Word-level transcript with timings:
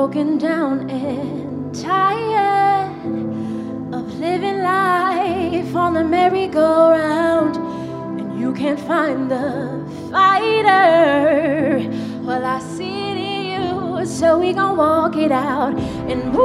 broken 0.00 0.38
down 0.38 0.88
and 0.88 1.74
tired 1.74 2.88
of 3.92 4.04
living 4.18 4.62
life 4.62 5.76
on 5.76 5.92
the 5.92 6.02
merry-go-round, 6.02 7.56
and 8.18 8.40
you 8.40 8.50
can't 8.54 8.80
find 8.80 9.30
the 9.30 9.84
fighter. 10.10 11.86
Well, 12.22 12.46
I 12.46 12.60
see 12.60 13.10
it 13.10 13.18
in 13.18 13.44
you, 13.52 14.06
so 14.06 14.38
we 14.38 14.54
gon' 14.54 14.78
walk 14.78 15.16
it 15.16 15.32
out 15.32 15.74
and 16.10 16.32
move 16.32 16.40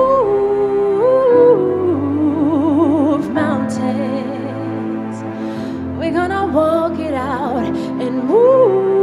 mountains. 3.32 5.16
We're 5.98 6.12
gonna 6.12 6.46
walk 6.48 7.00
it 7.00 7.14
out 7.14 7.64
and 8.04 8.22
move 8.26 8.95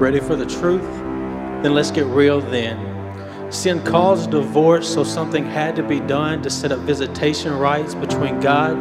Ready 0.00 0.18
for 0.18 0.34
the 0.34 0.46
truth? 0.46 0.90
Then 1.62 1.74
let's 1.74 1.90
get 1.90 2.06
real 2.06 2.40
then. 2.40 3.52
Sin 3.52 3.84
caused 3.84 4.30
divorce, 4.30 4.88
so 4.88 5.04
something 5.04 5.44
had 5.44 5.76
to 5.76 5.82
be 5.82 6.00
done 6.00 6.40
to 6.40 6.48
set 6.48 6.72
up 6.72 6.78
visitation 6.78 7.52
rights 7.58 7.94
between 7.94 8.40
God 8.40 8.78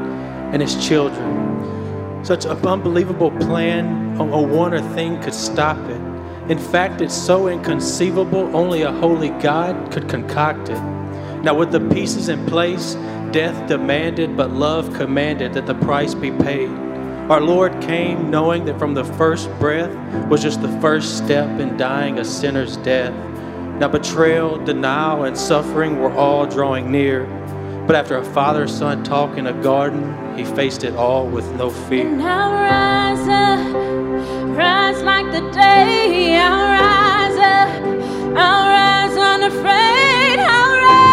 and 0.54 0.62
his 0.62 0.88
children. 0.88 2.24
Such 2.24 2.46
an 2.46 2.52
unbelievable 2.66 3.32
plan, 3.32 4.16
a 4.18 4.24
one 4.24 4.50
wonder 4.50 4.82
thing 4.96 5.22
could 5.22 5.34
stop 5.34 5.78
it. 5.90 6.02
In 6.50 6.58
fact, 6.58 7.02
it's 7.02 7.14
so 7.14 7.50
inconceivable, 7.50 8.56
only 8.56 8.84
a 8.84 8.92
holy 8.94 9.32
God 9.42 9.92
could 9.92 10.08
concoct 10.08 10.70
it. 10.70 10.82
Now, 11.44 11.54
with 11.54 11.74
the 11.74 11.82
pieces 11.90 12.30
in 12.30 12.46
place, 12.46 12.94
death 13.32 13.68
demanded, 13.68 14.38
but 14.38 14.52
love 14.52 14.94
commanded 14.94 15.52
that 15.56 15.66
the 15.66 15.76
price 15.76 16.16
be 16.16 16.32
paid. 16.32 16.89
Our 17.30 17.42
Lord 17.42 17.80
came 17.80 18.32
knowing 18.32 18.66
that 18.66 18.80
from 18.80 18.96
the 18.96 19.04
first 19.04 19.52
breath 19.60 19.96
was 20.30 20.42
just 20.42 20.64
the 20.64 20.82
first 20.82 21.16
step 21.18 21.60
in 21.60 21.78
dying 21.78 22.18
a 22.18 22.26
sinner's 22.26 22.76
death. 22.78 23.14
Now, 23.78 23.88
betrayal, 23.88 24.58
denial, 24.58 25.26
and 25.26 25.38
suffering 25.38 26.00
were 26.00 26.12
all 26.14 26.48
drawing 26.48 26.92
near. 26.92 27.26
But 27.86 27.96
after 27.96 28.18
a 28.18 28.26
father 28.26 28.68
son 28.68 29.04
talk 29.04 29.38
in 29.38 29.46
a 29.46 29.54
garden, 29.62 30.36
he 30.36 30.44
faced 30.44 30.84
it 30.84 30.96
all 30.96 31.28
with 31.28 31.46
no 31.54 31.70
fear. 31.70 32.08
And 32.08 32.20
I'll 32.20 32.52
rise 32.52 33.28
up, 33.28 34.58
rise 34.58 35.04
like 35.04 35.32
the 35.32 35.52
day. 35.52 36.36
I'll 36.36 36.66
rise 36.66 37.38
up, 37.38 37.70
I'll 38.38 38.70
rise 38.74 39.16
unafraid. 39.16 40.40
I'll 40.40 40.78
rise 40.78 41.09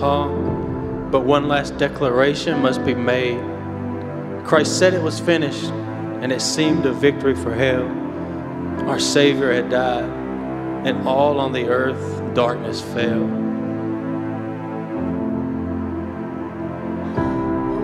but 0.00 1.24
one 1.24 1.48
last 1.48 1.76
declaration 1.78 2.60
must 2.60 2.84
be 2.84 2.94
made. 2.94 3.40
Christ 4.44 4.78
said 4.78 4.94
it 4.94 5.02
was 5.02 5.18
finished, 5.20 5.70
and 6.22 6.32
it 6.32 6.40
seemed 6.40 6.86
a 6.86 6.92
victory 6.92 7.34
for 7.34 7.54
hell. 7.54 7.86
Our 8.88 8.98
Savior 8.98 9.52
had 9.52 9.70
died, 9.70 10.08
and 10.86 11.06
all 11.06 11.40
on 11.40 11.52
the 11.52 11.68
earth 11.68 12.34
darkness 12.34 12.80
fell. 12.80 13.26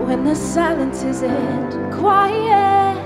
When 0.05 0.23
the 0.23 0.35
silence 0.35 1.03
isn't 1.03 1.91
quiet 1.91 2.97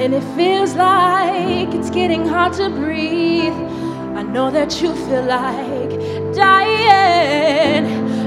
and 0.00 0.14
it 0.14 0.22
feels 0.34 0.74
like 0.74 1.74
it's 1.74 1.90
getting 1.90 2.26
hard 2.26 2.52
to 2.54 2.70
breathe, 2.70 3.52
I 4.16 4.22
know 4.22 4.50
that 4.50 4.80
you 4.80 4.94
feel 4.94 5.24
like 5.24 5.90
dying, 6.34 6.79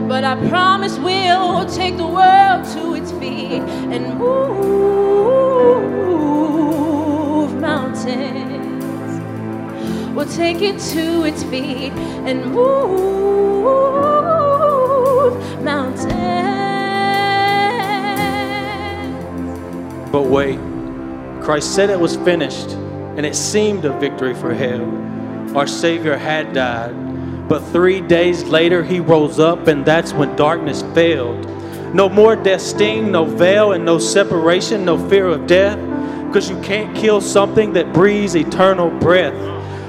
but 0.07 0.23
I 0.23 0.35
promise 0.49 0.97
we'll 0.99 1.65
take 1.65 1.97
the 1.97 2.07
world 2.07 2.65
to 2.73 2.93
its 2.95 3.11
feet 3.13 3.63
and 3.93 4.17
move 4.17 5.53
mountains. 7.59 8.83
We'll 10.15 10.27
take 10.27 10.61
it 10.61 10.79
to 10.93 11.23
its 11.25 11.43
feet 11.43 11.93
and 12.27 12.45
move 12.51 13.33
mountains. 15.63 16.11
But 20.11 20.27
wait, 20.27 20.59
Christ 21.41 21.73
said 21.73 21.89
it 21.89 21.99
was 21.99 22.15
finished, 22.17 22.69
and 23.17 23.25
it 23.25 23.35
seemed 23.35 23.83
a 23.85 23.97
victory 23.99 24.35
for 24.35 24.53
hell. 24.53 24.85
Our 25.57 25.65
Savior 25.65 26.15
had 26.15 26.53
died, 26.53 26.93
but 27.47 27.59
three 27.59 28.01
days 28.01 28.43
later 28.43 28.83
he 28.83 28.99
rose 28.99 29.39
up, 29.39 29.67
and 29.67 29.85
that's 29.85 30.13
when 30.13 30.35
darkness 30.35 30.83
failed. 30.93 31.45
No 31.93 32.09
more 32.09 32.35
death 32.35 32.61
sting, 32.61 33.11
no 33.11 33.25
veil, 33.25 33.73
and 33.73 33.85
no 33.85 33.99
separation, 33.99 34.85
no 34.85 34.97
fear 35.09 35.27
of 35.27 35.45
death, 35.45 35.77
because 36.27 36.49
you 36.49 36.59
can't 36.61 36.95
kill 36.95 37.21
something 37.21 37.73
that 37.73 37.93
breathes 37.93 38.35
eternal 38.35 38.89
breath. 38.89 39.35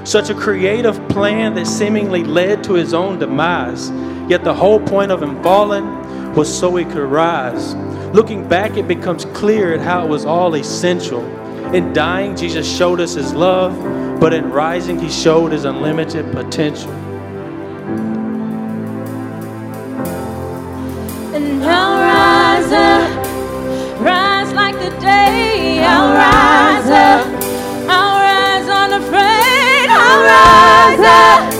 Such 0.07 0.29
a 0.29 0.35
creative 0.35 1.07
plan 1.09 1.55
that 1.55 1.65
seemingly 1.65 2.23
led 2.23 2.63
to 2.65 2.73
his 2.73 2.93
own 2.93 3.17
demise. 3.17 3.89
Yet 4.29 4.43
the 4.43 4.53
whole 4.53 4.79
point 4.79 5.11
of 5.11 5.23
him 5.23 5.41
falling 5.41 6.33
was 6.35 6.55
so 6.55 6.75
he 6.75 6.85
could 6.85 7.09
rise. 7.09 7.73
Looking 8.13 8.47
back, 8.47 8.77
it 8.77 8.87
becomes 8.87 9.25
clear 9.25 9.73
at 9.73 9.81
how 9.81 10.05
it 10.05 10.09
was 10.09 10.25
all 10.25 10.53
essential. 10.55 11.25
In 11.73 11.91
dying, 11.93 12.35
Jesus 12.35 12.71
showed 12.77 12.99
us 12.99 13.15
his 13.15 13.33
love, 13.33 14.19
but 14.19 14.33
in 14.33 14.51
rising, 14.51 14.99
he 14.99 15.09
showed 15.09 15.51
his 15.51 15.65
unlimited 15.65 16.31
potential. 16.31 16.91
I'll 21.67 21.99
rise 21.99 22.71
up, 22.71 23.09
rise 23.99 24.53
like 24.53 24.75
the 24.75 24.91
day. 24.99 25.83
I'll 25.83 26.13
rise 26.13 26.89
up, 26.89 27.25
I'll 27.89 28.19
rise 28.21 28.69
unafraid. 28.69 29.89
I'll 29.89 30.21
rise 30.23 30.99
up, 30.99 31.54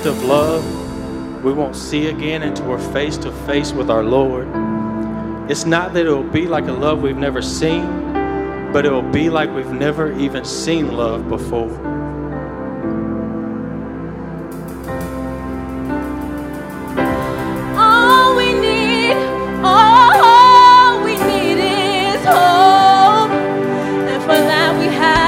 act 0.00 0.06
of 0.06 0.24
love 0.24 1.44
we 1.44 1.52
won't 1.52 1.76
see 1.76 2.06
again 2.06 2.42
until 2.42 2.66
we're 2.68 2.92
face 2.92 3.18
to 3.18 3.30
face 3.44 3.72
with 3.72 3.90
our 3.90 4.02
Lord. 4.02 4.48
It's 5.50 5.66
not 5.66 5.92
that 5.92 6.06
it 6.06 6.10
will 6.10 6.22
be 6.22 6.46
like 6.46 6.68
a 6.68 6.72
love 6.72 7.02
we've 7.02 7.18
never 7.18 7.42
seen, 7.42 7.84
but 8.72 8.86
it 8.86 8.92
will 8.92 9.10
be 9.10 9.28
like 9.28 9.54
we've 9.54 9.70
never 9.70 10.18
even 10.18 10.42
seen 10.46 10.96
love 10.96 11.28
before. 11.28 11.68
All 17.76 18.36
we 18.36 18.54
need, 18.54 19.16
all 19.62 21.04
we 21.04 21.12
need 21.12 21.58
is 21.58 22.24
hope. 22.24 23.30
And 23.32 24.22
for 24.22 24.28
that 24.28 24.78
we 24.78 24.86
have 24.86 25.19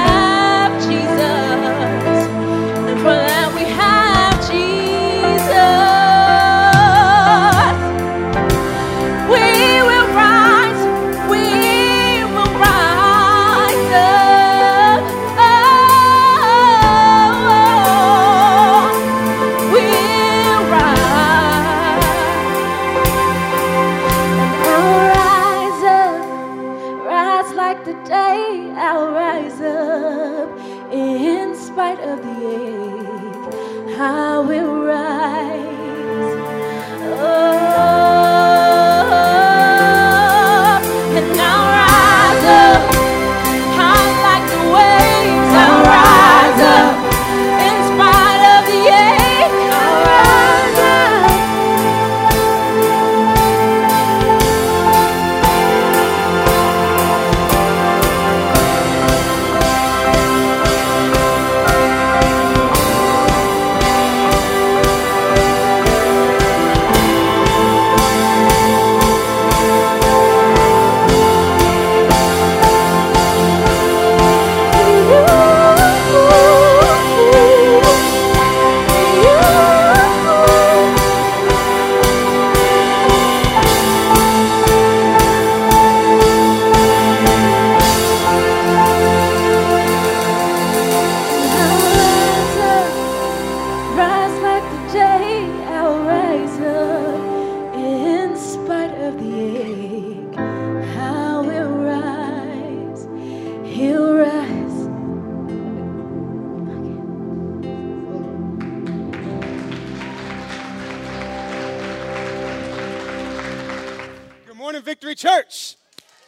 Church. 115.23 115.77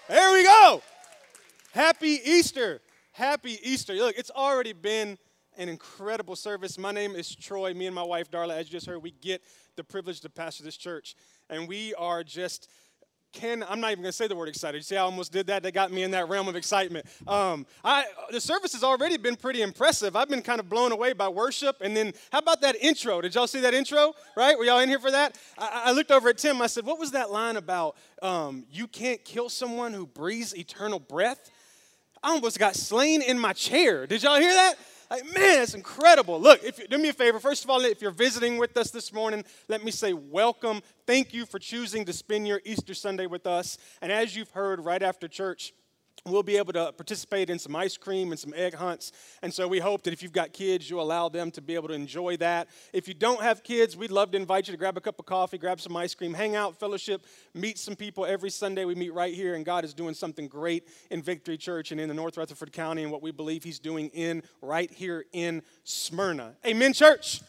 There 0.08 0.32
we 0.32 0.44
go. 0.44 0.82
Happy 1.74 2.18
Easter. 2.24 2.80
Happy 3.12 3.60
Easter. 3.62 3.94
Look, 3.94 4.16
it's 4.18 4.32
already 4.32 4.72
been 4.72 5.18
an 5.58 5.68
incredible 5.68 6.38
service. 6.38 6.78
My 6.78 6.94
name 6.94 7.14
is 7.14 7.36
Troy. 7.36 7.74
Me 7.74 7.88
and 7.88 7.94
my 7.94 8.04
wife, 8.04 8.32
Darla, 8.32 8.56
as 8.56 8.68
you 8.68 8.72
just 8.72 8.88
heard, 8.88 9.04
we 9.04 9.12
get 9.12 9.42
the 9.76 9.84
privilege 9.84 10.22
to 10.22 10.30
pastor 10.30 10.64
this 10.64 10.78
church. 10.78 11.18
And 11.50 11.68
we 11.68 11.94
are 11.96 12.24
just 12.24 12.70
can 13.36 13.64
I'm 13.70 13.80
not 13.80 13.92
even 13.92 14.04
gonna 14.04 14.12
say 14.12 14.28
the 14.28 14.36
word 14.36 14.50
excited. 14.50 14.78
You 14.78 14.84
see, 14.84 14.98
I 14.98 15.02
almost 15.02 15.32
did 15.32 15.48
that. 15.48 15.62
That 15.64 15.74
got 15.74 15.92
me 15.92 16.04
in 16.04 16.12
that 16.12 16.28
realm 16.30 16.48
of 16.48 16.56
excitement. 16.56 17.06
Um, 17.28 17.68
I 17.84 18.06
the 18.32 18.42
service 18.42 18.74
has 18.74 18.84
already 18.84 19.18
been 19.18 19.36
pretty 19.36 19.62
impressive. 19.62 20.16
I've 20.16 20.30
been 20.30 20.42
kind 20.42 20.60
of 20.60 20.70
blown 20.70 20.92
away 20.92 21.14
by 21.14 21.28
worship. 21.28 21.78
And 21.82 21.96
then 21.96 22.14
how 22.32 22.40
about 22.40 22.62
that 22.62 22.76
intro? 22.82 23.22
Did 23.22 23.36
y'all 23.36 23.48
see 23.48 23.62
that 23.62 23.74
intro? 23.74 24.14
Right? 24.36 24.58
Were 24.58 24.64
y'all 24.64 24.80
in 24.80 24.90
here 24.90 25.00
for 25.00 25.12
that? 25.12 25.38
I, 25.58 25.84
I 25.86 25.92
looked 25.92 26.12
over 26.12 26.30
at 26.30 26.38
Tim. 26.38 26.62
I 26.62 26.68
said, 26.68 26.86
"What 26.86 26.98
was 26.98 27.12
that 27.12 27.30
line 27.30 27.58
about? 27.58 27.98
Um, 28.22 28.66
you 28.72 28.88
can't 28.88 29.24
kill 29.24 29.50
someone 29.50 29.94
who 29.94 30.08
breathes 30.08 30.56
eternal 30.56 31.00
breath." 31.00 31.52
I 32.24 32.30
almost 32.30 32.58
got 32.58 32.76
slain 32.76 33.22
in 33.22 33.38
my 33.38 33.54
chair. 33.54 34.08
Did 34.08 34.24
y'all 34.24 34.40
hear 34.40 34.54
that? 34.54 34.76
Like, 35.10 35.24
man, 35.26 35.62
it's 35.62 35.74
incredible. 35.74 36.40
Look, 36.42 36.64
if 36.64 36.80
you, 36.80 36.88
do 36.88 36.98
me 36.98 37.10
a 37.10 37.14
favor. 37.14 37.40
First 37.40 37.64
of 37.64 37.70
all, 37.70 37.82
if 37.86 38.02
you're 38.02 38.12
visiting 38.12 38.58
with 38.58 38.76
us 38.78 38.92
this 38.92 39.14
morning, 39.14 39.44
let 39.68 39.84
me 39.84 39.92
say 39.92 40.14
welcome. 40.14 40.82
Thank 41.06 41.34
you 41.34 41.46
for 41.46 41.60
choosing 41.60 42.06
to 42.06 42.14
spend 42.14 42.48
your 42.48 42.62
Easter 42.66 42.94
Sunday 42.94 43.28
with 43.28 43.46
us. 43.46 43.78
And 44.02 44.12
as 44.12 44.36
you've 44.36 44.52
heard 44.52 44.84
right 44.84 45.04
after 45.04 45.28
church, 45.28 45.74
we'll 46.26 46.44
be 46.44 46.58
able 46.58 46.74
to 46.74 46.92
participate 46.94 47.50
in 47.50 47.60
some 47.60 47.76
ice 47.76 47.98
cream 47.98 48.32
and 48.32 48.40
some 48.40 48.54
egg 48.56 48.74
hunts. 48.74 49.12
And 49.44 49.54
so 49.54 49.68
we 49.68 49.80
hope 49.80 50.04
that 50.04 50.14
if 50.14 50.24
you've 50.24 50.32
got 50.32 50.54
kids, 50.54 50.90
you'll 50.90 51.02
allow 51.02 51.30
them 51.30 51.52
to 51.52 51.62
be 51.62 51.76
able 51.76 51.88
to 51.90 51.94
enjoy 51.94 52.38
that. 52.38 52.68
If 52.94 53.08
you 53.08 53.14
don't 53.14 53.42
have 53.42 53.64
kids, 53.64 53.96
we'd 53.96 54.12
love 54.12 54.32
to 54.32 54.38
invite 54.38 54.68
you 54.68 54.72
to 54.72 54.78
grab 54.78 54.98
a 54.98 55.02
cup 55.02 55.20
of 55.20 55.26
coffee, 55.26 55.58
grab 55.58 55.80
some 55.80 55.96
ice 55.96 56.16
cream, 56.16 56.34
hang 56.34 56.56
out, 56.56 56.80
fellowship, 56.80 57.26
meet 57.54 57.78
some 57.78 57.96
people. 57.96 58.26
Every 58.26 58.50
Sunday 58.50 58.86
we 58.86 58.96
meet 58.96 59.14
right 59.14 59.34
here, 59.34 59.54
and 59.54 59.64
God 59.64 59.86
is 59.86 59.94
doing 59.94 60.16
something 60.16 60.48
great 60.48 60.88
in 61.12 61.22
Victory 61.22 61.58
Church 61.58 61.92
and 61.92 62.02
in 62.02 62.08
the 62.08 62.16
North 62.16 62.38
Rutherford 62.38 62.74
County 62.74 63.04
and 63.04 63.12
what 63.12 63.22
we 63.22 63.32
believe 63.32 63.64
He's 63.64 63.80
doing 63.80 64.10
in 64.10 64.42
right 64.62 64.92
here 64.92 65.26
in 65.32 65.62
Smyrna. 65.84 66.56
Amen, 66.66 66.94
church. 66.94 67.42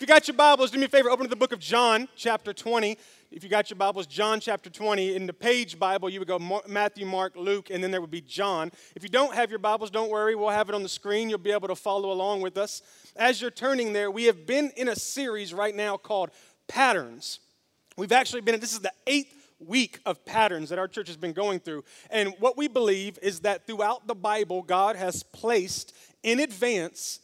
If 0.00 0.08
you 0.08 0.14
got 0.14 0.26
your 0.26 0.36
Bibles, 0.36 0.70
do 0.70 0.78
me 0.78 0.86
a 0.86 0.88
favor, 0.88 1.10
open 1.10 1.26
to 1.26 1.30
the 1.30 1.36
book 1.36 1.52
of 1.52 1.58
John, 1.58 2.08
chapter 2.16 2.54
20. 2.54 2.96
If 3.32 3.44
you 3.44 3.48
got 3.48 3.70
your 3.70 3.76
Bibles, 3.76 4.08
John 4.08 4.40
chapter 4.40 4.68
20. 4.68 5.14
In 5.14 5.24
the 5.24 5.32
page 5.32 5.78
Bible, 5.78 6.10
you 6.10 6.18
would 6.18 6.26
go 6.26 6.60
Matthew, 6.66 7.06
Mark, 7.06 7.36
Luke, 7.36 7.70
and 7.70 7.82
then 7.82 7.92
there 7.92 8.00
would 8.00 8.10
be 8.10 8.20
John. 8.20 8.72
If 8.96 9.04
you 9.04 9.08
don't 9.08 9.32
have 9.36 9.50
your 9.50 9.60
Bibles, 9.60 9.88
don't 9.88 10.10
worry. 10.10 10.34
We'll 10.34 10.48
have 10.48 10.68
it 10.68 10.74
on 10.74 10.82
the 10.82 10.88
screen. 10.88 11.30
You'll 11.30 11.38
be 11.38 11.52
able 11.52 11.68
to 11.68 11.76
follow 11.76 12.10
along 12.10 12.40
with 12.40 12.58
us. 12.58 12.82
As 13.14 13.40
you're 13.40 13.52
turning 13.52 13.92
there, 13.92 14.10
we 14.10 14.24
have 14.24 14.48
been 14.48 14.72
in 14.76 14.88
a 14.88 14.96
series 14.96 15.54
right 15.54 15.76
now 15.76 15.96
called 15.96 16.30
Patterns. 16.66 17.38
We've 17.96 18.10
actually 18.10 18.40
been, 18.40 18.58
this 18.58 18.72
is 18.72 18.80
the 18.80 18.92
eighth 19.06 19.32
week 19.60 20.00
of 20.04 20.24
patterns 20.24 20.70
that 20.70 20.80
our 20.80 20.88
church 20.88 21.06
has 21.06 21.16
been 21.16 21.32
going 21.32 21.60
through. 21.60 21.84
And 22.10 22.34
what 22.40 22.56
we 22.56 22.66
believe 22.66 23.16
is 23.22 23.40
that 23.40 23.64
throughout 23.64 24.08
the 24.08 24.16
Bible, 24.16 24.62
God 24.62 24.96
has 24.96 25.22
placed 25.22 25.94
in 26.24 26.40
advance 26.40 27.20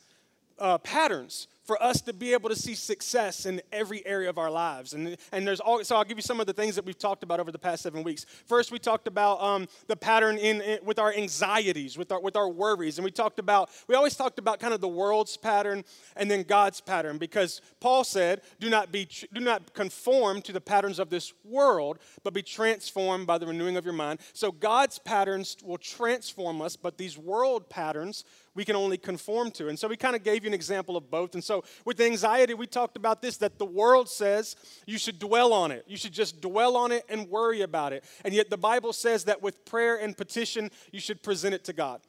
uh, 0.61 0.79
patterns 0.79 1.49
for 1.67 1.83
us 1.83 2.01
to 2.03 2.13
be 2.13 2.33
able 2.33 2.49
to 2.49 2.57
see 2.57 2.75
success 2.75 3.45
in 3.45 3.61
every 3.73 4.07
area 4.07 4.31
of 4.31 4.39
our 4.39 4.51
lives. 4.51 4.95
And, 4.95 5.17
and 5.33 5.47
there's 5.47 5.61
all, 5.61 5.83
so 5.85 5.97
I'll 5.97 6.05
give 6.05 6.17
you 6.17 6.23
some 6.23 6.41
of 6.41 6.47
the 6.47 6.53
things 6.53 6.77
that 6.77 6.85
we've 6.85 6.99
talked 6.99 7.25
about 7.25 7.41
over 7.41 7.51
the 7.51 7.59
past 7.59 7.83
seven 7.83 8.03
weeks. 8.05 8.25
First, 8.47 8.71
we 8.71 8.79
talked 8.79 9.09
about 9.09 9.43
um, 9.43 9.67
the 9.89 9.97
pattern 9.97 10.39
in, 10.39 10.61
in 10.61 10.79
with 10.85 10.99
our 10.99 11.13
anxieties, 11.13 11.99
with 11.99 12.13
our 12.13 12.21
with 12.21 12.37
our 12.37 12.49
worries, 12.49 12.99
and 12.99 13.05
we 13.05 13.11
talked 13.11 13.39
about 13.39 13.71
we 13.89 13.95
always 13.95 14.15
talked 14.15 14.39
about 14.39 14.61
kind 14.61 14.73
of 14.73 14.81
the 14.81 14.89
world's 14.89 15.37
pattern 15.37 15.85
and 16.15 16.31
then 16.31 16.45
God's 16.45 16.81
pattern 16.81 17.19
because 17.19 17.61
Paul 17.81 18.05
said, 18.05 18.43
"Do 18.61 18.71
not 18.71 18.93
be 18.93 19.09
do 19.33 19.41
not 19.41 19.75
conform 19.75 20.43
to 20.43 20.53
the 20.53 20.61
patterns 20.61 20.99
of 20.99 21.11
this 21.11 21.33
world, 21.45 21.99
but 22.23 22.33
be 22.33 22.43
transformed 22.43 23.27
by 23.27 23.39
the 23.39 23.47
renewing 23.47 23.77
of 23.77 23.85
your 23.85 23.95
mind." 23.95 24.21
So 24.33 24.53
God's 24.53 24.99
patterns 24.99 25.57
will 25.65 25.79
transform 25.79 26.63
us, 26.63 26.77
but 26.77 26.97
these 26.97 27.19
world 27.19 27.69
patterns 27.69 28.25
we 28.57 28.65
can 28.65 28.75
only 28.75 28.97
conform 28.97 29.53
to. 29.53 29.69
And 29.69 29.79
so 29.79 29.87
we 29.87 29.97
kind 29.97 30.17
of 30.17 30.25
gave 30.25 30.43
you 30.43 30.49
an 30.49 30.55
example 30.55 30.97
of 30.97 31.11
both. 31.11 31.35
And 31.35 31.45
so 31.45 31.63
with 31.85 32.01
anxiety, 32.01 32.55
we 32.55 32.67
talked 32.67 32.97
about 32.97 33.23
this 33.23 33.37
that 33.37 33.59
the 33.59 33.67
world 33.67 34.09
says 34.09 34.57
you 34.87 34.99
should 34.99 35.19
dwell 35.19 35.53
on 35.53 35.71
it. 35.71 35.85
You 35.87 35.99
should 35.99 36.13
just 36.13 36.41
dwell 36.41 36.77
on 36.77 36.91
it 36.91 37.05
and 37.09 37.29
worry 37.29 37.61
about 37.61 37.93
it. 37.93 38.03
And 38.25 38.35
yet 38.35 38.51
the 38.51 38.57
Bible 38.57 38.95
says 38.95 39.25
that 39.25 39.43
with 39.43 39.65
prayer 39.67 39.97
and 39.97 40.17
petition, 40.17 40.71
you 40.91 40.99
should 40.99 41.23
present 41.23 41.55
it 41.55 41.65
to 41.65 41.75
God. 41.75 42.01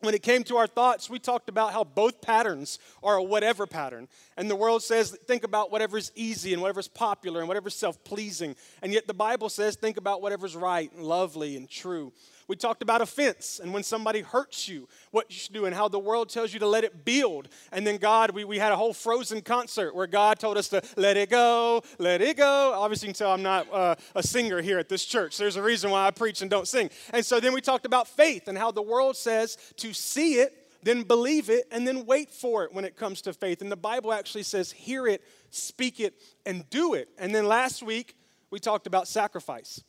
When 0.00 0.14
it 0.14 0.22
came 0.24 0.42
to 0.44 0.56
our 0.56 0.66
thoughts, 0.66 1.08
we 1.08 1.20
talked 1.20 1.48
about 1.48 1.72
how 1.72 1.84
both 1.84 2.20
patterns 2.20 2.80
are 3.04 3.16
a 3.16 3.22
whatever 3.22 3.68
pattern. 3.68 4.08
And 4.36 4.50
the 4.50 4.56
world 4.56 4.82
says, 4.82 5.16
think 5.28 5.44
about 5.44 5.70
whatever's 5.70 6.10
easy 6.16 6.52
and 6.52 6.60
whatever's 6.60 6.88
popular 6.88 7.38
and 7.38 7.46
whatever's 7.46 7.76
self 7.76 8.02
pleasing. 8.02 8.56
And 8.82 8.92
yet 8.92 9.06
the 9.06 9.14
Bible 9.14 9.48
says, 9.48 9.76
think 9.76 9.98
about 9.98 10.20
whatever's 10.20 10.56
right 10.56 10.90
and 10.92 11.04
lovely 11.04 11.56
and 11.56 11.70
true. 11.70 12.12
We 12.52 12.56
talked 12.56 12.82
about 12.82 13.00
offense 13.00 13.60
and 13.62 13.72
when 13.72 13.82
somebody 13.82 14.20
hurts 14.20 14.68
you, 14.68 14.86
what 15.10 15.30
you 15.30 15.38
should 15.38 15.54
do, 15.54 15.64
and 15.64 15.74
how 15.74 15.88
the 15.88 15.98
world 15.98 16.28
tells 16.28 16.52
you 16.52 16.60
to 16.60 16.66
let 16.66 16.84
it 16.84 17.02
build. 17.02 17.48
And 17.72 17.86
then 17.86 17.96
God, 17.96 18.32
we, 18.32 18.44
we 18.44 18.58
had 18.58 18.72
a 18.72 18.76
whole 18.76 18.92
frozen 18.92 19.40
concert 19.40 19.94
where 19.94 20.06
God 20.06 20.38
told 20.38 20.58
us 20.58 20.68
to 20.68 20.82
let 20.98 21.16
it 21.16 21.30
go, 21.30 21.82
let 21.98 22.20
it 22.20 22.36
go. 22.36 22.74
Obviously, 22.76 23.08
you 23.08 23.14
can 23.14 23.18
tell 23.18 23.32
I'm 23.32 23.42
not 23.42 23.72
uh, 23.72 23.94
a 24.14 24.22
singer 24.22 24.60
here 24.60 24.78
at 24.78 24.90
this 24.90 25.06
church. 25.06 25.38
There's 25.38 25.56
a 25.56 25.62
reason 25.62 25.90
why 25.90 26.06
I 26.06 26.10
preach 26.10 26.42
and 26.42 26.50
don't 26.50 26.68
sing. 26.68 26.90
And 27.14 27.24
so 27.24 27.40
then 27.40 27.54
we 27.54 27.62
talked 27.62 27.86
about 27.86 28.06
faith 28.06 28.48
and 28.48 28.58
how 28.58 28.70
the 28.70 28.82
world 28.82 29.16
says 29.16 29.56
to 29.76 29.94
see 29.94 30.34
it, 30.34 30.52
then 30.82 31.04
believe 31.04 31.48
it, 31.48 31.64
and 31.72 31.88
then 31.88 32.04
wait 32.04 32.30
for 32.30 32.64
it 32.64 32.74
when 32.74 32.84
it 32.84 32.96
comes 32.96 33.22
to 33.22 33.32
faith. 33.32 33.62
And 33.62 33.72
the 33.72 33.76
Bible 33.76 34.12
actually 34.12 34.42
says, 34.42 34.70
hear 34.70 35.06
it, 35.06 35.22
speak 35.48 36.00
it, 36.00 36.20
and 36.44 36.68
do 36.68 36.92
it. 36.92 37.08
And 37.16 37.34
then 37.34 37.46
last 37.46 37.82
week, 37.82 38.14
we 38.50 38.58
talked 38.58 38.86
about 38.86 39.08
sacrifice. 39.08 39.82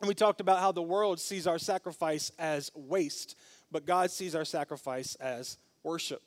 And 0.00 0.08
we 0.08 0.14
talked 0.14 0.40
about 0.40 0.58
how 0.58 0.72
the 0.72 0.82
world 0.82 1.20
sees 1.20 1.46
our 1.46 1.58
sacrifice 1.58 2.30
as 2.38 2.70
waste, 2.74 3.36
but 3.70 3.86
God 3.86 4.10
sees 4.10 4.34
our 4.34 4.44
sacrifice 4.44 5.14
as 5.16 5.58
worship. 5.82 6.22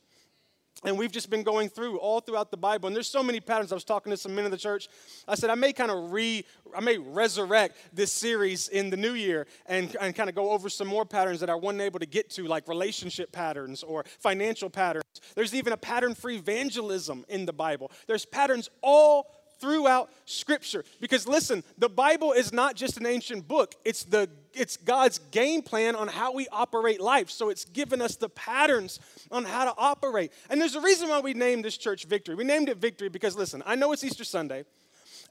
And 0.86 0.98
we've 0.98 1.12
just 1.12 1.30
been 1.30 1.44
going 1.44 1.68
through 1.68 1.98
all 1.98 2.22
throughout 2.22 2.52
the 2.52 2.58
Bible, 2.58 2.88
and 2.88 2.96
there's 2.96 3.10
so 3.10 3.22
many 3.22 3.42
patterns. 3.42 3.74
I 3.74 3.76
was 3.76 3.84
talking 3.84 4.12
to 4.12 4.18
some 4.18 4.34
men 4.34 4.46
in 4.46 4.52
the 4.52 4.58
church. 4.58 4.88
I 5.28 5.36
said 5.36 5.50
I 5.50 5.56
may 5.56 5.74
kind 5.74 5.92
of 5.92 6.14
re, 6.14 6.46
I 6.74 6.80
may 6.80 6.98
resurrect 6.98 7.78
this 7.92 8.14
series 8.14 8.70
in 8.70 8.90
the 8.90 8.96
new 8.96 9.12
year 9.12 9.46
and, 9.66 9.96
and 10.00 10.16
kind 10.16 10.30
of 10.30 10.36
go 10.36 10.52
over 10.52 10.70
some 10.70 10.88
more 10.88 11.06
patterns 11.06 11.42
that 11.42 11.50
I 11.50 11.56
wasn't 11.56 11.82
able 11.82 12.00
to 12.00 12.06
get 12.06 12.30
to, 12.32 12.44
like 12.44 12.68
relationship 12.70 13.34
patterns 13.34 13.84
or 13.84 14.06
financial 14.20 14.70
patterns. 14.70 15.04
There's 15.36 15.54
even 15.54 15.74
a 15.74 15.78
pattern 15.78 16.16
for 16.16 16.30
evangelism 16.30 17.26
in 17.28 17.46
the 17.46 17.54
Bible. 17.54 17.92
There's 18.08 18.26
patterns 18.26 18.70
all 18.82 19.39
throughout 19.60 20.10
Scripture. 20.26 20.84
Because 21.00 21.28
listen, 21.28 21.64
the 21.78 21.90
Bible 21.90 22.32
is 22.32 22.52
not 22.54 22.76
just 22.76 22.98
an 22.98 23.06
ancient 23.06 23.48
book, 23.48 23.76
it's, 23.86 24.04
the, 24.04 24.30
it's 24.54 24.78
God's 24.78 25.20
game 25.32 25.62
plan 25.62 25.96
on 25.96 26.08
how 26.08 26.34
we 26.34 26.48
operate 26.52 27.00
life. 27.00 27.30
So 27.30 27.50
it's 27.50 27.66
given 27.66 28.02
us 28.02 28.16
the 28.16 28.30
patterns 28.30 29.00
on 29.32 29.46
how 29.46 29.66
to 29.66 29.74
operate. 29.78 30.32
And 30.50 30.60
there's 30.60 30.76
a 30.76 30.82
reason 30.82 31.10
why 31.10 31.20
we 31.20 31.34
named 31.34 31.66
this 31.66 31.78
church 31.78 32.06
Victory. 32.06 32.36
We 32.36 32.44
named 32.44 32.70
it 32.70 32.78
Victory 32.78 33.10
because, 33.10 33.36
listen, 33.36 33.64
I 33.66 33.76
know 33.76 33.92
it's 33.92 34.04
Easter 34.04 34.24
Sunday, 34.24 34.66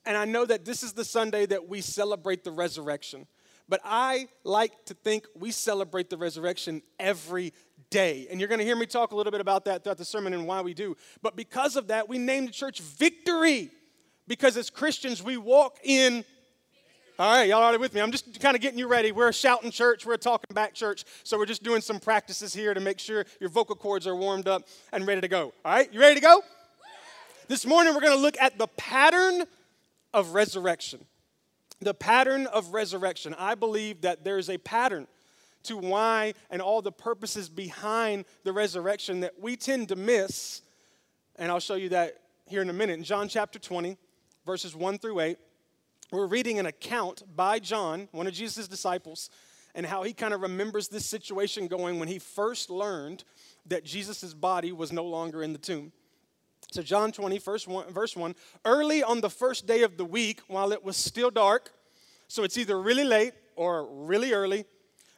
and 0.07 0.17
I 0.17 0.25
know 0.25 0.45
that 0.47 0.65
this 0.65 0.83
is 0.83 0.93
the 0.93 1.05
Sunday 1.05 1.47
that 1.47 1.69
we 1.69 1.81
celebrate 1.81 2.45
the 2.45 2.51
resurrection. 2.51 3.27
But 3.69 3.81
I 3.85 4.29
like 4.45 4.87
to 4.87 4.95
think 4.95 5.27
we 5.35 5.51
celebrate 5.51 6.09
the 6.09 6.17
resurrection 6.17 6.81
every 6.99 7.53
day. 7.91 8.27
And 8.31 8.41
you're 8.41 8.49
going 8.49 8.61
to 8.61 8.65
hear 8.65 8.77
me 8.77 8.87
talk 8.87 9.13
a 9.13 9.17
little 9.17 9.31
bit 9.31 9.43
about 9.43 9.67
that 9.67 9.85
throughout 9.85 9.99
the 9.99 10.07
sermon 10.07 10.33
and 10.33 10.47
why 10.47 10.63
we 10.63 10.73
do. 10.73 10.97
But 11.23 11.37
because 11.37 11.77
of 11.77 11.89
that, 11.89 12.09
we 12.09 12.17
named 12.19 12.49
the 12.49 12.53
church 12.53 12.81
Victory 12.81 13.71
because 14.29 14.57
as 14.57 14.71
Christians, 14.71 15.23
we 15.23 15.37
walk 15.37 15.79
in. 15.83 16.25
All 17.19 17.35
right, 17.35 17.49
y'all 17.49 17.63
are 17.63 17.79
with 17.79 17.95
me. 17.95 18.01
I'm 18.01 18.13
just 18.13 18.39
kind 18.41 18.55
of 18.55 18.63
getting 18.63 18.79
you 18.79 18.87
ready. 18.87 19.11
We're 19.11 19.29
a 19.29 19.33
shouting 19.33 19.73
church, 19.73 20.07
we're 20.07 20.15
a 20.15 20.19
talking 20.19 20.55
back 20.55 20.75
church. 20.75 21.05
So 21.25 21.37
we're 21.37 21.47
just 21.47 21.65
doing 21.65 21.81
some 21.81 21.99
practices 21.99 22.55
here 22.55 22.75
to 22.75 22.81
make 22.81 23.01
sure 23.01 23.25
your 23.41 23.51
vocal 23.51 23.75
cords 23.75 24.07
are 24.07 24.15
warmed 24.15 24.47
up 24.47 24.69
and 24.93 25.05
ready 25.07 25.23
to 25.23 25.29
go. 25.29 25.53
All 25.65 25.73
right, 25.73 25.93
you 25.93 25.99
ready 25.99 26.15
to 26.15 26.21
go? 26.21 26.43
This 27.49 27.67
morning, 27.67 27.95
we're 27.95 28.03
going 28.03 28.17
to 28.17 28.23
look 28.23 28.37
at 28.41 28.59
the 28.59 28.69
pattern 28.69 29.45
of 30.13 30.35
resurrection. 30.35 31.05
The 31.81 31.95
pattern 31.95 32.47
of 32.47 32.75
resurrection. 32.75 33.35
I 33.39 33.55
believe 33.55 34.03
that 34.03 34.23
there's 34.23 34.51
a 34.51 34.59
pattern 34.59 35.07
to 35.65 35.77
why 35.77 36.35
and 36.51 36.61
all 36.63 36.83
the 36.83 36.93
purposes 36.93 37.49
behind 37.49 38.27
the 38.45 38.53
resurrection 38.53 39.21
that 39.21 39.41
we 39.41 39.57
tend 39.57 39.89
to 39.89 39.97
miss. 39.97 40.63
And 41.37 41.51
I'll 41.51 41.59
show 41.59 41.75
you 41.75 41.89
that 41.89 42.19
here 42.47 42.63
in 42.63 42.71
a 42.71 42.73
minute. 42.73 42.99
In 42.99 43.05
John 43.05 43.29
chapter 43.29 43.59
20, 43.59 43.97
verses 44.49 44.75
1 44.75 44.97
through 44.97 45.21
8, 45.21 45.37
we're 46.11 46.27
reading 46.27 46.59
an 46.59 46.65
account 46.65 47.23
by 47.37 47.59
John, 47.59 48.09
one 48.13 48.27
of 48.27 48.33
Jesus' 48.33 48.67
disciples, 48.67 49.29
and 49.75 49.85
how 49.85 50.05
he 50.05 50.15
kind 50.15 50.33
of 50.33 50.41
remembers 50.41 50.89
this 50.89 51.05
situation 51.05 51.67
going 51.67 51.99
when 51.99 52.09
he 52.09 52.19
first 52.19 52.71
learned 52.71 53.25
that 53.67 53.85
Jesus' 53.85 54.33
body 54.33 54.73
was 54.73 54.91
no 54.91 55.05
longer 55.05 55.43
in 55.43 55.53
the 55.53 55.59
tomb. 55.59 55.93
So, 56.71 56.83
John 56.83 57.13
20, 57.13 57.37
verse 57.37 57.69
1, 57.69 57.93
verse 57.93 58.17
1 58.17 58.35
early 58.65 59.03
on 59.03 59.21
the 59.21 59.29
first 59.29 59.67
day 59.67 59.83
of 59.83 59.99
the 59.99 60.07
week, 60.07 60.41
while 60.49 60.73
it 60.73 60.83
was 60.83 60.97
still 60.97 61.31
dark, 61.31 61.71
so 62.27 62.43
it's 62.43 62.57
either 62.57 62.81
really 62.81 63.05
late 63.05 63.35
or 63.55 63.87
really 64.07 64.33
early, 64.33 64.65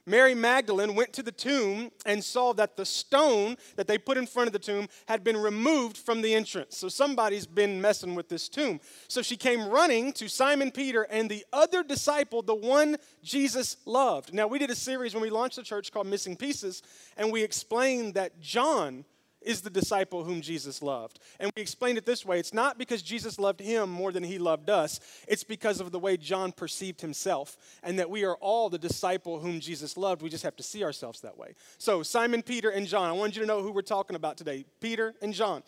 Mary 0.06 0.34
Magdalene 0.34 0.94
went 0.94 1.12
to 1.12 1.22
the 1.22 1.32
tomb 1.32 1.90
and 2.06 2.22
saw 2.22 2.52
that 2.54 2.76
the 2.76 2.84
stone 2.84 3.56
that 3.76 3.86
they 3.86 3.98
put 3.98 4.16
in 4.16 4.26
front 4.26 4.46
of 4.46 4.52
the 4.52 4.58
tomb 4.58 4.88
had 5.06 5.22
been 5.22 5.36
removed 5.36 5.96
from 5.96 6.22
the 6.22 6.34
entrance. 6.34 6.76
So 6.76 6.88
somebody's 6.88 7.46
been 7.46 7.80
messing 7.80 8.14
with 8.14 8.28
this 8.28 8.48
tomb. 8.48 8.80
So 9.08 9.22
she 9.22 9.36
came 9.36 9.68
running 9.68 10.12
to 10.14 10.28
Simon 10.28 10.70
Peter 10.70 11.02
and 11.02 11.30
the 11.30 11.44
other 11.52 11.82
disciple, 11.82 12.42
the 12.42 12.54
one 12.54 12.96
Jesus 13.22 13.76
loved. 13.84 14.32
Now, 14.32 14.46
we 14.46 14.58
did 14.58 14.70
a 14.70 14.74
series 14.74 15.14
when 15.14 15.22
we 15.22 15.30
launched 15.30 15.56
the 15.56 15.62
church 15.62 15.92
called 15.92 16.06
Missing 16.06 16.36
Pieces, 16.36 16.82
and 17.16 17.30
we 17.30 17.42
explained 17.42 18.14
that 18.14 18.40
John 18.40 19.04
is 19.42 19.60
the 19.62 19.70
disciple 19.70 20.24
whom 20.24 20.40
Jesus 20.40 20.82
loved. 20.82 21.18
And 21.38 21.50
we 21.56 21.62
explained 21.62 21.98
it 21.98 22.06
this 22.06 22.24
way 22.24 22.38
it's 22.38 22.54
not 22.54 22.78
because 22.78 23.02
Jesus 23.02 23.38
loved 23.38 23.60
him 23.60 23.90
more 23.90 24.12
than 24.12 24.22
he 24.22 24.38
loved 24.38 24.70
us, 24.70 25.00
it's 25.26 25.44
because 25.44 25.80
of 25.80 25.92
the 25.92 25.98
way 25.98 26.16
John 26.16 26.52
perceived 26.52 27.00
himself, 27.00 27.56
and 27.82 27.98
that 27.98 28.10
we 28.10 28.24
are 28.24 28.36
all 28.36 28.68
the 28.68 28.78
disciple 28.78 29.40
whom 29.40 29.60
Jesus 29.60 29.96
loved. 29.96 30.22
We 30.22 30.28
just 30.28 30.44
have 30.44 30.56
to 30.56 30.62
see 30.62 30.84
ourselves 30.84 31.20
that 31.20 31.38
way. 31.38 31.54
So, 31.78 32.02
Simon, 32.02 32.42
Peter, 32.42 32.70
and 32.70 32.86
John, 32.86 33.08
I 33.08 33.12
want 33.12 33.34
you 33.36 33.42
to 33.42 33.46
know 33.46 33.62
who 33.62 33.72
we're 33.72 33.82
talking 33.82 34.16
about 34.16 34.36
today 34.36 34.64
Peter 34.80 35.14
and 35.22 35.32
John. 35.32 35.62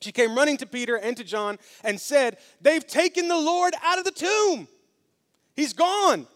She 0.00 0.12
came 0.12 0.34
running 0.34 0.56
to 0.58 0.66
Peter 0.66 0.96
and 0.96 1.16
to 1.16 1.24
John 1.24 1.58
and 1.82 2.00
said, 2.00 2.38
They've 2.60 2.86
taken 2.86 3.28
the 3.28 3.38
Lord 3.38 3.74
out 3.82 3.98
of 3.98 4.04
the 4.04 4.10
tomb. 4.10 4.68
He's 5.56 5.72
gone, 5.72 6.26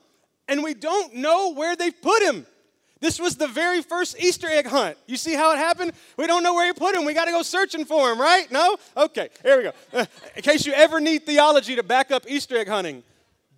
and 0.46 0.62
we 0.62 0.74
don't 0.74 1.14
know 1.14 1.52
where 1.52 1.76
they've 1.76 2.00
put 2.00 2.22
him. 2.22 2.46
This 3.00 3.20
was 3.20 3.36
the 3.36 3.46
very 3.46 3.82
first 3.82 4.18
Easter 4.18 4.48
egg 4.48 4.66
hunt. 4.66 4.96
You 5.06 5.16
see 5.16 5.34
how 5.34 5.52
it 5.52 5.58
happened? 5.58 5.92
We 6.16 6.26
don't 6.26 6.42
know 6.42 6.54
where 6.54 6.66
he 6.66 6.72
put 6.72 6.94
him. 6.94 7.04
We 7.04 7.14
got 7.14 7.26
to 7.26 7.30
go 7.30 7.42
searching 7.42 7.84
for 7.84 8.10
him, 8.10 8.20
right? 8.20 8.50
No? 8.50 8.76
Okay, 8.96 9.28
here 9.42 9.56
we 9.56 9.62
go. 9.64 10.06
In 10.36 10.42
case 10.42 10.66
you 10.66 10.72
ever 10.72 11.00
need 11.00 11.24
theology 11.24 11.76
to 11.76 11.82
back 11.82 12.10
up 12.10 12.24
Easter 12.28 12.56
egg 12.56 12.68
hunting, 12.68 13.04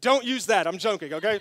don't 0.01 0.25
use 0.25 0.47
that. 0.47 0.67
I'm 0.67 0.79
joking, 0.79 1.15
okay? 1.15 1.41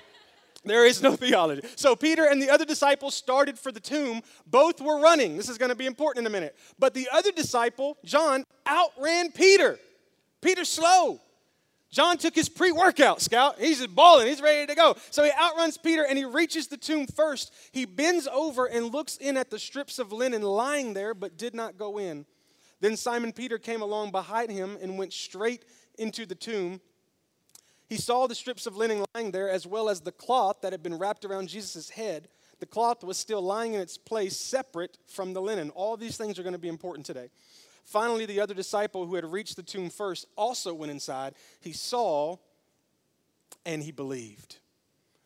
There 0.63 0.85
is 0.85 1.01
no 1.01 1.15
theology. 1.17 1.67
So 1.75 1.95
Peter 1.95 2.25
and 2.25 2.41
the 2.41 2.49
other 2.49 2.65
disciples 2.65 3.15
started 3.15 3.57
for 3.57 3.71
the 3.71 3.79
tomb. 3.79 4.21
Both 4.45 4.81
were 4.81 4.99
running. 4.99 5.37
This 5.37 5.49
is 5.49 5.57
going 5.57 5.69
to 5.69 5.75
be 5.75 5.85
important 5.85 6.25
in 6.25 6.31
a 6.31 6.33
minute. 6.33 6.55
But 6.77 6.93
the 6.93 7.07
other 7.11 7.31
disciple, 7.31 7.97
John, 8.05 8.45
outran 8.67 9.31
Peter. 9.31 9.79
Peter's 10.41 10.69
slow. 10.69 11.19
John 11.91 12.17
took 12.17 12.35
his 12.35 12.49
pre 12.49 12.71
workout, 12.71 13.21
scout. 13.21 13.59
He's 13.59 13.85
balling. 13.87 14.27
He's 14.27 14.41
ready 14.41 14.67
to 14.67 14.75
go. 14.75 14.95
So 15.09 15.23
he 15.23 15.31
outruns 15.31 15.77
Peter 15.77 16.05
and 16.07 16.17
he 16.17 16.25
reaches 16.25 16.67
the 16.67 16.77
tomb 16.77 17.07
first. 17.07 17.53
He 17.71 17.85
bends 17.85 18.27
over 18.27 18.67
and 18.67 18.91
looks 18.91 19.17
in 19.17 19.37
at 19.37 19.49
the 19.49 19.57
strips 19.57 19.97
of 19.97 20.11
linen 20.11 20.43
lying 20.43 20.93
there, 20.93 21.13
but 21.13 21.37
did 21.37 21.55
not 21.55 21.77
go 21.77 21.97
in. 21.97 22.25
Then 22.79 22.95
Simon 22.95 23.33
Peter 23.33 23.57
came 23.57 23.81
along 23.81 24.11
behind 24.11 24.51
him 24.51 24.77
and 24.81 24.97
went 24.97 25.13
straight 25.13 25.65
into 25.97 26.25
the 26.25 26.35
tomb. 26.35 26.79
He 27.89 27.97
saw 27.97 28.27
the 28.27 28.35
strips 28.35 28.67
of 28.67 28.77
linen 28.77 29.03
lying 29.15 29.31
there, 29.31 29.49
as 29.49 29.65
well 29.65 29.89
as 29.89 30.01
the 30.01 30.11
cloth 30.11 30.61
that 30.61 30.71
had 30.71 30.83
been 30.83 30.99
wrapped 30.99 31.25
around 31.25 31.49
Jesus' 31.49 31.89
head. 31.89 32.29
The 32.59 32.67
cloth 32.67 33.03
was 33.03 33.17
still 33.17 33.41
lying 33.41 33.73
in 33.73 33.81
its 33.81 33.97
place, 33.97 34.37
separate 34.37 34.97
from 35.07 35.33
the 35.33 35.41
linen. 35.41 35.71
All 35.71 35.97
these 35.97 36.15
things 36.15 36.37
are 36.37 36.43
going 36.43 36.53
to 36.53 36.59
be 36.59 36.67
important 36.67 37.05
today. 37.05 37.29
Finally, 37.89 38.27
the 38.27 38.39
other 38.39 38.53
disciple 38.53 39.07
who 39.07 39.15
had 39.15 39.25
reached 39.25 39.55
the 39.55 39.63
tomb 39.63 39.89
first 39.89 40.27
also 40.35 40.75
went 40.75 40.91
inside. 40.91 41.33
He 41.59 41.73
saw 41.73 42.37
and 43.65 43.81
he 43.81 43.91
believed. 43.91 44.57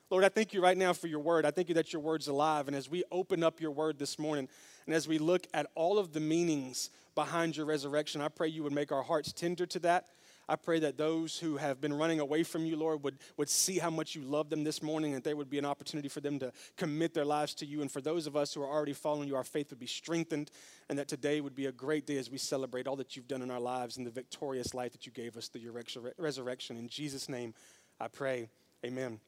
Lord, 0.10 0.24
I 0.24 0.30
thank 0.30 0.54
you 0.54 0.64
right 0.64 0.78
now 0.78 0.94
for 0.94 1.08
your 1.08 1.20
word. 1.20 1.46
I 1.46 1.52
thank 1.52 1.68
you 1.68 1.76
that 1.76 1.92
your 1.92 2.02
word's 2.02 2.30
alive. 2.30 2.68
And 2.68 2.76
as 2.76 2.90
we 2.90 3.04
open 3.12 3.44
up 3.44 3.60
your 3.60 3.72
word 3.72 4.00
this 4.00 4.18
morning, 4.18 4.48
and 4.86 4.96
as 4.96 5.10
we 5.10 5.18
look 5.18 5.46
at 5.54 5.68
all 5.76 6.00
of 6.00 6.14
the 6.14 6.22
meanings 6.22 6.90
behind 7.16 7.58
your 7.58 7.66
resurrection, 7.66 8.22
I 8.22 8.30
pray 8.30 8.48
you 8.48 8.64
would 8.64 8.72
make 8.72 8.94
our 8.94 9.04
hearts 9.04 9.34
tender 9.34 9.66
to 9.66 9.80
that. 9.80 10.08
I 10.48 10.56
pray 10.56 10.80
that 10.80 10.98
those 10.98 11.40
who 11.40 11.58
have 11.58 11.80
been 11.80 11.94
running 11.94 12.20
away 12.20 12.44
from 12.44 12.66
you, 12.66 12.76
Lord, 12.76 13.04
would, 13.04 13.18
would 13.38 13.50
see 13.50 13.78
how 13.78 13.90
much 13.90 14.16
you 14.16 14.22
love 14.24 14.50
them 14.50 14.64
this 14.64 14.84
morning, 14.84 15.14
and 15.14 15.24
there 15.24 15.36
would 15.36 15.50
be 15.50 15.58
an 15.58 15.66
opportunity 15.66 16.10
for 16.10 16.22
them 16.22 16.40
to 16.40 16.52
commit 16.78 17.14
their 17.14 17.26
lives 17.26 17.54
to 17.56 17.66
you. 17.66 17.82
And 17.82 17.92
for 17.92 18.02
those 18.02 18.28
of 18.28 18.36
us 18.36 18.54
who 18.54 18.62
are 18.62 18.70
already 18.70 18.94
following 18.94 19.28
you, 19.28 19.36
our 19.36 19.44
faith 19.44 19.70
would 19.70 19.80
be 19.80 19.88
strengthened, 19.88 20.52
and 20.90 21.00
that 21.00 21.08
today 21.08 21.42
would 21.42 21.56
be 21.56 21.68
a 21.68 21.72
great 21.72 22.06
day 22.06 22.18
as 22.18 22.30
we 22.30 22.38
celebrate 22.38 22.88
all 22.88 22.96
that 22.98 23.16
you've 23.16 23.28
done 23.28 23.42
in 23.42 23.52
our 23.52 23.60
lives 23.60 23.98
and 23.98 24.06
the 24.06 24.12
victorious 24.12 24.74
life 24.74 24.92
that 24.92 25.06
you 25.06 25.12
gave 25.12 25.38
us 25.38 25.48
through 25.48 25.62
your 25.62 25.74
resurrection. 26.18 26.78
In 26.78 26.88
Jesus' 26.88 27.30
name, 27.30 27.54
I 28.00 28.08
pray. 28.08 28.50
Amen 28.86 29.20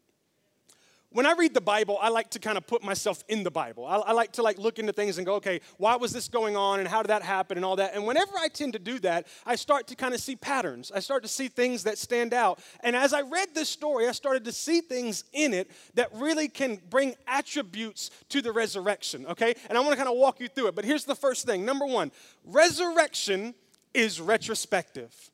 when 1.12 1.26
I 1.26 1.34
read 1.34 1.54
the 1.54 1.62
Bible, 1.62 1.98
I 2.02 2.10
like 2.10 2.32
to 2.32 2.40
kind 2.40 2.58
of 2.58 2.68
put 2.68 2.84
myself 2.84 3.24
in 3.30 3.44
the 3.44 3.52
Bible. 3.52 3.86
I, 3.86 3.98
I, 3.98 4.12
like 4.12 4.34
to 4.34 4.44
like 4.44 4.58
look 4.58 4.80
into 4.80 4.92
things 4.92 5.18
and 5.18 5.26
go, 5.26 5.36
okay, 5.36 5.62
why 5.78 5.96
was 5.96 6.12
this 6.12 6.28
going 6.28 6.58
on 6.58 6.80
and 6.80 6.88
how 6.88 7.02
did 7.02 7.10
that 7.10 7.22
happen 7.22 7.58
and 7.58 7.66
all 7.66 7.78
that. 7.78 7.94
And 7.96 8.06
whenever 8.06 8.34
I 8.38 8.50
tend 8.50 8.74
to 8.74 8.80
do 8.80 9.00
that, 9.00 9.28
I 9.46 9.56
start 9.56 9.88
to 9.88 9.96
kind 9.96 10.14
of 10.14 10.20
see 10.20 10.36
patterns. 10.36 10.92
I 10.94 11.00
start 11.00 11.24
to 11.24 11.30
see 11.30 11.48
things 11.48 11.84
that 11.84 11.98
stand 11.98 12.34
out. 12.34 12.60
And 12.82 12.96
as 12.96 13.14
I 13.14 13.22
read 13.22 13.56
this 13.56 13.70
story, 13.70 14.08
I 14.08 14.12
started 14.12 14.44
to 14.46 14.52
see 14.52 14.82
things 14.82 15.24
in 15.32 15.54
it 15.54 15.72
that 15.94 16.10
really 16.14 16.48
can 16.48 16.80
bring 16.90 17.16
attributes 17.28 18.10
to 18.30 18.42
the 18.42 18.52
resurrection, 18.52 19.26
okay? 19.28 19.56
And 19.70 19.78
I 19.78 19.82
want 19.82 19.92
to 19.92 19.98
kind 19.98 20.10
of 20.10 20.18
walk 20.18 20.40
you 20.40 20.48
through 20.48 20.68
it. 20.68 20.76
But 20.76 20.86
here's 20.86 21.06
the 21.06 21.16
first 21.16 21.46
thing. 21.46 21.64
Number 21.66 21.86
1, 21.86 22.12
resurrection 22.44 23.54
is 23.94 24.20
retrospective. 24.20 25.32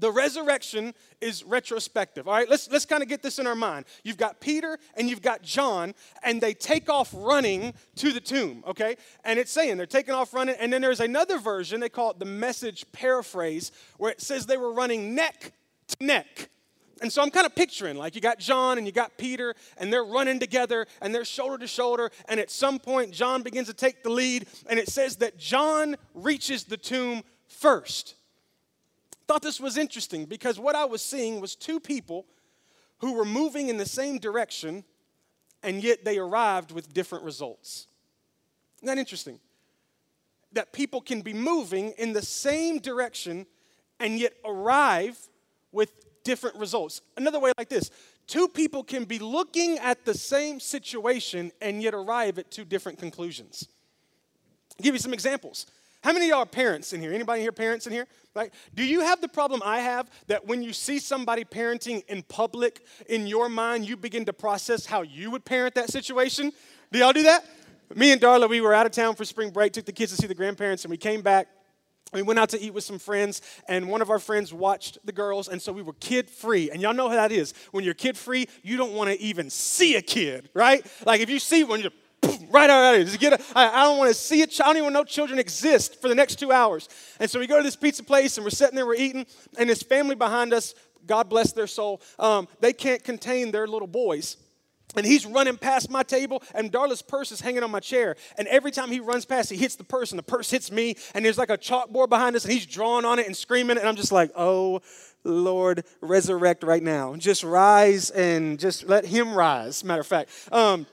The 0.00 0.10
resurrection 0.10 0.94
is 1.20 1.44
retrospective. 1.44 2.28
All 2.28 2.34
right, 2.34 2.48
let's, 2.48 2.70
let's 2.70 2.84
kind 2.84 3.02
of 3.02 3.08
get 3.08 3.22
this 3.22 3.38
in 3.38 3.46
our 3.46 3.54
mind. 3.54 3.86
You've 4.04 4.16
got 4.16 4.40
Peter 4.40 4.78
and 4.96 5.08
you've 5.08 5.22
got 5.22 5.42
John, 5.42 5.94
and 6.22 6.40
they 6.40 6.54
take 6.54 6.88
off 6.88 7.10
running 7.14 7.74
to 7.96 8.12
the 8.12 8.20
tomb, 8.20 8.62
okay? 8.66 8.96
And 9.24 9.38
it's 9.38 9.52
saying 9.52 9.76
they're 9.76 9.86
taking 9.86 10.14
off 10.14 10.32
running. 10.34 10.56
And 10.58 10.72
then 10.72 10.82
there's 10.82 11.00
another 11.00 11.38
version, 11.38 11.80
they 11.80 11.88
call 11.88 12.10
it 12.10 12.18
the 12.18 12.24
message 12.24 12.84
paraphrase, 12.92 13.72
where 13.96 14.10
it 14.10 14.20
says 14.20 14.46
they 14.46 14.56
were 14.56 14.72
running 14.72 15.14
neck 15.14 15.52
to 15.88 16.04
neck. 16.04 16.50
And 17.00 17.12
so 17.12 17.22
I'm 17.22 17.30
kind 17.30 17.46
of 17.46 17.54
picturing 17.54 17.96
like 17.96 18.14
you 18.14 18.20
got 18.20 18.38
John 18.38 18.76
and 18.78 18.86
you 18.86 18.92
got 18.92 19.16
Peter, 19.18 19.54
and 19.76 19.92
they're 19.92 20.04
running 20.04 20.38
together 20.38 20.86
and 21.00 21.14
they're 21.14 21.24
shoulder 21.24 21.58
to 21.58 21.66
shoulder. 21.66 22.10
And 22.28 22.40
at 22.40 22.50
some 22.50 22.78
point, 22.78 23.12
John 23.12 23.42
begins 23.42 23.68
to 23.68 23.74
take 23.74 24.02
the 24.02 24.10
lead, 24.10 24.46
and 24.68 24.78
it 24.78 24.88
says 24.88 25.16
that 25.16 25.38
John 25.38 25.96
reaches 26.14 26.64
the 26.64 26.76
tomb 26.76 27.22
first 27.46 28.14
thought 29.28 29.42
this 29.42 29.60
was 29.60 29.76
interesting 29.76 30.24
because 30.24 30.58
what 30.58 30.74
I 30.74 30.86
was 30.86 31.02
seeing 31.02 31.40
was 31.40 31.54
two 31.54 31.78
people 31.78 32.24
who 32.98 33.12
were 33.12 33.26
moving 33.26 33.68
in 33.68 33.76
the 33.76 33.86
same 33.86 34.18
direction 34.18 34.84
and 35.62 35.82
yet 35.84 36.04
they 36.04 36.18
arrived 36.18 36.72
with 36.72 36.94
different 36.94 37.24
results. 37.24 37.86
Isn't 38.78 38.86
that 38.86 38.98
interesting? 38.98 39.38
That 40.52 40.72
people 40.72 41.02
can 41.02 41.20
be 41.20 41.34
moving 41.34 41.90
in 41.98 42.14
the 42.14 42.22
same 42.22 42.78
direction 42.78 43.46
and 44.00 44.18
yet 44.18 44.32
arrive 44.44 45.18
with 45.72 45.92
different 46.24 46.56
results. 46.56 47.02
Another 47.16 47.38
way 47.38 47.52
like 47.58 47.68
this 47.68 47.90
two 48.26 48.48
people 48.48 48.82
can 48.82 49.04
be 49.04 49.18
looking 49.18 49.78
at 49.78 50.04
the 50.06 50.14
same 50.14 50.58
situation 50.58 51.52
and 51.60 51.82
yet 51.82 51.92
arrive 51.92 52.38
at 52.38 52.50
two 52.50 52.64
different 52.64 52.98
conclusions. 52.98 53.68
I'll 54.78 54.84
give 54.84 54.94
you 54.94 55.00
some 55.00 55.12
examples. 55.12 55.66
How 56.02 56.12
many 56.12 56.26
of 56.26 56.30
y'all 56.30 56.38
are 56.40 56.46
parents 56.46 56.92
in 56.92 57.00
here? 57.00 57.12
Anybody 57.12 57.42
here 57.42 57.52
parents 57.52 57.86
in 57.86 57.92
here? 57.92 58.06
Like, 58.34 58.52
do 58.74 58.84
you 58.84 59.00
have 59.00 59.20
the 59.20 59.28
problem 59.28 59.62
I 59.64 59.80
have 59.80 60.08
that 60.28 60.46
when 60.46 60.62
you 60.62 60.72
see 60.72 61.00
somebody 61.00 61.44
parenting 61.44 62.04
in 62.06 62.22
public, 62.22 62.84
in 63.08 63.26
your 63.26 63.48
mind, 63.48 63.88
you 63.88 63.96
begin 63.96 64.24
to 64.26 64.32
process 64.32 64.86
how 64.86 65.02
you 65.02 65.30
would 65.32 65.44
parent 65.44 65.74
that 65.74 65.90
situation? 65.90 66.52
Do 66.92 67.00
y'all 67.00 67.12
do 67.12 67.24
that? 67.24 67.44
Me 67.94 68.12
and 68.12 68.20
Darla, 68.20 68.48
we 68.48 68.60
were 68.60 68.74
out 68.74 68.86
of 68.86 68.92
town 68.92 69.16
for 69.16 69.24
spring 69.24 69.50
break, 69.50 69.72
took 69.72 69.86
the 69.86 69.92
kids 69.92 70.12
to 70.12 70.16
see 70.20 70.28
the 70.28 70.34
grandparents, 70.34 70.84
and 70.84 70.90
we 70.90 70.96
came 70.96 71.20
back. 71.20 71.48
We 72.12 72.22
went 72.22 72.38
out 72.38 72.50
to 72.50 72.60
eat 72.60 72.72
with 72.72 72.84
some 72.84 72.98
friends, 72.98 73.42
and 73.68 73.88
one 73.88 74.00
of 74.00 74.08
our 74.08 74.18
friends 74.18 74.52
watched 74.52 74.98
the 75.04 75.12
girls, 75.12 75.48
and 75.48 75.60
so 75.60 75.72
we 75.72 75.82
were 75.82 75.94
kid 75.94 76.30
free. 76.30 76.70
And 76.70 76.80
y'all 76.80 76.94
know 76.94 77.08
how 77.08 77.16
that 77.16 77.32
is. 77.32 77.52
When 77.72 77.84
you're 77.84 77.92
kid 77.92 78.16
free, 78.16 78.46
you 78.62 78.76
don't 78.76 78.92
want 78.92 79.10
to 79.10 79.20
even 79.20 79.50
see 79.50 79.96
a 79.96 80.02
kid, 80.02 80.48
right? 80.54 80.86
Like 81.04 81.20
if 81.20 81.28
you 81.28 81.38
see 81.38 81.64
one, 81.64 81.80
you 81.80 81.90
right 82.50 82.70
out 82.70 82.94
of 82.94 82.96
here. 82.96 83.04
Just 83.04 83.20
get 83.20 83.32
a, 83.34 83.42
I, 83.54 83.68
I 83.68 83.82
don't 83.84 83.98
want 83.98 84.08
to 84.08 84.14
see 84.14 84.42
it. 84.42 84.60
I 84.60 84.66
don't 84.66 84.76
even 84.78 84.92
know 84.92 85.04
children 85.04 85.38
exist 85.38 86.00
for 86.00 86.08
the 86.08 86.14
next 86.14 86.36
two 86.36 86.52
hours. 86.52 86.88
And 87.20 87.30
so 87.30 87.38
we 87.38 87.46
go 87.46 87.56
to 87.56 87.62
this 87.62 87.76
pizza 87.76 88.02
place 88.02 88.36
and 88.36 88.44
we're 88.44 88.50
sitting 88.50 88.76
there, 88.76 88.86
we're 88.86 88.94
eating, 88.94 89.26
and 89.58 89.68
this 89.68 89.82
family 89.82 90.14
behind 90.14 90.52
us, 90.52 90.74
God 91.06 91.28
bless 91.28 91.52
their 91.52 91.66
soul, 91.66 92.00
um, 92.18 92.48
they 92.60 92.72
can't 92.72 93.02
contain 93.02 93.50
their 93.50 93.66
little 93.66 93.88
boys. 93.88 94.36
And 94.96 95.04
he's 95.04 95.26
running 95.26 95.58
past 95.58 95.90
my 95.90 96.02
table, 96.02 96.42
and 96.54 96.72
Darla's 96.72 97.02
purse 97.02 97.30
is 97.30 97.42
hanging 97.42 97.62
on 97.62 97.70
my 97.70 97.78
chair. 97.78 98.16
And 98.38 98.48
every 98.48 98.70
time 98.70 98.90
he 98.90 99.00
runs 99.00 99.26
past, 99.26 99.50
he 99.50 99.56
hits 99.56 99.76
the 99.76 99.84
purse, 99.84 100.12
and 100.12 100.18
the 100.18 100.22
purse 100.22 100.50
hits 100.50 100.72
me. 100.72 100.96
And 101.14 101.22
there's 101.22 101.36
like 101.36 101.50
a 101.50 101.58
chalkboard 101.58 102.08
behind 102.08 102.36
us, 102.36 102.44
and 102.44 102.52
he's 102.52 102.64
drawing 102.64 103.04
on 103.04 103.18
it 103.18 103.26
and 103.26 103.36
screaming. 103.36 103.76
And 103.76 103.86
I'm 103.86 103.96
just 103.96 104.12
like, 104.12 104.30
oh, 104.34 104.80
Lord, 105.24 105.84
resurrect 106.00 106.62
right 106.62 106.82
now. 106.82 107.14
Just 107.16 107.44
rise 107.44 108.08
and 108.08 108.58
just 108.58 108.88
let 108.88 109.04
him 109.04 109.34
rise, 109.34 109.84
matter 109.84 110.00
of 110.00 110.06
fact. 110.06 110.30
Um, 110.50 110.86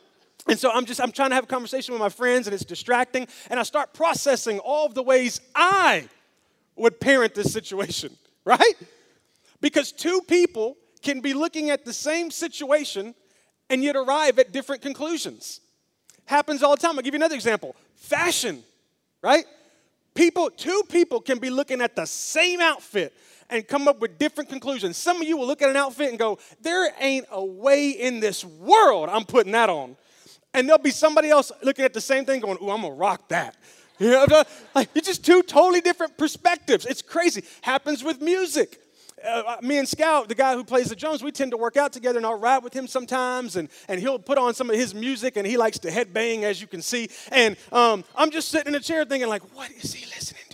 and 0.47 0.59
so 0.59 0.71
I'm 0.71 0.85
just 0.85 1.01
I'm 1.01 1.11
trying 1.11 1.29
to 1.29 1.35
have 1.35 1.45
a 1.45 1.47
conversation 1.47 1.93
with 1.93 2.01
my 2.01 2.09
friends 2.09 2.47
and 2.47 2.53
it's 2.53 2.65
distracting 2.65 3.27
and 3.49 3.59
I 3.59 3.63
start 3.63 3.93
processing 3.93 4.59
all 4.59 4.85
of 4.85 4.93
the 4.93 5.03
ways 5.03 5.41
I 5.55 6.07
would 6.75 6.99
parent 6.99 7.33
this 7.33 7.51
situation, 7.51 8.15
right? 8.45 8.75
Because 9.61 9.91
two 9.91 10.21
people 10.27 10.77
can 11.01 11.21
be 11.21 11.33
looking 11.33 11.69
at 11.69 11.85
the 11.85 11.93
same 11.93 12.29
situation 12.29 13.15
and 13.69 13.83
yet 13.83 13.95
arrive 13.95 14.37
at 14.37 14.51
different 14.51 14.81
conclusions. 14.81 15.61
Happens 16.25 16.61
all 16.63 16.75
the 16.75 16.81
time. 16.81 16.97
I'll 16.97 17.03
give 17.03 17.13
you 17.13 17.19
another 17.19 17.35
example. 17.35 17.75
Fashion, 17.95 18.63
right? 19.21 19.45
People, 20.13 20.49
two 20.49 20.83
people 20.89 21.21
can 21.21 21.39
be 21.39 21.49
looking 21.49 21.81
at 21.81 21.95
the 21.95 22.05
same 22.05 22.61
outfit 22.61 23.13
and 23.49 23.67
come 23.67 23.87
up 23.87 23.99
with 23.99 24.17
different 24.17 24.49
conclusions. 24.49 24.97
Some 24.97 25.17
of 25.17 25.27
you 25.27 25.37
will 25.37 25.45
look 25.45 25.61
at 25.61 25.69
an 25.69 25.75
outfit 25.75 26.09
and 26.09 26.17
go, 26.17 26.39
There 26.61 26.91
ain't 26.99 27.25
a 27.31 27.43
way 27.43 27.89
in 27.91 28.19
this 28.19 28.43
world 28.43 29.09
I'm 29.09 29.25
putting 29.25 29.51
that 29.51 29.69
on 29.69 29.95
and 30.55 30.67
there'll 30.67 30.81
be 30.81 30.91
somebody 30.91 31.29
else 31.29 31.51
looking 31.62 31.85
at 31.85 31.93
the 31.93 32.01
same 32.01 32.25
thing 32.25 32.39
going, 32.39 32.57
ooh, 32.62 32.71
I'm 32.71 32.81
gonna 32.81 32.95
rock 32.95 33.27
that. 33.29 33.55
You 34.00 34.09
know, 34.12 34.43
like 34.74 34.89
it's 34.95 35.07
just 35.07 35.24
two 35.24 35.41
totally 35.41 35.81
different 35.81 36.17
perspectives. 36.17 36.85
It's 36.85 37.01
crazy. 37.01 37.43
Happens 37.62 38.03
with 38.03 38.21
music. 38.21 38.81
Uh, 39.24 39.43
uh, 39.47 39.57
me 39.62 39.77
and 39.77 39.88
Scout, 39.88 40.27
the 40.27 40.35
guy 40.35 40.53
who 40.53 40.63
plays 40.63 40.89
the 40.89 40.95
drums, 40.95 41.24
we 41.24 41.31
tend 41.31 41.51
to 41.51 41.57
work 41.57 41.77
out 41.77 41.93
together, 41.93 42.17
and 42.17 42.25
I'll 42.25 42.38
ride 42.38 42.63
with 42.63 42.74
him 42.74 42.85
sometimes, 42.85 43.55
and, 43.55 43.69
and 43.88 44.00
he'll 44.00 44.19
put 44.19 44.38
on 44.38 44.53
some 44.53 44.69
of 44.69 44.75
his 44.75 44.93
music, 44.93 45.38
and 45.38 45.47
he 45.47 45.55
likes 45.57 45.79
to 45.79 45.89
headbang, 45.89 46.43
as 46.43 46.59
you 46.59 46.67
can 46.67 46.81
see. 46.81 47.09
And 47.31 47.55
um, 47.71 48.03
I'm 48.15 48.29
just 48.29 48.50
sitting 48.50 48.74
in 48.74 48.75
a 48.75 48.83
chair 48.83 49.05
thinking, 49.05 49.29
like, 49.29 49.41
what 49.55 49.71
is 49.71 49.93
he 49.93 50.05
listening? 50.07 50.44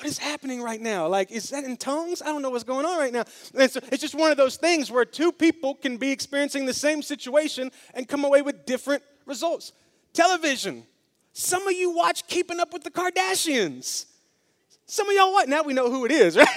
What 0.00 0.06
is 0.06 0.16
happening 0.16 0.62
right 0.62 0.80
now? 0.80 1.06
Like, 1.08 1.30
is 1.30 1.50
that 1.50 1.64
in 1.64 1.76
tongues? 1.76 2.22
I 2.22 2.28
don't 2.28 2.40
know 2.40 2.48
what's 2.48 2.64
going 2.64 2.86
on 2.86 2.98
right 2.98 3.12
now. 3.12 3.24
And 3.54 3.70
so 3.70 3.80
it's 3.92 4.00
just 4.00 4.14
one 4.14 4.30
of 4.30 4.38
those 4.38 4.56
things 4.56 4.90
where 4.90 5.04
two 5.04 5.30
people 5.30 5.74
can 5.74 5.98
be 5.98 6.10
experiencing 6.10 6.64
the 6.64 6.72
same 6.72 7.02
situation 7.02 7.70
and 7.92 8.08
come 8.08 8.24
away 8.24 8.40
with 8.40 8.64
different 8.64 9.02
results. 9.26 9.74
Television. 10.14 10.84
Some 11.34 11.66
of 11.66 11.74
you 11.74 11.90
watch 11.90 12.26
Keeping 12.28 12.60
Up 12.60 12.72
with 12.72 12.82
the 12.82 12.90
Kardashians. 12.90 14.06
Some 14.86 15.06
of 15.10 15.14
y'all 15.14 15.34
watch, 15.34 15.48
now 15.48 15.62
we 15.64 15.74
know 15.74 15.90
who 15.90 16.06
it 16.06 16.12
is, 16.12 16.34
right? 16.38 16.48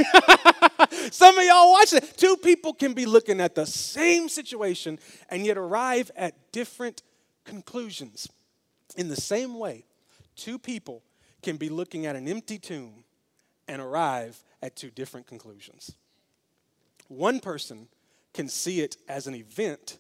Some 1.12 1.38
of 1.38 1.44
y'all 1.44 1.74
watch 1.74 1.92
it. 1.92 2.14
Two 2.16 2.38
people 2.38 2.74
can 2.74 2.94
be 2.94 3.06
looking 3.06 3.42
at 3.42 3.56
the 3.56 3.66
same 3.66 4.30
situation 4.30 4.98
and 5.28 5.46
yet 5.46 5.58
arrive 5.58 6.12
at 6.16 6.54
different 6.54 7.04
conclusions. 7.44 8.30
In 8.96 9.10
the 9.10 9.18
same 9.18 9.60
way, 9.60 9.84
two 10.38 10.58
people 10.58 11.04
can 11.42 11.58
be 11.58 11.68
looking 11.68 12.06
at 12.06 12.16
an 12.16 12.30
empty 12.30 12.58
tomb 12.58 13.03
and 13.68 13.82
arrive 13.82 14.44
at 14.62 14.76
two 14.76 14.90
different 14.90 15.28
conclusions. 15.28 15.96
One 17.08 17.40
person 17.40 17.88
can 18.34 18.48
see 18.48 18.82
it 18.82 18.98
as 19.08 19.28
an 19.28 19.36
event, 19.36 20.00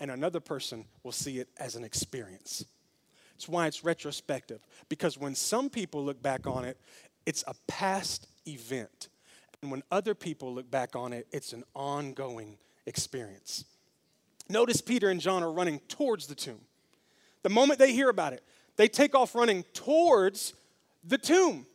and 0.00 0.10
another 0.10 0.40
person 0.40 0.84
will 1.02 1.12
see 1.12 1.38
it 1.38 1.48
as 1.58 1.76
an 1.76 1.84
experience. 1.84 2.64
It's 3.36 3.48
why 3.48 3.68
it's 3.68 3.84
retrospective, 3.84 4.60
because 4.88 5.16
when 5.16 5.34
some 5.34 5.70
people 5.70 6.04
look 6.04 6.20
back 6.20 6.46
on 6.46 6.64
it, 6.64 6.76
it's 7.24 7.44
a 7.46 7.54
past 7.66 8.26
event. 8.46 9.08
And 9.62 9.70
when 9.70 9.82
other 9.90 10.14
people 10.14 10.54
look 10.54 10.70
back 10.70 10.96
on 10.96 11.12
it, 11.12 11.26
it's 11.30 11.52
an 11.52 11.64
ongoing 11.74 12.58
experience. 12.86 13.64
Notice 14.48 14.80
Peter 14.80 15.10
and 15.10 15.20
John 15.20 15.42
are 15.42 15.52
running 15.52 15.80
towards 15.88 16.26
the 16.26 16.34
tomb. 16.34 16.60
The 17.42 17.50
moment 17.50 17.78
they 17.78 17.92
hear 17.92 18.08
about 18.08 18.32
it, 18.32 18.42
they 18.76 18.88
take 18.88 19.14
off 19.14 19.34
running 19.34 19.64
towards 19.72 20.54
the 21.04 21.18
tomb. 21.18 21.66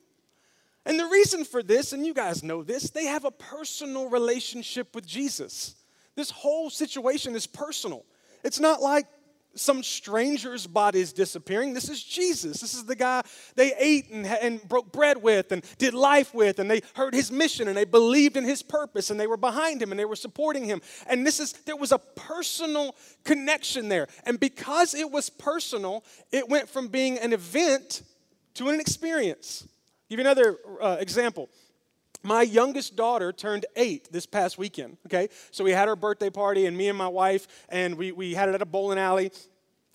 And 0.85 0.99
the 0.99 1.05
reason 1.05 1.45
for 1.45 1.63
this, 1.63 1.93
and 1.93 2.05
you 2.05 2.13
guys 2.13 2.43
know 2.43 2.61
this, 2.61 2.89
they 2.89 3.05
have 3.05 3.25
a 3.25 3.31
personal 3.31 4.09
relationship 4.09 4.93
with 4.93 5.05
Jesus. 5.05 5.75
This 6.15 6.29
whole 6.29 6.69
situation 6.69 7.35
is 7.35 7.47
personal. 7.47 8.05
It's 8.43 8.59
not 8.59 8.81
like 8.81 9.05
some 9.55 9.83
stranger's 9.83 10.65
body 10.65 10.99
is 10.99 11.13
disappearing. 11.13 11.73
This 11.73 11.87
is 11.87 12.03
Jesus. 12.03 12.59
This 12.59 12.73
is 12.73 12.85
the 12.85 12.95
guy 12.95 13.21
they 13.55 13.73
ate 13.77 14.09
and, 14.09 14.25
and 14.25 14.67
broke 14.67 14.91
bread 14.91 15.21
with 15.21 15.51
and 15.51 15.63
did 15.77 15.93
life 15.93 16.33
with, 16.33 16.59
and 16.59 16.69
they 16.69 16.81
heard 16.95 17.13
his 17.13 17.31
mission 17.31 17.67
and 17.67 17.77
they 17.77 17.85
believed 17.85 18.35
in 18.35 18.43
his 18.43 18.63
purpose 18.63 19.09
and 19.09 19.19
they 19.19 19.27
were 19.27 19.37
behind 19.37 19.81
him 19.81 19.91
and 19.91 19.99
they 19.99 20.05
were 20.05 20.15
supporting 20.15 20.65
him. 20.65 20.81
And 21.07 21.25
this 21.25 21.39
is 21.39 21.53
there 21.65 21.75
was 21.75 21.91
a 21.91 21.99
personal 21.99 22.95
connection 23.23 23.89
there. 23.89 24.07
And 24.25 24.39
because 24.39 24.95
it 24.95 25.09
was 25.09 25.29
personal, 25.29 26.03
it 26.31 26.49
went 26.49 26.67
from 26.67 26.87
being 26.87 27.19
an 27.19 27.31
event 27.31 28.01
to 28.55 28.69
an 28.69 28.79
experience 28.79 29.67
give 30.15 30.23
you 30.23 30.29
another 30.29 30.59
uh, 30.79 30.97
example. 30.99 31.49
My 32.21 32.43
youngest 32.43 32.95
daughter 32.95 33.33
turned 33.33 33.65
eight 33.75 34.09
this 34.11 34.25
past 34.25 34.57
weekend, 34.57 34.97
okay? 35.07 35.27
So 35.51 35.63
we 35.63 35.71
had 35.71 35.89
our 35.89 35.95
birthday 35.95 36.29
party, 36.29 36.67
and 36.67 36.77
me 36.77 36.87
and 36.87 36.97
my 36.97 37.07
wife, 37.07 37.47
and 37.67 37.95
we, 37.95 38.11
we 38.11 38.33
had 38.33 38.47
it 38.47 38.55
at 38.55 38.61
a 38.61 38.65
bowling 38.65 38.99
alley. 38.99 39.31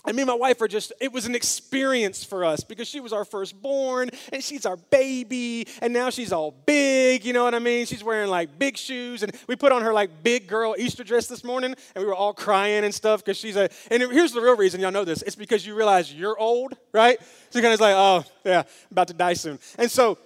And 0.06 0.14
me 0.14 0.22
and 0.22 0.28
my 0.28 0.34
wife 0.34 0.60
are 0.62 0.68
just, 0.68 0.92
it 1.00 1.12
was 1.12 1.26
an 1.26 1.34
experience 1.34 2.22
for 2.22 2.44
us 2.44 2.62
because 2.62 2.86
she 2.86 3.00
was 3.00 3.12
our 3.12 3.24
firstborn 3.24 4.10
and 4.32 4.42
she's 4.42 4.64
our 4.64 4.76
baby 4.76 5.66
and 5.82 5.92
now 5.92 6.08
she's 6.08 6.32
all 6.32 6.52
big, 6.66 7.24
you 7.24 7.32
know 7.32 7.42
what 7.42 7.54
I 7.54 7.58
mean? 7.58 7.84
She's 7.84 8.04
wearing 8.04 8.30
like 8.30 8.58
big 8.60 8.76
shoes 8.76 9.24
and 9.24 9.34
we 9.48 9.56
put 9.56 9.72
on 9.72 9.82
her 9.82 9.92
like 9.92 10.22
big 10.22 10.46
girl 10.46 10.76
Easter 10.78 11.02
dress 11.02 11.26
this 11.26 11.42
morning 11.42 11.74
and 11.94 12.02
we 12.02 12.06
were 12.06 12.14
all 12.14 12.32
crying 12.32 12.84
and 12.84 12.94
stuff 12.94 13.24
because 13.24 13.36
she's 13.36 13.56
a, 13.56 13.68
and 13.90 14.00
here's 14.00 14.32
the 14.32 14.40
real 14.40 14.56
reason, 14.56 14.80
y'all 14.80 14.92
know 14.92 15.04
this, 15.04 15.22
it's 15.22 15.36
because 15.36 15.66
you 15.66 15.74
realize 15.74 16.14
you're 16.14 16.38
old, 16.38 16.74
right? 16.92 17.18
So 17.50 17.60
kind 17.60 17.74
of 17.74 17.80
like, 17.80 17.94
oh, 17.96 18.24
yeah, 18.44 18.62
about 18.92 19.08
to 19.08 19.14
die 19.14 19.34
soon. 19.34 19.58
And 19.78 19.90
so 19.90 20.16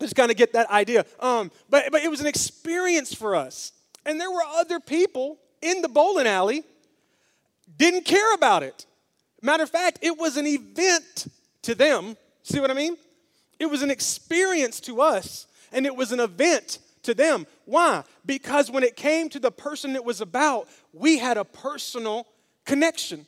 just 0.00 0.16
kind 0.16 0.32
of 0.32 0.36
get 0.36 0.52
that 0.54 0.68
idea. 0.68 1.06
Um, 1.20 1.52
but, 1.70 1.92
but 1.92 2.02
it 2.02 2.10
was 2.10 2.20
an 2.20 2.26
experience 2.26 3.14
for 3.14 3.36
us. 3.36 3.70
And 4.04 4.20
there 4.20 4.32
were 4.32 4.42
other 4.56 4.80
people 4.80 5.38
in 5.62 5.80
the 5.80 5.88
bowling 5.88 6.26
alley 6.26 6.64
didn't 7.78 8.04
care 8.04 8.34
about 8.34 8.64
it 8.64 8.84
Matter 9.42 9.64
of 9.64 9.70
fact, 9.70 9.98
it 10.02 10.16
was 10.16 10.36
an 10.36 10.46
event 10.46 11.26
to 11.62 11.74
them. 11.74 12.16
See 12.44 12.60
what 12.60 12.70
I 12.70 12.74
mean? 12.74 12.96
It 13.58 13.66
was 13.66 13.82
an 13.82 13.90
experience 13.90 14.80
to 14.82 15.00
us, 15.00 15.46
and 15.72 15.84
it 15.84 15.94
was 15.94 16.12
an 16.12 16.20
event 16.20 16.78
to 17.02 17.14
them. 17.14 17.46
Why? 17.64 18.04
Because 18.24 18.70
when 18.70 18.84
it 18.84 18.96
came 18.96 19.28
to 19.30 19.40
the 19.40 19.50
person 19.50 19.96
it 19.96 20.04
was 20.04 20.20
about, 20.20 20.68
we 20.92 21.18
had 21.18 21.36
a 21.36 21.44
personal 21.44 22.26
connection. 22.64 23.26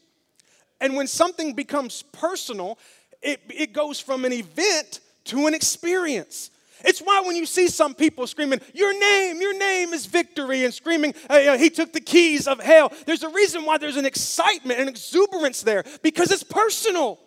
And 0.80 0.94
when 0.96 1.06
something 1.06 1.54
becomes 1.54 2.02
personal, 2.02 2.78
it, 3.22 3.40
it 3.48 3.72
goes 3.72 4.00
from 4.00 4.24
an 4.24 4.32
event 4.32 5.00
to 5.24 5.46
an 5.46 5.54
experience. 5.54 6.50
It's 6.84 7.00
why 7.00 7.22
when 7.24 7.34
you 7.34 7.46
see 7.46 7.68
some 7.68 7.94
people 7.94 8.26
screaming, 8.26 8.60
Your 8.74 8.98
name, 8.98 9.40
your 9.40 9.56
name 9.56 9.92
is 9.92 10.06
victory, 10.06 10.64
and 10.64 10.72
screaming, 10.72 11.14
uh, 11.30 11.56
He 11.56 11.70
took 11.70 11.92
the 11.92 12.00
keys 12.00 12.46
of 12.46 12.60
hell, 12.60 12.92
there's 13.06 13.22
a 13.22 13.28
reason 13.28 13.64
why 13.64 13.78
there's 13.78 13.96
an 13.96 14.06
excitement 14.06 14.78
and 14.78 14.88
exuberance 14.88 15.62
there 15.62 15.84
because 16.02 16.30
it's 16.30 16.42
personal. 16.42 17.18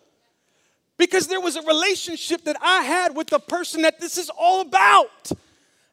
Because 0.96 1.28
there 1.28 1.40
was 1.40 1.54
a 1.54 1.62
relationship 1.62 2.44
that 2.44 2.56
I 2.60 2.82
had 2.82 3.16
with 3.16 3.28
the 3.28 3.38
person 3.38 3.82
that 3.82 4.00
this 4.00 4.18
is 4.18 4.30
all 4.30 4.62
about. 4.62 5.30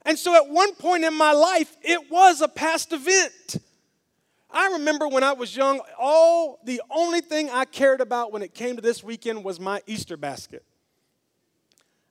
And 0.04 0.18
so 0.18 0.36
at 0.36 0.50
one 0.50 0.74
point 0.76 1.04
in 1.04 1.14
my 1.14 1.32
life, 1.32 1.76
it 1.84 2.10
was 2.10 2.42
a 2.42 2.48
past 2.48 2.92
event. 2.92 3.58
I 4.52 4.70
remember 4.70 5.08
when 5.08 5.24
I 5.24 5.34
was 5.34 5.56
young, 5.56 5.82
all 6.00 6.60
the 6.64 6.82
only 6.90 7.22
thing 7.22 7.50
I 7.50 7.66
cared 7.66 8.02
about 8.02 8.32
when 8.32 8.42
it 8.42 8.54
came 8.54 8.78
to 8.78 8.82
this 8.82 9.04
weekend 9.04 9.44
was 9.44 9.60
my 9.60 9.82
Easter 9.86 10.18
basket. 10.18 10.64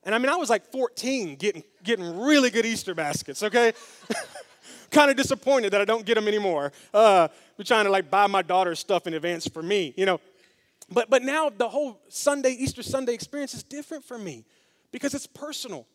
And 0.05 0.15
I 0.15 0.19
mean, 0.19 0.29
I 0.29 0.37
was 0.37 0.51
like 0.51 0.71
14 0.71 1.37
getting, 1.37 1.65
getting 1.83 2.21
really 2.21 2.51
good 2.51 2.67
Easter 2.67 2.95
baskets, 2.95 3.43
okay? 3.43 3.73
kind 4.91 5.11
of 5.11 5.17
disappointed 5.17 5.73
that 5.73 5.81
I 5.81 5.85
don't 5.85 6.07
get 6.07 6.15
them 6.15 6.29
anymore. 6.29 6.73
Uh, 6.93 7.29
we're 7.59 7.65
trying 7.65 7.85
to 7.85 7.91
like 7.91 8.11
buy 8.11 8.27
my 8.27 8.43
daughter 8.43 8.75
stuff 8.75 9.07
in 9.07 9.15
advance 9.15 9.49
for 9.49 9.63
me, 9.63 9.93
you 9.97 10.07
know. 10.07 10.21
But, 10.91 11.11
but 11.11 11.23
now 11.23 11.51
the 11.51 11.69
whole 11.69 12.01
Sunday, 12.09 12.51
Easter 12.51 12.83
Sunday 12.83 13.15
experience 13.15 13.55
is 13.55 13.63
different 13.63 14.05
for 14.05 14.19
me 14.19 14.45
because 14.93 15.15
it's 15.15 15.27
personal. 15.27 15.87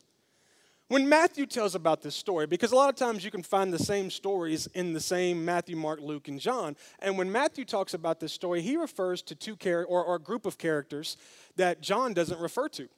When 0.90 1.08
Matthew 1.08 1.46
tells 1.46 1.76
about 1.76 2.02
this 2.02 2.16
story, 2.16 2.48
because 2.48 2.72
a 2.72 2.76
lot 2.76 2.90
of 2.90 2.96
times 2.96 3.24
you 3.24 3.30
can 3.30 3.44
find 3.44 3.72
the 3.72 3.78
same 3.78 4.10
stories 4.10 4.66
in 4.74 4.94
the 4.94 5.00
same 5.00 5.46
Matthew, 5.46 5.76
Mark, 5.76 6.02
Luke, 6.02 6.28
and 6.28 6.40
John. 6.40 6.76
And 6.98 7.16
when 7.16 7.32
Matthew 7.32 7.64
talks 7.64 7.94
about 7.94 8.20
this 8.20 8.34
story, 8.34 8.64
he 8.64 8.76
refers 8.76 9.22
to 9.24 9.36
two 9.36 9.56
char- 9.56 9.86
or, 9.86 10.04
or 10.04 10.16
a 10.16 10.20
group 10.20 10.48
of 10.48 10.58
characters 10.58 11.16
that 11.58 11.82
John 11.82 12.16
doesn't 12.16 12.40
refer 12.40 12.68
to. 12.70 12.90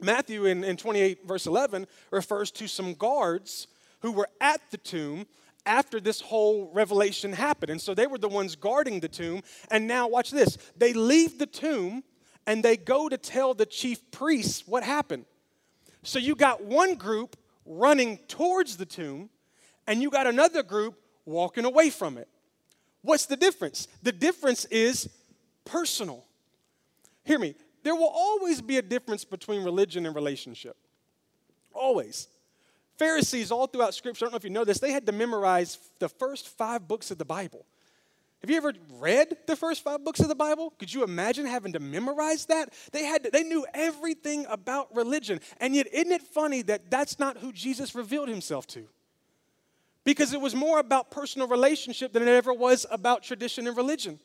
Matthew 0.00 0.46
in, 0.46 0.64
in 0.64 0.76
28, 0.76 1.26
verse 1.26 1.46
11, 1.46 1.86
refers 2.10 2.50
to 2.52 2.66
some 2.66 2.94
guards 2.94 3.66
who 4.00 4.12
were 4.12 4.28
at 4.40 4.60
the 4.70 4.78
tomb 4.78 5.26
after 5.66 6.00
this 6.00 6.20
whole 6.20 6.70
revelation 6.72 7.32
happened. 7.32 7.70
And 7.70 7.80
so 7.80 7.94
they 7.94 8.06
were 8.06 8.18
the 8.18 8.28
ones 8.28 8.54
guarding 8.56 9.00
the 9.00 9.08
tomb. 9.08 9.42
And 9.70 9.86
now, 9.86 10.08
watch 10.08 10.30
this 10.30 10.58
they 10.76 10.92
leave 10.92 11.38
the 11.38 11.46
tomb 11.46 12.02
and 12.46 12.62
they 12.62 12.76
go 12.76 13.08
to 13.08 13.16
tell 13.16 13.54
the 13.54 13.66
chief 13.66 14.10
priests 14.10 14.66
what 14.66 14.82
happened. 14.82 15.24
So 16.02 16.18
you 16.18 16.34
got 16.34 16.62
one 16.62 16.96
group 16.96 17.36
running 17.64 18.18
towards 18.28 18.76
the 18.76 18.84
tomb, 18.84 19.30
and 19.86 20.02
you 20.02 20.10
got 20.10 20.26
another 20.26 20.62
group 20.62 20.94
walking 21.24 21.64
away 21.64 21.88
from 21.88 22.18
it. 22.18 22.28
What's 23.02 23.26
the 23.26 23.36
difference? 23.36 23.88
The 24.02 24.12
difference 24.12 24.66
is 24.66 25.08
personal. 25.64 26.24
Hear 27.24 27.38
me, 27.38 27.54
there 27.84 27.94
will 27.94 28.12
always 28.12 28.60
be 28.60 28.78
a 28.78 28.82
difference 28.82 29.24
between 29.24 29.62
religion 29.62 30.06
and 30.06 30.14
relationship. 30.14 30.76
Always. 31.72 32.28
Pharisees, 32.96 33.50
all 33.50 33.66
throughout 33.66 33.94
Scripture, 33.94 34.24
I 34.24 34.26
don't 34.26 34.32
know 34.32 34.36
if 34.36 34.44
you 34.44 34.50
know 34.50 34.64
this, 34.64 34.78
they 34.78 34.92
had 34.92 35.06
to 35.06 35.12
memorize 35.12 35.78
the 35.98 36.08
first 36.08 36.48
five 36.48 36.88
books 36.88 37.10
of 37.10 37.18
the 37.18 37.24
Bible. 37.24 37.66
Have 38.40 38.50
you 38.50 38.56
ever 38.56 38.74
read 38.98 39.36
the 39.46 39.56
first 39.56 39.82
five 39.82 40.04
books 40.04 40.20
of 40.20 40.28
the 40.28 40.34
Bible? 40.34 40.72
Could 40.78 40.92
you 40.92 41.02
imagine 41.02 41.46
having 41.46 41.72
to 41.72 41.80
memorize 41.80 42.46
that? 42.46 42.72
They 42.92 43.04
had 43.04 43.24
to, 43.24 43.30
they 43.30 43.42
knew 43.42 43.66
everything 43.72 44.44
about 44.48 44.94
religion. 44.94 45.40
And 45.60 45.74
yet 45.74 45.86
isn't 45.92 46.12
it 46.12 46.22
funny 46.22 46.62
that 46.62 46.90
that's 46.90 47.18
not 47.18 47.38
who 47.38 47.52
Jesus 47.52 47.94
revealed 47.94 48.28
himself 48.28 48.66
to? 48.68 48.86
Because 50.04 50.34
it 50.34 50.40
was 50.40 50.54
more 50.54 50.78
about 50.78 51.10
personal 51.10 51.48
relationship 51.48 52.12
than 52.12 52.22
it 52.22 52.28
ever 52.28 52.52
was 52.52 52.84
about 52.90 53.22
tradition 53.22 53.66
and 53.66 53.76
religion. 53.76 54.20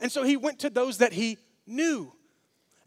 And 0.00 0.10
so 0.10 0.22
he 0.22 0.38
went 0.38 0.58
to 0.60 0.70
those 0.70 0.98
that 0.98 1.12
he 1.12 1.36
knew. 1.66 2.12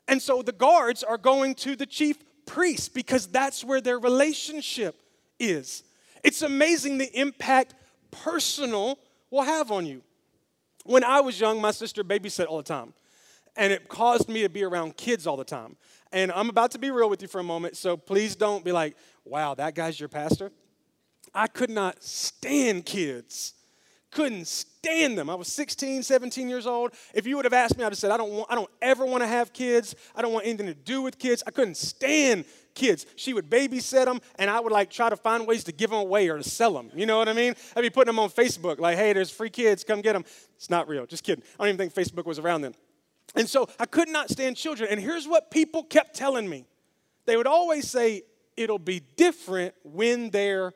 And 0.08 0.22
so 0.22 0.41
the 0.41 0.52
guards 0.52 1.04
are 1.04 1.17
going 1.17 1.56
to 1.56 1.76
the 1.76 1.86
chief 1.86 2.17
priest 2.46 2.93
because 2.93 3.28
that's 3.28 3.63
where 3.63 3.82
their 3.82 4.00
relationship 4.00 5.02
is. 5.39 5.84
It's 6.24 6.41
amazing 6.41 6.98
the 6.98 7.20
impact 7.20 7.76
personal 8.12 9.00
will 9.30 9.43
have 9.43 9.72
on 9.72 9.86
you. 9.86 10.02
When 10.86 11.04
I 11.04 11.20
was 11.20 11.39
young, 11.39 11.62
my 11.62 11.72
sister 11.72 12.04
babysat 12.04 12.48
all 12.48 12.58
the 12.58 12.63
time, 12.63 12.93
and 13.58 13.74
it 13.74 13.89
caused 13.89 14.30
me 14.30 14.43
to 14.43 14.50
be 14.50 14.63
around 14.63 14.96
kids 14.96 15.28
all 15.28 15.36
the 15.36 15.43
time. 15.43 15.76
And 16.13 16.32
I'm 16.32 16.50
about 16.50 16.72
to 16.72 16.80
be 16.80 16.91
real 16.91 17.10
with 17.10 17.22
you 17.22 17.28
for 17.28 17.39
a 17.39 17.43
moment, 17.43 17.76
so 17.76 17.98
please 17.98 18.36
don't 18.36 18.63
be 18.63 18.72
like, 18.72 18.96
wow, 19.26 19.54
that 19.56 19.76
guy's 19.76 20.00
your 20.00 20.08
pastor. 20.08 20.52
I 21.34 21.48
could 21.48 21.70
not 21.70 22.02
stand 22.02 22.86
kids. 22.86 23.54
Couldn't 24.12 24.48
stand 24.48 25.17
them. 25.17 25.30
I 25.30 25.36
was 25.36 25.48
16, 25.50 26.04
17 26.04 26.48
years 26.48 26.65
old. 26.65 26.93
If 27.13 27.28
you 27.28 27.36
would 27.36 27.46
have 27.46 27.54
asked 27.54 27.78
me, 27.78 27.84
I'd 27.84 27.91
have 27.91 27.98
said, 27.98 28.12
I 28.12 28.17
don't, 28.17 28.32
want, 28.32 28.52
I 28.52 28.56
don't 28.56 28.70
ever 28.82 29.06
want 29.06 29.22
to 29.22 29.28
have 29.28 29.52
kids. 29.52 29.96
I 30.15 30.22
don't 30.22 30.32
want 30.32 30.46
anything 30.46 30.67
to 30.67 30.74
do 30.74 31.02
with 31.02 31.20
kids. 31.20 31.43
I 31.46 31.52
couldn't 31.52 31.76
stand 31.76 32.46
kids. 32.74 33.06
She 33.15 33.34
would 33.34 33.50
babysit 33.50 34.06
them, 34.06 34.22
and 34.39 34.50
I 34.50 34.60
would 34.62 34.72
like 34.72 34.89
try 34.89 35.10
to 35.10 35.17
find 35.17 35.46
ways 35.46 35.65
to 35.65 35.72
give 35.74 35.89
them 35.89 36.00
away 36.00 36.30
or 36.30 36.38
to 36.38 36.43
sell 36.43 36.74
them. 36.74 36.89
You 36.96 37.06
know 37.06 37.17
what 37.17 37.28
I 37.28 37.34
mean? 37.34 37.56
I'd 37.76 37.82
be 37.82 37.89
putting 37.89 38.13
them 38.13 38.20
on 38.20 38.30
Facebook, 38.30 38.80
like, 38.80 38.98
hey, 38.98 39.12
there's 39.12 39.32
free 39.32 39.50
kids, 39.50 39.84
come 39.84 40.02
get 40.02 40.13
them. 40.13 40.24
It's 40.56 40.70
not 40.70 40.88
real, 40.88 41.06
just 41.06 41.24
kidding. 41.24 41.43
I 41.60 41.63
don't 41.63 41.74
even 41.74 41.89
think 41.89 41.93
Facebook 41.93 42.26
was 42.26 42.39
around 42.39 42.62
then. 42.62 42.76
And 43.36 43.50
so 43.50 43.67
I 43.80 43.86
could 43.86 44.08
not 44.08 44.30
stand 44.30 44.56
children. 44.56 44.89
And 44.89 45.02
here's 45.02 45.28
what 45.28 45.52
people 45.52 45.84
kept 45.84 46.15
telling 46.15 46.48
me 46.50 46.65
they 47.26 47.36
would 47.36 47.48
always 47.48 47.89
say, 47.89 48.24
it'll 48.56 48.80
be 48.80 49.02
different 49.17 49.74
when 49.84 50.30
they're. 50.30 50.74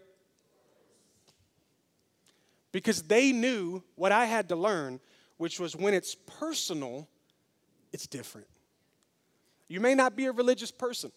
Because 2.71 3.01
they 3.03 3.31
knew 3.31 3.83
what 3.95 4.11
I 4.11 4.25
had 4.25 4.49
to 4.49 4.55
learn, 4.55 4.99
which 5.37 5.59
was 5.59 5.75
when 5.75 5.93
it's 5.93 6.15
personal, 6.15 7.07
it's 7.91 8.07
different. 8.07 8.47
You 9.67 9.79
may 9.79 9.95
not 9.95 10.15
be 10.15 10.25
a 10.25 10.31
religious 10.31 10.71
person. 10.71 11.11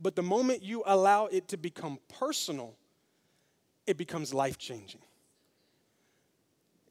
But 0.00 0.16
the 0.16 0.22
moment 0.22 0.62
you 0.62 0.82
allow 0.86 1.26
it 1.26 1.48
to 1.48 1.56
become 1.56 1.98
personal, 2.18 2.74
it 3.86 3.96
becomes 3.96 4.34
life 4.34 4.58
changing. 4.58 5.00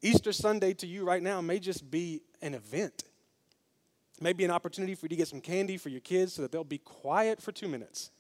Easter 0.02 0.32
Sunday 0.32 0.74
to 0.76 0.88
you 0.88 1.06
right 1.06 1.24
now 1.24 1.42
may 1.42 1.60
just 1.60 1.90
be 1.90 2.22
an 2.42 2.54
event. 2.54 3.04
Maybe 4.22 4.46
an 4.46 4.52
opportunity 4.52 4.96
for 4.96 5.06
you 5.06 5.10
to 5.10 5.16
get 5.16 5.28
some 5.28 5.42
candy 5.42 5.78
for 5.78 5.90
your 5.90 6.02
kids 6.02 6.34
so 6.34 6.42
that 6.42 6.52
they'll 6.52 6.64
be 6.64 6.78
quiet 6.78 7.42
for 7.42 7.52
two 7.52 7.68
minutes. 7.68 8.12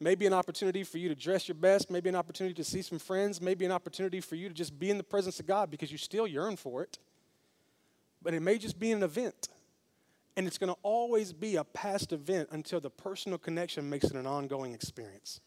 Maybe 0.00 0.26
an 0.26 0.32
opportunity 0.32 0.84
for 0.84 0.98
you 0.98 1.08
to 1.08 1.14
dress 1.14 1.48
your 1.48 1.56
best. 1.56 1.90
Maybe 1.90 2.08
an 2.08 2.14
opportunity 2.14 2.54
to 2.54 2.64
see 2.64 2.82
some 2.82 2.98
friends. 2.98 3.40
Maybe 3.40 3.64
an 3.64 3.72
opportunity 3.72 4.20
for 4.20 4.36
you 4.36 4.48
to 4.48 4.54
just 4.54 4.78
be 4.78 4.90
in 4.90 4.96
the 4.96 5.04
presence 5.04 5.40
of 5.40 5.46
God 5.46 5.70
because 5.70 5.90
you 5.90 5.98
still 5.98 6.26
yearn 6.26 6.56
for 6.56 6.82
it. 6.82 6.98
But 8.22 8.34
it 8.34 8.40
may 8.40 8.58
just 8.58 8.78
be 8.78 8.92
an 8.92 9.02
event. 9.02 9.48
And 10.36 10.46
it's 10.46 10.58
going 10.58 10.72
to 10.72 10.78
always 10.84 11.32
be 11.32 11.56
a 11.56 11.64
past 11.64 12.12
event 12.12 12.50
until 12.52 12.80
the 12.80 12.90
personal 12.90 13.38
connection 13.38 13.90
makes 13.90 14.04
it 14.04 14.14
an 14.14 14.26
ongoing 14.26 14.72
experience. 14.72 15.40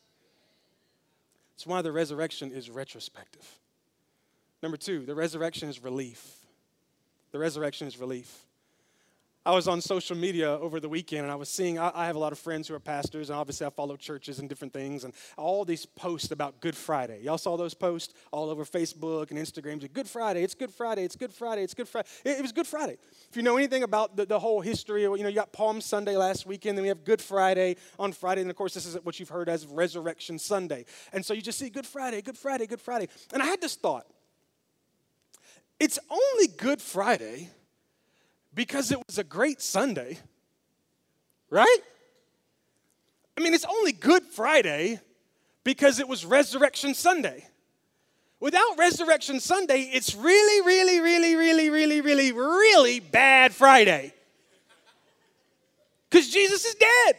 That's 1.53 1.65
why 1.65 1.81
the 1.81 1.93
resurrection 1.93 2.51
is 2.51 2.69
retrospective. 2.69 3.47
Number 4.61 4.77
two, 4.77 5.05
the 5.05 5.15
resurrection 5.15 5.69
is 5.69 5.81
relief. 5.81 6.45
The 7.31 7.39
resurrection 7.39 7.87
is 7.87 7.97
relief. 7.97 8.45
I 9.43 9.51
was 9.55 9.67
on 9.67 9.81
social 9.81 10.15
media 10.15 10.51
over 10.51 10.79
the 10.79 10.87
weekend 10.87 11.23
and 11.23 11.31
I 11.31 11.35
was 11.35 11.49
seeing, 11.49 11.79
I, 11.79 11.91
I, 11.95 12.05
have 12.05 12.15
a 12.15 12.19
lot 12.19 12.31
of 12.31 12.37
friends 12.37 12.67
who 12.67 12.75
are 12.75 12.79
pastors, 12.79 13.31
and 13.31 13.39
obviously 13.39 13.65
I 13.65 13.71
follow 13.71 13.97
churches 13.97 14.37
and 14.37 14.47
different 14.47 14.71
things, 14.71 15.03
and 15.03 15.15
all 15.35 15.65
these 15.65 15.83
posts 15.83 16.29
about 16.29 16.61
Good 16.61 16.75
Friday. 16.75 17.21
Y'all 17.23 17.39
saw 17.39 17.57
those 17.57 17.73
posts 17.73 18.13
all 18.31 18.51
over 18.51 18.65
Facebook 18.65 19.31
and 19.31 19.39
Instagram. 19.39 19.91
Good 19.91 20.07
Friday, 20.07 20.43
it's 20.43 20.53
Good 20.53 20.69
Friday, 20.69 21.05
it's 21.05 21.15
Good 21.15 21.33
Friday, 21.33 21.63
it's 21.63 21.73
Good 21.73 21.87
Friday. 21.87 22.07
It, 22.23 22.37
it 22.37 22.41
was 22.43 22.51
Good 22.51 22.67
Friday. 22.67 22.97
If 23.29 23.35
you 23.35 23.41
know 23.41 23.57
anything 23.57 23.81
about 23.81 24.15
the, 24.15 24.27
the 24.27 24.37
whole 24.37 24.61
history, 24.61 25.03
you 25.03 25.09
know, 25.17 25.27
you 25.27 25.33
got 25.33 25.51
Palm 25.51 25.81
Sunday 25.81 26.15
last 26.17 26.45
weekend, 26.45 26.77
then 26.77 26.83
we 26.83 26.89
have 26.89 27.03
Good 27.03 27.21
Friday 27.21 27.77
on 27.97 28.11
Friday, 28.11 28.41
and 28.41 28.49
of 28.51 28.55
course, 28.55 28.75
this 28.75 28.85
is 28.85 28.95
what 29.03 29.19
you've 29.19 29.29
heard 29.29 29.49
as 29.49 29.65
Resurrection 29.65 30.37
Sunday. 30.37 30.85
And 31.13 31.25
so 31.25 31.33
you 31.33 31.41
just 31.41 31.57
see 31.57 31.71
Good 31.71 31.87
Friday, 31.87 32.21
Good 32.21 32.37
Friday, 32.37 32.67
Good 32.67 32.81
Friday. 32.81 33.07
And 33.33 33.41
I 33.41 33.47
had 33.47 33.59
this 33.59 33.75
thought 33.75 34.05
it's 35.79 35.97
only 36.11 36.47
Good 36.47 36.79
Friday 36.79 37.49
because 38.53 38.91
it 38.91 38.99
was 39.07 39.17
a 39.17 39.23
great 39.23 39.61
Sunday, 39.61 40.19
right? 41.49 41.79
I 43.37 43.41
mean, 43.41 43.53
it's 43.53 43.65
only 43.65 43.91
Good 43.91 44.23
Friday 44.23 44.99
because 45.63 45.99
it 45.99 46.07
was 46.07 46.25
Resurrection 46.25 46.93
Sunday. 46.93 47.45
Without 48.39 48.77
Resurrection 48.77 49.39
Sunday, 49.39 49.89
it's 49.93 50.15
really, 50.15 50.65
really, 50.65 50.99
really, 50.99 51.35
really, 51.35 51.69
really, 51.69 52.01
really, 52.01 52.31
really 52.31 52.99
bad 52.99 53.53
Friday. 53.53 54.13
Because 56.09 56.29
Jesus 56.29 56.65
is 56.65 56.75
dead. 56.75 57.15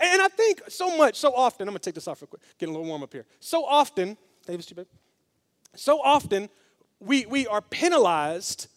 And 0.00 0.22
I 0.22 0.28
think 0.28 0.62
so 0.68 0.96
much, 0.96 1.16
so 1.16 1.34
often, 1.34 1.68
I'm 1.68 1.72
gonna 1.72 1.80
take 1.80 1.94
this 1.94 2.08
off 2.08 2.22
real 2.22 2.28
quick, 2.28 2.42
getting 2.58 2.74
a 2.74 2.78
little 2.78 2.88
warm 2.88 3.02
up 3.02 3.12
here. 3.12 3.26
So 3.38 3.64
often, 3.66 4.16
Davis, 4.46 4.64
too 4.64 4.74
big. 4.74 4.86
So 5.76 6.00
often, 6.00 6.48
we, 6.98 7.26
we 7.26 7.46
are 7.46 7.60
penalized 7.60 8.68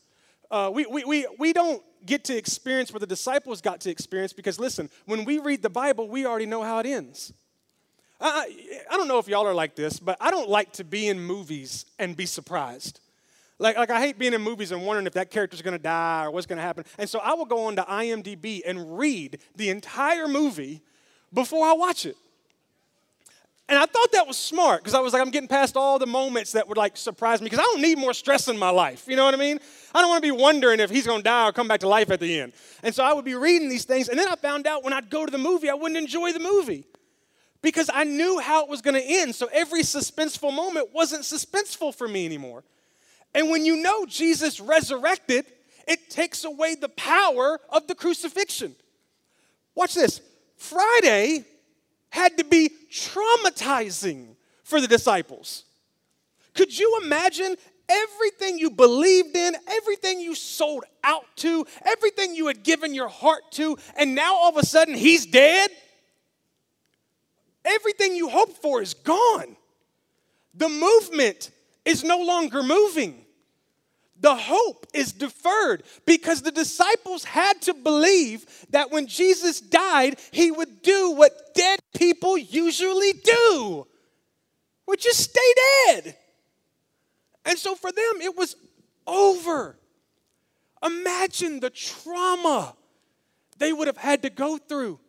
uh, 0.53 0.69
we, 0.69 0.85
we, 0.85 1.03
we, 1.03 1.27
we 1.39 1.51
don't 1.51 1.81
get 2.05 2.23
to 2.25 2.37
experience 2.37 2.93
what 2.93 2.99
the 2.99 3.07
disciples 3.07 3.59
got 3.59 3.81
to 3.81 3.89
experience 3.89 4.33
because, 4.33 4.59
listen, 4.59 4.87
when 5.07 5.25
we 5.25 5.39
read 5.39 5.63
the 5.63 5.69
Bible, 5.69 6.07
we 6.07 6.27
already 6.27 6.45
know 6.45 6.61
how 6.61 6.77
it 6.77 6.85
ends. 6.85 7.33
I, 8.21 8.47
I 8.89 8.97
don't 8.97 9.07
know 9.07 9.17
if 9.17 9.27
y'all 9.27 9.47
are 9.47 9.53
like 9.55 9.75
this, 9.75 9.99
but 9.99 10.15
I 10.21 10.29
don't 10.29 10.47
like 10.47 10.71
to 10.73 10.83
be 10.83 11.07
in 11.07 11.19
movies 11.19 11.87
and 11.97 12.15
be 12.15 12.27
surprised. 12.27 12.99
Like, 13.57 13.77
like 13.77 13.89
I 13.89 13.99
hate 13.99 14.19
being 14.19 14.33
in 14.33 14.41
movies 14.41 14.71
and 14.71 14.85
wondering 14.85 15.07
if 15.07 15.13
that 15.13 15.31
character's 15.31 15.63
gonna 15.63 15.79
die 15.79 16.25
or 16.25 16.31
what's 16.31 16.45
gonna 16.45 16.61
happen. 16.61 16.85
And 16.99 17.09
so 17.09 17.17
I 17.17 17.33
will 17.33 17.45
go 17.45 17.65
on 17.65 17.75
to 17.77 17.81
IMDb 17.81 18.61
and 18.63 18.95
read 18.95 19.39
the 19.55 19.71
entire 19.71 20.27
movie 20.27 20.83
before 21.33 21.65
I 21.65 21.73
watch 21.73 22.05
it. 22.05 22.15
And 23.69 23.79
I 23.79 23.85
thought 23.85 24.11
that 24.11 24.27
was 24.27 24.37
smart 24.37 24.81
because 24.81 24.93
I 24.93 24.99
was 24.99 25.13
like, 25.13 25.21
I'm 25.21 25.31
getting 25.31 25.47
past 25.47 25.77
all 25.77 25.97
the 25.97 26.05
moments 26.05 26.51
that 26.51 26.67
would 26.67 26.77
like 26.77 26.97
surprise 26.97 27.39
me 27.39 27.45
because 27.45 27.59
I 27.59 27.63
don't 27.63 27.81
need 27.81 27.97
more 27.97 28.13
stress 28.13 28.49
in 28.49 28.57
my 28.57 28.69
life. 28.69 29.05
You 29.07 29.15
know 29.15 29.23
what 29.23 29.33
I 29.33 29.37
mean? 29.37 29.59
I 29.95 30.01
don't 30.01 30.09
want 30.09 30.21
to 30.21 30.27
be 30.27 30.37
wondering 30.37 30.81
if 30.81 30.89
he's 30.89 31.07
going 31.07 31.19
to 31.19 31.23
die 31.23 31.47
or 31.47 31.53
come 31.53 31.69
back 31.69 31.79
to 31.79 31.87
life 31.87 32.11
at 32.11 32.19
the 32.19 32.41
end. 32.41 32.53
And 32.83 32.93
so 32.93 33.03
I 33.03 33.13
would 33.13 33.23
be 33.23 33.35
reading 33.35 33.69
these 33.69 33.85
things. 33.85 34.09
And 34.09 34.19
then 34.19 34.27
I 34.27 34.35
found 34.35 34.67
out 34.67 34.83
when 34.83 34.91
I'd 34.91 35.09
go 35.09 35.25
to 35.25 35.31
the 35.31 35.37
movie, 35.37 35.69
I 35.69 35.75
wouldn't 35.75 35.97
enjoy 35.97 36.33
the 36.33 36.39
movie 36.39 36.83
because 37.61 37.89
I 37.93 38.03
knew 38.03 38.39
how 38.39 38.63
it 38.63 38.69
was 38.69 38.81
going 38.81 38.95
to 38.95 39.03
end. 39.03 39.33
So 39.33 39.47
every 39.53 39.81
suspenseful 39.81 40.53
moment 40.53 40.89
wasn't 40.93 41.23
suspenseful 41.23 41.95
for 41.95 42.07
me 42.09 42.25
anymore. 42.25 42.65
And 43.33 43.49
when 43.49 43.65
you 43.65 43.77
know 43.77 44.05
Jesus 44.05 44.59
resurrected, 44.59 45.45
it 45.87 46.09
takes 46.09 46.43
away 46.43 46.75
the 46.75 46.89
power 46.89 47.59
of 47.69 47.87
the 47.87 47.95
crucifixion. 47.95 48.75
Watch 49.73 49.95
this. 49.95 50.21
Friday 50.57 51.45
had 52.13 52.37
to 52.37 52.43
be 52.43 52.69
traumatizing 52.91 54.35
for 54.63 54.79
the 54.79 54.87
disciples. 54.87 55.63
Could 56.53 56.77
you 56.77 56.99
imagine 57.03 57.55
everything 57.89 58.59
you 58.59 58.69
believed 58.69 59.35
in, 59.35 59.55
everything 59.67 60.19
you 60.19 60.35
sold 60.35 60.83
out 61.03 61.25
to, 61.37 61.65
everything 61.83 62.35
you 62.35 62.45
had 62.45 62.61
given 62.61 62.93
your 62.93 63.07
heart 63.07 63.41
to, 63.53 63.79
and 63.97 64.13
now 64.13 64.35
all 64.35 64.49
of 64.49 64.57
a 64.57 64.65
sudden 64.65 64.93
he's 64.93 65.25
dead? 65.25 65.71
Everything 67.65 68.15
you 68.15 68.29
hoped 68.29 68.61
for 68.61 68.79
is 68.79 68.93
gone. 68.93 69.57
The 70.53 70.69
movement 70.69 71.49
is 71.83 72.03
no 72.03 72.19
longer 72.19 72.61
moving. 72.61 73.22
The 74.23 74.35
hope 74.35 74.87
is 74.93 75.11
deferred 75.11 75.83
because 76.05 76.41
the 76.41 76.51
disciples 76.51 77.25
had 77.25 77.61
to 77.63 77.73
believe 77.73 78.45
that 78.69 78.89
when 78.89 79.05
Jesus 79.05 79.59
died, 79.59 80.17
he 80.31 80.49
would 80.49 80.81
do 80.81 81.11
what 81.11 81.53
dead 81.53 81.81
people 81.93 82.37
usually 82.37 83.11
do, 83.11 83.85
which 84.85 85.05
is 85.05 85.17
stay 85.17 85.53
dead. 85.87 86.15
And 87.43 87.59
so 87.59 87.75
for 87.75 87.91
them, 87.91 88.21
it 88.21 88.37
was 88.37 88.55
over. 89.05 89.75
Imagine 90.81 91.59
the 91.59 91.69
trauma 91.69 92.77
they 93.57 93.73
would 93.73 93.87
have 93.87 93.97
had 93.97 94.21
to 94.21 94.29
go 94.29 94.57
through. 94.57 95.01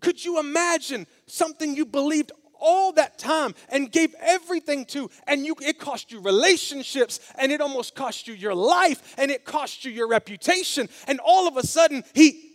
Could 0.00 0.24
you 0.24 0.40
imagine 0.40 1.06
something 1.26 1.76
you 1.76 1.86
believed 1.86 2.32
all 2.60 2.92
that 2.92 3.18
time 3.18 3.54
and 3.68 3.90
gave 3.90 4.14
everything 4.20 4.84
to 4.86 5.10
and 5.26 5.44
you 5.44 5.54
it 5.60 5.78
cost 5.78 6.12
you 6.12 6.20
relationships 6.20 7.20
and 7.38 7.52
it 7.52 7.60
almost 7.60 7.94
cost 7.94 8.26
you 8.28 8.34
your 8.34 8.54
life 8.54 9.14
and 9.18 9.30
it 9.30 9.44
cost 9.44 9.84
you 9.84 9.90
your 9.90 10.08
reputation 10.08 10.88
and 11.06 11.20
all 11.24 11.48
of 11.48 11.56
a 11.56 11.66
sudden 11.66 12.04
he 12.14 12.52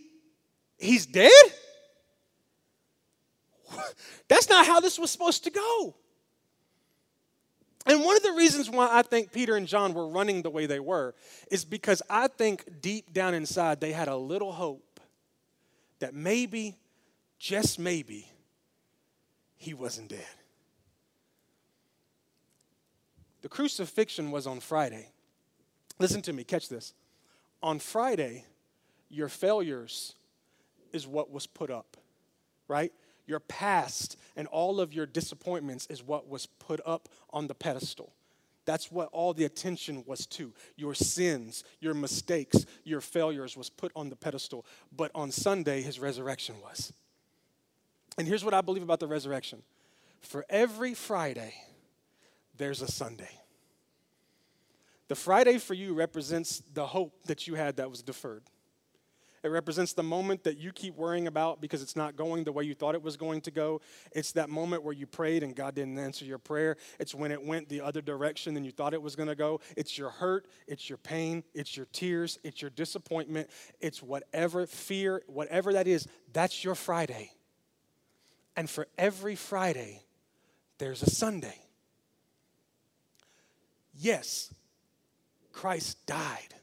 he's 0.78 1.06
dead? 1.06 1.32
That's 4.28 4.50
not 4.50 4.66
how 4.66 4.80
this 4.80 5.00
was 5.00 5.12
supposed 5.12 5.44
to 5.46 5.52
go. 5.52 5.96
And 7.86 8.04
one 8.04 8.16
of 8.16 8.24
the 8.24 8.34
reasons 8.34 8.70
why 8.70 8.90
I 8.92 9.02
think 9.02 9.32
Peter 9.32 9.56
and 9.56 9.68
John 9.68 9.94
were 9.94 10.08
running 10.08 10.44
the 10.44 10.50
way 10.50 10.68
they 10.68 10.80
were 10.80 11.16
is 11.50 11.66
because 11.66 12.02
I 12.10 12.28
think 12.28 12.82
deep 12.82 13.12
down 13.12 13.34
inside 13.34 13.82
they 13.82 13.92
had 13.92 14.08
a 14.08 14.16
little 14.16 14.52
hope 14.52 15.00
that 16.00 16.14
maybe, 16.14 16.78
just 17.40 17.80
maybe, 17.80 18.31
he 19.62 19.76
wasn't 19.76 20.10
dead. 20.10 20.26
The 23.43 23.50
crucifixion 23.50 24.32
was 24.32 24.47
on 24.47 24.60
Friday. 24.60 25.10
Listen 26.00 26.24
to 26.24 26.34
me, 26.34 26.43
catch 26.43 26.67
this. 26.67 26.95
On 27.62 27.78
Friday, 27.78 28.45
your 29.08 29.30
failures 29.30 30.15
is 30.91 31.06
what 31.06 31.30
was 31.30 31.45
put 31.45 31.69
up, 31.69 31.95
right? 32.67 32.91
Your 33.28 33.39
past 33.39 34.17
and 34.36 34.47
all 34.47 34.82
of 34.82 34.95
your 34.95 35.06
disappointments 35.06 35.86
is 35.91 36.02
what 36.02 36.28
was 36.28 36.47
put 36.47 36.82
up 36.84 37.08
on 37.30 37.45
the 37.45 37.54
pedestal. 37.54 38.13
That's 38.65 38.91
what 38.91 39.10
all 39.12 39.32
the 39.32 39.45
attention 39.45 40.04
was 40.08 40.26
to. 40.28 40.54
Your 40.76 40.95
sins, 40.95 41.63
your 41.80 41.93
mistakes, 41.93 42.65
your 42.84 43.00
failures 43.00 43.56
was 43.56 43.69
put 43.69 43.91
on 43.95 44.10
the 44.10 44.15
pedestal. 44.15 44.65
But 44.91 45.12
on 45.13 45.30
Sunday, 45.30 45.84
his 45.84 46.00
resurrection 46.00 46.56
was. 46.63 46.93
And 48.17 48.28
here's 48.28 48.43
what 48.43 48.54
I 48.54 48.62
believe 48.62 48.84
about 48.84 49.00
the 49.00 49.08
resurrection 49.08 49.62
for 50.21 50.45
every 50.50 50.93
Friday, 50.93 51.54
there's 52.58 52.82
a 52.82 52.88
Sunday. 52.88 53.30
The 55.08 55.15
Friday 55.15 55.58
for 55.58 55.74
you 55.74 55.93
represents 55.93 56.62
the 56.74 56.86
hope 56.86 57.13
that 57.26 57.47
you 57.47 57.56
had 57.56 57.78
that 57.78 57.89
was 57.89 58.02
deferred. 58.02 58.43
It 59.43 59.47
represents 59.50 59.93
the 59.93 60.04
moment 60.04 60.43
that 60.43 60.60
you 60.60 60.71
keep 60.71 60.95
worrying 60.95 61.26
about 61.26 61.62
because 61.62 61.82
it's 61.82 61.95
not 61.95 62.15
going 62.15 62.43
the 62.43 62.52
way 62.52 62.63
you 62.63 62.76
thought 62.76 62.93
it 62.93 63.02
was 63.02 63.17
going 63.17 63.41
to 63.41 63.52
go. 63.52 63.82
It's 64.12 64.34
that 64.34 64.50
moment 64.50 64.84
where 64.84 64.93
you 64.93 65.08
prayed 65.08 65.41
and 65.41 65.56
God 65.56 65.74
didn't 65.74 65.97
answer 65.97 66.26
your 66.26 66.38
prayer. 66.38 66.78
It's 67.00 67.15
when 67.15 67.32
it 67.32 67.43
went 67.43 67.67
the 67.67 67.82
other 67.82 68.02
direction 68.02 68.54
than 68.54 68.63
you 68.63 68.71
thought 68.71 68.93
it 68.93 69.02
was 69.02 69.15
going 69.15 69.30
to 69.30 69.36
go. 69.36 69.60
It's 69.76 69.97
your 69.97 70.12
hurt, 70.12 70.45
it's 70.67 70.88
your 70.88 71.00
pain, 71.00 71.43
it's 71.56 71.76
your 71.76 71.88
tears, 71.91 72.38
it's 72.43 72.62
your 72.62 72.69
disappointment, 72.69 73.50
it's 73.80 74.04
whatever 74.04 74.67
fear, 74.67 75.24
whatever 75.26 75.74
that 75.74 75.88
is, 75.88 76.08
that's 76.34 76.63
your 76.63 76.76
Friday. 76.76 77.32
And 78.56 78.70
for 78.70 78.88
every 78.98 79.36
Friday, 79.36 80.04
there's 80.78 81.02
a 81.04 81.10
Sunday. 81.10 81.62
Yes, 83.98 84.54
Christ 85.52 86.06
died. 86.06 86.56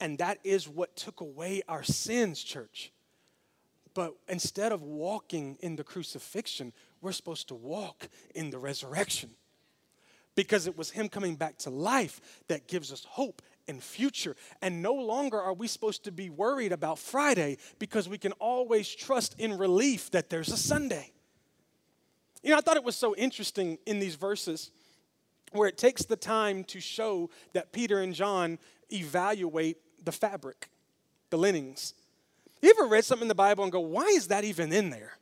And 0.00 0.18
that 0.18 0.38
is 0.44 0.68
what 0.68 0.96
took 0.96 1.20
away 1.20 1.62
our 1.68 1.82
sins, 1.82 2.42
church. 2.42 2.92
But 3.94 4.14
instead 4.28 4.72
of 4.72 4.82
walking 4.82 5.56
in 5.60 5.76
the 5.76 5.84
crucifixion, 5.84 6.72
we're 7.00 7.12
supposed 7.12 7.48
to 7.48 7.54
walk 7.54 8.08
in 8.34 8.50
the 8.50 8.58
resurrection. 8.58 9.30
Because 10.34 10.66
it 10.66 10.76
was 10.76 10.90
Him 10.90 11.08
coming 11.08 11.34
back 11.34 11.56
to 11.58 11.70
life 11.70 12.20
that 12.48 12.68
gives 12.68 12.92
us 12.92 13.06
hope 13.08 13.40
and 13.68 13.82
future. 13.82 14.36
And 14.62 14.82
no 14.82 14.94
longer 14.94 15.40
are 15.40 15.54
we 15.54 15.66
supposed 15.66 16.04
to 16.04 16.12
be 16.12 16.30
worried 16.30 16.72
about 16.72 16.98
Friday 16.98 17.58
because 17.78 18.08
we 18.08 18.18
can 18.18 18.32
always 18.32 18.88
trust 18.88 19.38
in 19.38 19.56
relief 19.58 20.10
that 20.12 20.30
there's 20.30 20.52
a 20.52 20.56
Sunday. 20.56 21.12
You 22.42 22.50
know, 22.50 22.58
I 22.58 22.60
thought 22.60 22.76
it 22.76 22.84
was 22.84 22.96
so 22.96 23.14
interesting 23.16 23.78
in 23.86 23.98
these 23.98 24.14
verses 24.14 24.70
where 25.52 25.68
it 25.68 25.78
takes 25.78 26.04
the 26.04 26.16
time 26.16 26.64
to 26.64 26.80
show 26.80 27.30
that 27.54 27.72
Peter 27.72 28.00
and 28.00 28.14
John 28.14 28.58
evaluate 28.90 29.78
the 30.04 30.12
fabric, 30.12 30.70
the 31.30 31.38
linens. 31.38 31.94
You 32.62 32.70
ever 32.70 32.86
read 32.86 33.04
something 33.04 33.24
in 33.24 33.28
the 33.28 33.34
Bible 33.34 33.64
and 33.64 33.72
go, 33.72 33.80
why 33.80 34.04
is 34.06 34.28
that 34.28 34.44
even 34.44 34.72
in 34.72 34.90
there? 34.90 35.18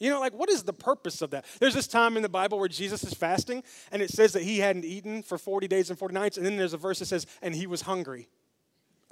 You 0.00 0.08
know, 0.08 0.18
like, 0.18 0.32
what 0.32 0.48
is 0.48 0.62
the 0.62 0.72
purpose 0.72 1.20
of 1.20 1.30
that? 1.30 1.44
There's 1.60 1.74
this 1.74 1.86
time 1.86 2.16
in 2.16 2.22
the 2.22 2.28
Bible 2.28 2.58
where 2.58 2.68
Jesus 2.68 3.04
is 3.04 3.12
fasting, 3.12 3.62
and 3.92 4.00
it 4.00 4.10
says 4.10 4.32
that 4.32 4.42
he 4.42 4.58
hadn't 4.58 4.86
eaten 4.86 5.22
for 5.22 5.36
40 5.36 5.68
days 5.68 5.90
and 5.90 5.98
40 5.98 6.14
nights, 6.14 6.36
and 6.38 6.46
then 6.46 6.56
there's 6.56 6.72
a 6.72 6.78
verse 6.78 7.00
that 7.00 7.06
says, 7.06 7.26
and 7.42 7.54
he 7.54 7.66
was 7.66 7.82
hungry. 7.82 8.28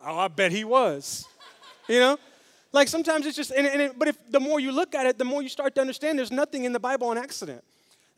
Oh, 0.02 0.18
I 0.18 0.28
bet 0.28 0.50
he 0.50 0.64
was. 0.64 1.26
you 1.88 2.00
know? 2.00 2.18
Like, 2.72 2.88
sometimes 2.88 3.26
it's 3.26 3.36
just, 3.36 3.50
and, 3.50 3.66
and 3.66 3.82
it, 3.82 3.98
but 3.98 4.08
if 4.08 4.16
the 4.30 4.40
more 4.40 4.60
you 4.60 4.72
look 4.72 4.94
at 4.94 5.04
it, 5.04 5.18
the 5.18 5.24
more 5.26 5.42
you 5.42 5.50
start 5.50 5.74
to 5.74 5.80
understand 5.82 6.18
there's 6.18 6.32
nothing 6.32 6.64
in 6.64 6.72
the 6.72 6.80
Bible 6.80 7.08
on 7.08 7.18
accident. 7.18 7.62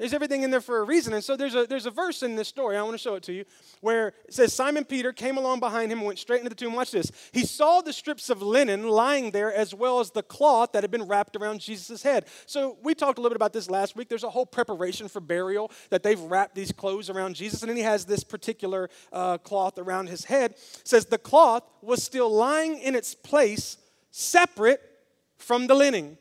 There's 0.01 0.15
everything 0.15 0.45
in 0.45 0.51
there 0.51 0.63
for 0.63 0.79
a 0.79 0.85
reason. 0.85 1.13
And 1.13 1.23
so 1.23 1.37
there's 1.37 1.55
a, 1.55 1.67
there's 1.67 1.85
a 1.85 1.91
verse 1.91 2.23
in 2.23 2.35
this 2.35 2.49
story, 2.49 2.75
I 2.79 2.83
want 2.83 2.95
to 2.95 2.99
show 2.99 3.17
it 3.17 3.23
to 3.25 3.35
you, 3.35 3.45
where 3.83 4.15
it 4.25 4.33
says 4.33 4.55
Simon 4.55 4.87
Peter 4.87 5.13
came 5.13 5.37
along 5.37 5.61
behind 5.61 5.93
him 5.93 5.99
and 5.99 6.07
went 6.07 6.19
straight 6.19 6.39
into 6.39 6.49
the 6.49 6.55
tomb. 6.55 6.73
Watch 6.73 6.91
this. 6.91 7.13
He 7.33 7.45
saw 7.45 7.83
the 7.83 7.93
strips 7.93 8.31
of 8.31 8.41
linen 8.41 8.89
lying 8.89 9.31
there 9.31 9.53
as 9.53 9.75
well 9.75 10.01
as 10.01 10.11
the 10.11 10.23
cloth 10.23 10.73
that 10.73 10.83
had 10.83 10.91
been 10.91 11.07
wrapped 11.07 11.37
around 11.37 11.61
Jesus' 11.61 12.03
head. 12.03 12.25
So 12.47 12.79
we 12.83 12.95
talked 12.95 13.19
a 13.19 13.21
little 13.21 13.35
bit 13.35 13.37
about 13.37 13.53
this 13.53 13.69
last 13.69 13.95
week. 13.95 14.09
There's 14.09 14.25
a 14.25 14.31
whole 14.31 14.47
preparation 14.47 15.07
for 15.07 15.21
burial 15.21 15.71
that 15.91 16.03
they've 16.03 16.19
wrapped 16.19 16.55
these 16.55 16.73
clothes 16.73 17.11
around 17.11 17.35
Jesus. 17.35 17.61
And 17.61 17.69
then 17.69 17.77
he 17.77 17.83
has 17.83 18.07
this 18.07 18.25
particular 18.25 18.89
uh, 19.13 19.37
cloth 19.37 19.79
around 19.79 20.09
his 20.09 20.25
head. 20.25 20.53
It 20.53 20.81
says 20.85 21.05
the 21.05 21.19
cloth 21.19 21.65
was 21.83 22.03
still 22.03 22.33
lying 22.33 22.79
in 22.79 22.95
its 22.95 23.15
place 23.15 23.77
separate 24.11 24.81
from 25.37 25.67
the 25.67 25.75
linen. 25.75 26.17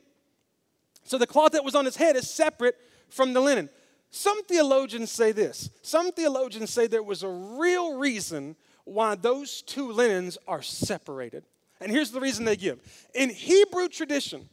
So 1.05 1.17
the 1.17 1.27
cloth 1.27 1.53
that 1.53 1.63
was 1.63 1.75
on 1.75 1.85
his 1.85 1.95
head 1.95 2.17
is 2.17 2.29
separate 2.29 2.75
from 3.09 3.33
the 3.33 3.41
linen. 3.41 3.69
Some 4.11 4.43
theologians 4.43 5.11
say 5.11 5.31
this. 5.31 5.69
Some 5.81 6.11
theologians 6.11 6.71
say 6.71 6.87
there 6.87 7.03
was 7.03 7.23
a 7.23 7.29
real 7.29 7.97
reason 7.97 8.55
why 8.85 9.15
those 9.15 9.61
two 9.61 9.91
linens 9.91 10.37
are 10.47 10.61
separated. 10.61 11.43
And 11.79 11.91
here's 11.91 12.11
the 12.11 12.19
reason 12.19 12.43
they 12.43 12.55
give. 12.55 12.79
In 13.13 13.29
Hebrew 13.29 13.87
tradition, 13.87 14.49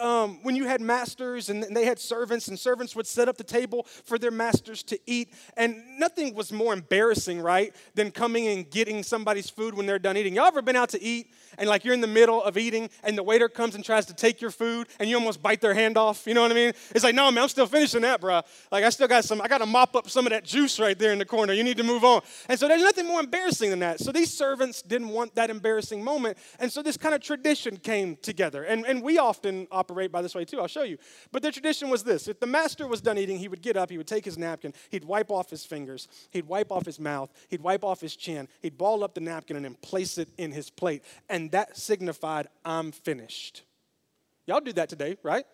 um, 0.00 0.42
when 0.42 0.56
you 0.56 0.66
had 0.66 0.80
masters 0.80 1.50
and 1.50 1.62
they 1.62 1.84
had 1.84 1.98
servants, 1.98 2.48
and 2.48 2.58
servants 2.58 2.96
would 2.96 3.06
set 3.06 3.28
up 3.28 3.36
the 3.36 3.44
table 3.44 3.84
for 4.04 4.18
their 4.18 4.30
masters 4.30 4.82
to 4.84 4.98
eat. 5.06 5.32
And 5.56 5.98
nothing 5.98 6.34
was 6.34 6.52
more 6.52 6.72
embarrassing, 6.72 7.40
right, 7.40 7.74
than 7.94 8.10
coming 8.10 8.48
and 8.48 8.68
getting 8.68 9.02
somebody's 9.02 9.50
food 9.50 9.74
when 9.74 9.86
they're 9.86 9.98
done 9.98 10.16
eating. 10.16 10.34
Y'all 10.34 10.46
ever 10.46 10.62
been 10.62 10.76
out 10.76 10.88
to 10.90 11.02
eat 11.02 11.32
and 11.58 11.68
like 11.68 11.84
you're 11.84 11.94
in 11.94 12.00
the 12.00 12.06
middle 12.06 12.42
of 12.42 12.56
eating 12.56 12.88
and 13.02 13.18
the 13.18 13.22
waiter 13.22 13.48
comes 13.48 13.74
and 13.74 13.84
tries 13.84 14.06
to 14.06 14.14
take 14.14 14.40
your 14.40 14.50
food 14.50 14.88
and 14.98 15.08
you 15.08 15.16
almost 15.16 15.42
bite 15.42 15.60
their 15.60 15.74
hand 15.74 15.98
off? 15.98 16.26
You 16.26 16.34
know 16.34 16.42
what 16.42 16.50
I 16.50 16.54
mean? 16.54 16.72
It's 16.94 17.04
like, 17.04 17.14
no, 17.14 17.30
man, 17.30 17.42
I'm 17.42 17.48
still 17.48 17.66
finishing 17.66 18.02
that, 18.02 18.20
bro. 18.20 18.42
Like, 18.72 18.84
I 18.84 18.90
still 18.90 19.08
got 19.08 19.24
some, 19.24 19.40
I 19.40 19.48
got 19.48 19.58
to 19.58 19.66
mop 19.66 19.96
up 19.96 20.08
some 20.08 20.26
of 20.26 20.30
that 20.30 20.44
juice 20.44 20.80
right 20.80 20.98
there 20.98 21.12
in 21.12 21.18
the 21.18 21.24
corner. 21.24 21.52
You 21.52 21.64
need 21.64 21.76
to 21.76 21.82
move 21.82 22.04
on. 22.04 22.22
And 22.48 22.58
so 22.58 22.68
there's 22.68 22.82
nothing 22.82 23.06
more 23.06 23.20
embarrassing 23.20 23.70
than 23.70 23.80
that. 23.80 24.00
So 24.00 24.12
these 24.12 24.32
servants 24.32 24.82
didn't 24.82 25.08
want 25.08 25.34
that 25.34 25.50
embarrassing 25.50 26.02
moment. 26.02 26.38
And 26.58 26.72
so 26.72 26.82
this 26.82 26.96
kind 26.96 27.14
of 27.14 27.20
tradition 27.20 27.76
came 27.76 28.16
together. 28.16 28.64
And, 28.64 28.86
and 28.86 29.02
we 29.02 29.18
often 29.18 29.66
operate 29.70 30.12
by 30.12 30.22
this 30.22 30.34
way 30.34 30.44
too. 30.44 30.60
I'll 30.60 30.66
show 30.66 30.82
you. 30.82 30.98
But 31.32 31.42
the 31.42 31.52
tradition 31.52 31.90
was 31.90 32.04
this 32.04 32.28
if 32.28 32.40
the 32.40 32.46
master 32.46 32.86
was 32.86 33.00
done 33.00 33.18
eating, 33.18 33.38
he 33.38 33.48
would 33.48 33.62
get 33.62 33.76
up, 33.76 33.90
he 33.90 33.98
would 33.98 34.06
take 34.06 34.24
his 34.24 34.38
napkin, 34.38 34.72
he'd 34.90 35.04
wipe 35.04 35.30
off 35.30 35.50
his 35.50 35.64
fingers, 35.64 36.08
he'd 36.30 36.46
wipe 36.46 36.70
off 36.70 36.86
his 36.86 37.00
mouth, 37.00 37.30
he'd 37.48 37.60
wipe 37.60 37.84
off 37.84 38.00
his 38.00 38.16
chin, 38.16 38.48
he'd 38.60 38.78
ball 38.78 39.04
up 39.04 39.14
the 39.14 39.20
napkin 39.20 39.56
and 39.56 39.64
then 39.64 39.74
place 39.82 40.18
it 40.18 40.28
in 40.38 40.52
his 40.52 40.70
plate. 40.70 41.02
And 41.28 41.47
that 41.52 41.76
signified, 41.76 42.48
I'm 42.64 42.92
finished. 42.92 43.62
Y'all 44.46 44.60
do 44.60 44.72
that 44.74 44.88
today, 44.88 45.16
right? 45.22 45.44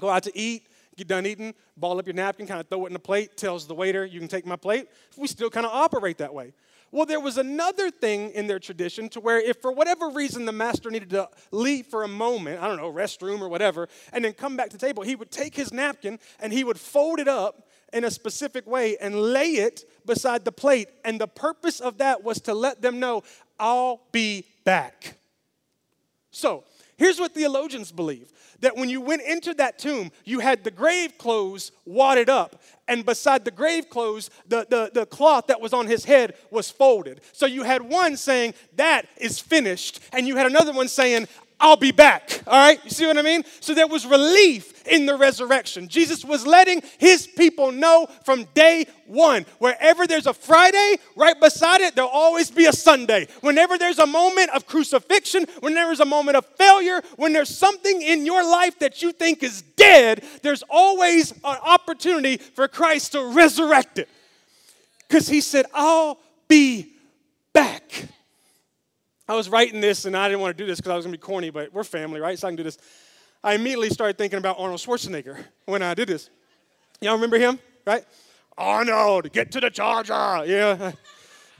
Go 0.00 0.08
out 0.08 0.24
to 0.24 0.36
eat, 0.36 0.66
get 0.96 1.08
done 1.08 1.26
eating, 1.26 1.54
ball 1.76 1.98
up 1.98 2.06
your 2.06 2.14
napkin, 2.14 2.46
kind 2.46 2.60
of 2.60 2.68
throw 2.68 2.84
it 2.84 2.88
in 2.88 2.92
the 2.92 2.98
plate, 2.98 3.36
tells 3.36 3.66
the 3.66 3.74
waiter, 3.74 4.04
you 4.04 4.18
can 4.18 4.28
take 4.28 4.46
my 4.46 4.56
plate. 4.56 4.88
We 5.16 5.28
still 5.28 5.50
kind 5.50 5.66
of 5.66 5.72
operate 5.72 6.18
that 6.18 6.34
way. 6.34 6.52
Well, 6.92 7.06
there 7.06 7.20
was 7.20 7.36
another 7.36 7.90
thing 7.90 8.30
in 8.30 8.46
their 8.46 8.58
tradition 8.58 9.08
to 9.10 9.20
where 9.20 9.40
if 9.40 9.60
for 9.60 9.72
whatever 9.72 10.08
reason 10.08 10.44
the 10.44 10.52
master 10.52 10.90
needed 10.90 11.10
to 11.10 11.28
leave 11.50 11.86
for 11.86 12.04
a 12.04 12.08
moment, 12.08 12.62
I 12.62 12.68
don't 12.68 12.76
know, 12.76 12.92
restroom 12.92 13.40
or 13.40 13.48
whatever, 13.48 13.88
and 14.12 14.24
then 14.24 14.32
come 14.32 14.56
back 14.56 14.70
to 14.70 14.78
the 14.78 14.86
table, 14.86 15.02
he 15.02 15.16
would 15.16 15.30
take 15.30 15.54
his 15.54 15.72
napkin 15.72 16.18
and 16.40 16.52
he 16.52 16.64
would 16.64 16.78
fold 16.78 17.18
it 17.18 17.28
up 17.28 17.68
in 17.92 18.04
a 18.04 18.10
specific 18.10 18.66
way 18.66 18.96
and 18.98 19.14
lay 19.14 19.52
it 19.52 19.84
beside 20.04 20.44
the 20.44 20.52
plate. 20.52 20.88
And 21.04 21.20
the 21.20 21.28
purpose 21.28 21.80
of 21.80 21.98
that 21.98 22.22
was 22.22 22.40
to 22.42 22.54
let 22.54 22.82
them 22.82 23.00
know, 23.00 23.22
I'll 23.58 24.02
be 24.12 24.44
back. 24.66 25.14
So, 26.30 26.64
here's 26.98 27.18
what 27.18 27.32
theologians 27.32 27.90
believe 27.90 28.30
that 28.60 28.76
when 28.76 28.88
you 28.88 29.00
went 29.00 29.22
into 29.22 29.54
that 29.54 29.78
tomb, 29.78 30.10
you 30.24 30.40
had 30.40 30.64
the 30.64 30.70
grave 30.70 31.18
clothes 31.18 31.72
wadded 31.84 32.28
up, 32.28 32.60
and 32.88 33.04
beside 33.04 33.44
the 33.44 33.50
grave 33.50 33.88
clothes, 33.90 34.30
the, 34.46 34.66
the, 34.68 34.90
the 34.92 35.06
cloth 35.06 35.46
that 35.46 35.60
was 35.60 35.72
on 35.72 35.86
his 35.86 36.04
head 36.04 36.34
was 36.50 36.70
folded. 36.70 37.20
So 37.32 37.46
you 37.46 37.62
had 37.62 37.82
one 37.82 38.16
saying, 38.16 38.54
That 38.76 39.06
is 39.18 39.38
finished, 39.40 40.00
and 40.12 40.26
you 40.26 40.36
had 40.36 40.46
another 40.46 40.72
one 40.72 40.88
saying, 40.88 41.28
I'll 41.58 41.76
be 41.76 41.90
back. 41.90 42.42
All 42.46 42.52
right? 42.52 42.78
You 42.84 42.90
see 42.90 43.06
what 43.06 43.16
I 43.16 43.22
mean? 43.22 43.42
So 43.60 43.72
there 43.72 43.86
was 43.86 44.06
relief 44.06 44.86
in 44.86 45.06
the 45.06 45.16
resurrection. 45.16 45.88
Jesus 45.88 46.24
was 46.24 46.46
letting 46.46 46.82
his 46.98 47.26
people 47.26 47.72
know 47.72 48.06
from 48.24 48.44
day 48.54 48.86
one 49.06 49.46
wherever 49.58 50.06
there's 50.06 50.26
a 50.26 50.34
Friday, 50.34 50.96
right 51.16 51.38
beside 51.40 51.80
it, 51.80 51.94
there'll 51.94 52.10
always 52.10 52.50
be 52.50 52.66
a 52.66 52.72
Sunday. 52.72 53.26
Whenever 53.40 53.78
there's 53.78 53.98
a 53.98 54.06
moment 54.06 54.50
of 54.50 54.66
crucifixion, 54.66 55.46
when 55.60 55.74
there's 55.74 56.00
a 56.00 56.04
moment 56.04 56.36
of 56.36 56.44
failure, 56.56 57.00
when 57.16 57.32
there's 57.32 57.56
something 57.56 58.02
in 58.02 58.26
your 58.26 58.44
life 58.44 58.78
that 58.80 59.00
you 59.00 59.12
think 59.12 59.42
is 59.42 59.62
dead, 59.62 60.22
there's 60.42 60.62
always 60.68 61.32
an 61.32 61.58
opportunity 61.64 62.36
for 62.36 62.68
Christ 62.68 63.12
to 63.12 63.24
resurrect 63.24 63.98
it. 63.98 64.08
Because 65.08 65.28
he 65.28 65.40
said, 65.40 65.64
I'll 65.72 66.18
be 66.48 66.92
back. 67.52 68.08
I 69.28 69.34
was 69.34 69.48
writing 69.48 69.80
this 69.80 70.04
and 70.04 70.16
I 70.16 70.28
didn't 70.28 70.40
want 70.40 70.56
to 70.56 70.62
do 70.62 70.66
this 70.66 70.78
because 70.78 70.90
I 70.90 70.96
was 70.96 71.04
going 71.04 71.12
to 71.12 71.18
be 71.18 71.22
corny, 71.22 71.50
but 71.50 71.72
we're 71.72 71.84
family, 71.84 72.20
right? 72.20 72.38
So 72.38 72.46
I 72.46 72.50
can 72.50 72.56
do 72.56 72.62
this. 72.62 72.78
I 73.42 73.54
immediately 73.54 73.90
started 73.90 74.18
thinking 74.18 74.38
about 74.38 74.58
Arnold 74.58 74.80
Schwarzenegger 74.80 75.44
when 75.66 75.82
I 75.82 75.94
did 75.94 76.08
this. 76.08 76.30
Y'all 77.00 77.14
remember 77.14 77.38
him, 77.38 77.58
right? 77.86 78.04
Arnold, 78.56 79.32
get 79.32 79.50
to 79.52 79.60
the 79.60 79.70
charger. 79.70 80.44
Yeah. 80.46 80.92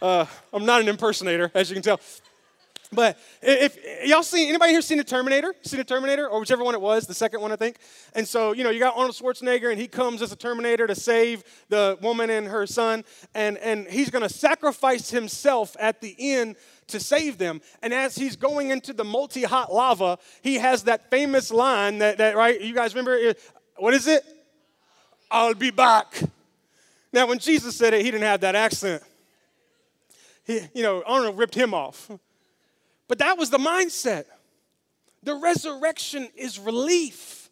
Uh, 0.03 0.27
I'm 0.53 0.67
not 0.67 0.83
an 0.83 0.89
impersonator, 0.89 1.51
as 1.55 1.71
you 1.71 1.75
can 1.75 1.83
tell. 1.83 1.99
But 2.93 3.19
if, 3.43 3.79
y'all 4.05 4.23
seen 4.23 4.49
anybody 4.49 4.73
here 4.73 4.83
seen 4.83 4.99
the 4.99 5.05
Terminator? 5.05 5.55
Seen 5.63 5.79
the 5.79 5.85
Terminator, 5.85 6.29
or 6.29 6.39
whichever 6.39 6.63
one 6.63 6.75
it 6.75 6.81
was, 6.81 7.07
the 7.07 7.15
second 7.15 7.41
one 7.41 7.51
I 7.51 7.57
think. 7.57 7.77
And 8.15 8.27
so 8.27 8.53
you 8.53 8.63
know 8.63 8.71
you 8.71 8.79
got 8.79 8.97
Arnold 8.97 9.17
Schwarzenegger, 9.17 9.71
and 9.71 9.81
he 9.81 9.89
comes 9.89 10.23
as 10.23 10.33
a 10.33 10.37
Terminator 10.37 10.87
to 10.87 10.95
save 10.95 11.45
the 11.69 11.99
woman 12.01 12.31
and 12.31 12.47
her 12.47 12.67
son, 12.67 13.05
and 13.35 13.59
and 13.59 13.87
he's 13.89 14.11
going 14.11 14.23
to 14.23 14.29
sacrifice 14.29 15.11
himself 15.11 15.77
at 15.81 16.01
the 16.01 16.15
end 16.19 16.57
to 16.89 17.01
save 17.01 17.39
them. 17.39 17.61
And 17.83 17.93
as 17.93 18.17
he's 18.17 18.37
going 18.37 18.71
into 18.71 18.93
the 18.93 19.05
multi 19.05 19.43
hot 19.43 19.73
lava, 19.73 20.19
he 20.43 20.57
has 20.57 20.85
that 20.85 21.11
famous 21.11 21.51
line 21.51 21.99
that, 21.99 22.19
that 22.19 22.37
right? 22.37 22.61
You 22.61 22.75
guys 22.75 22.95
remember? 22.95 23.35
What 23.77 23.95
is 23.95 24.07
it? 24.07 24.25
I'll 25.31 25.55
be 25.55 25.71
back. 25.71 26.23
Now, 27.13 27.27
when 27.27 27.39
Jesus 27.39 27.77
said 27.77 27.95
it, 27.95 28.05
he 28.05 28.11
didn't 28.11 28.25
have 28.25 28.41
that 28.41 28.55
accent. 28.55 29.03
He, 30.45 30.61
you 30.75 30.83
know, 30.83 31.03
Arnold 31.05 31.39
ripped 31.39 31.55
him 31.55 31.75
off. 31.75 32.11
But 33.09 33.19
that 33.19 33.39
was 33.39 33.51
the 33.51 33.59
mindset. 33.59 34.25
The 35.23 35.35
resurrection 35.35 36.29
is 36.37 36.59
relief 36.59 37.51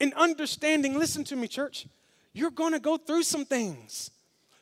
in 0.00 0.12
understanding. 0.14 0.98
Listen 0.98 1.24
to 1.24 1.36
me, 1.36 1.48
church. 1.48 1.86
You're 2.32 2.50
going 2.50 2.72
to 2.72 2.80
go 2.80 2.96
through 2.96 3.24
some 3.24 3.44
things, 3.44 4.10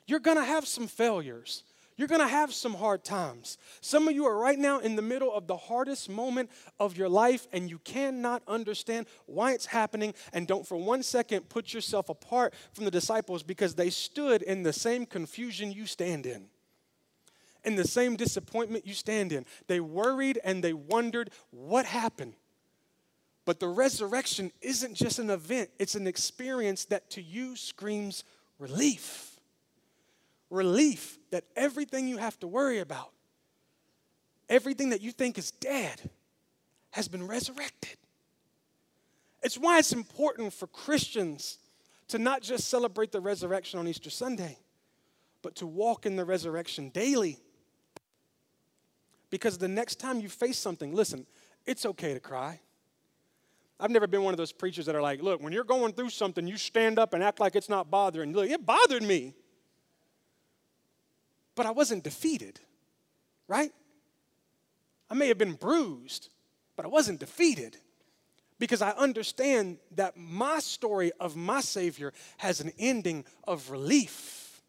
you're 0.06 0.20
going 0.20 0.36
to 0.36 0.44
have 0.44 0.66
some 0.66 0.86
failures. 0.86 1.62
You're 1.96 2.08
gonna 2.08 2.28
have 2.28 2.52
some 2.52 2.74
hard 2.74 3.04
times. 3.04 3.56
Some 3.80 4.06
of 4.06 4.14
you 4.14 4.26
are 4.26 4.36
right 4.36 4.58
now 4.58 4.80
in 4.80 4.96
the 4.96 5.02
middle 5.02 5.32
of 5.32 5.46
the 5.46 5.56
hardest 5.56 6.10
moment 6.10 6.50
of 6.78 6.96
your 6.96 7.08
life, 7.08 7.46
and 7.52 7.70
you 7.70 7.78
cannot 7.78 8.42
understand 8.46 9.06
why 9.24 9.52
it's 9.52 9.66
happening. 9.66 10.12
And 10.32 10.46
don't 10.46 10.66
for 10.66 10.76
one 10.76 11.02
second 11.02 11.48
put 11.48 11.72
yourself 11.72 12.08
apart 12.08 12.54
from 12.72 12.84
the 12.84 12.90
disciples 12.90 13.42
because 13.42 13.74
they 13.74 13.88
stood 13.88 14.42
in 14.42 14.62
the 14.62 14.74
same 14.74 15.06
confusion 15.06 15.72
you 15.72 15.86
stand 15.86 16.26
in 16.26 16.48
in 17.66 17.74
the 17.74 17.86
same 17.86 18.14
disappointment 18.16 18.86
you 18.86 18.94
stand 18.94 19.32
in. 19.32 19.44
They 19.66 19.80
worried 19.80 20.38
and 20.44 20.62
they 20.62 20.72
wondered 20.72 21.30
what 21.50 21.84
happened. 21.84 22.34
But 23.44 23.60
the 23.60 23.68
resurrection 23.68 24.52
isn't 24.62 24.94
just 24.94 25.18
an 25.18 25.30
event, 25.30 25.70
it's 25.78 25.94
an 25.94 26.06
experience 26.06 26.84
that 26.86 27.10
to 27.10 27.22
you 27.22 27.56
screams 27.56 28.24
relief. 28.58 29.40
Relief 30.48 31.18
that 31.36 31.44
everything 31.54 32.08
you 32.08 32.16
have 32.16 32.38
to 32.40 32.46
worry 32.46 32.78
about, 32.78 33.10
everything 34.48 34.88
that 34.88 35.02
you 35.02 35.12
think 35.12 35.36
is 35.36 35.50
dead, 35.50 36.00
has 36.92 37.08
been 37.08 37.26
resurrected. 37.26 37.98
It's 39.42 39.58
why 39.58 39.78
it's 39.78 39.92
important 39.92 40.54
for 40.54 40.66
Christians 40.66 41.58
to 42.08 42.18
not 42.18 42.40
just 42.40 42.68
celebrate 42.68 43.12
the 43.12 43.20
resurrection 43.20 43.78
on 43.78 43.86
Easter 43.86 44.08
Sunday, 44.08 44.56
but 45.42 45.56
to 45.56 45.66
walk 45.66 46.06
in 46.06 46.16
the 46.16 46.24
resurrection 46.24 46.88
daily 46.88 47.38
because 49.28 49.58
the 49.58 49.68
next 49.68 49.96
time 49.96 50.20
you 50.20 50.30
face 50.30 50.56
something, 50.56 50.94
listen, 50.94 51.26
it's 51.66 51.84
okay 51.84 52.14
to 52.14 52.20
cry. 52.20 52.60
I've 53.78 53.90
never 53.90 54.06
been 54.06 54.22
one 54.22 54.32
of 54.32 54.38
those 54.38 54.52
preachers 54.52 54.86
that 54.86 54.94
are 54.94 55.02
like, 55.02 55.22
look, 55.22 55.42
when 55.42 55.52
you're 55.52 55.64
going 55.64 55.92
through 55.92 56.08
something, 56.08 56.46
you 56.46 56.56
stand 56.56 56.98
up 56.98 57.12
and 57.12 57.22
act 57.22 57.40
like 57.40 57.56
it's 57.56 57.68
not 57.68 57.90
bothering. 57.90 58.32
Look, 58.32 58.48
it 58.48 58.64
bothered 58.64 59.02
me. 59.02 59.34
But 61.56 61.66
I 61.66 61.72
wasn't 61.72 62.04
defeated, 62.04 62.60
right? 63.48 63.72
I 65.10 65.14
may 65.14 65.26
have 65.26 65.38
been 65.38 65.54
bruised, 65.54 66.28
but 66.76 66.84
I 66.84 66.88
wasn't 66.88 67.18
defeated 67.18 67.76
because 68.58 68.82
I 68.82 68.90
understand 68.92 69.78
that 69.96 70.16
my 70.16 70.60
story 70.60 71.12
of 71.18 71.34
my 71.34 71.60
Savior 71.60 72.12
has 72.38 72.60
an 72.60 72.72
ending 72.78 73.24
of 73.44 73.70
relief. 73.70 74.62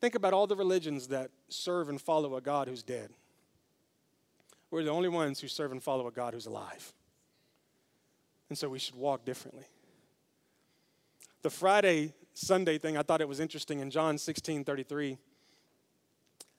Think 0.00 0.14
about 0.14 0.32
all 0.32 0.46
the 0.46 0.56
religions 0.56 1.08
that 1.08 1.30
serve 1.48 1.88
and 1.88 2.00
follow 2.00 2.36
a 2.36 2.40
God 2.40 2.68
who's 2.68 2.82
dead. 2.82 3.10
We're 4.70 4.84
the 4.84 4.90
only 4.90 5.08
ones 5.08 5.40
who 5.40 5.48
serve 5.48 5.72
and 5.72 5.82
follow 5.82 6.06
a 6.06 6.10
God 6.10 6.34
who's 6.34 6.46
alive. 6.46 6.92
And 8.48 8.58
so 8.58 8.68
we 8.68 8.78
should 8.78 8.94
walk 8.94 9.24
differently. 9.24 9.64
The 11.42 11.50
Friday, 11.50 12.12
Sunday 12.34 12.78
thing, 12.78 12.96
I 12.96 13.02
thought 13.02 13.20
it 13.20 13.28
was 13.28 13.40
interesting 13.40 13.80
in 13.80 13.90
John 13.90 14.18
16 14.18 14.64
33. 14.64 15.18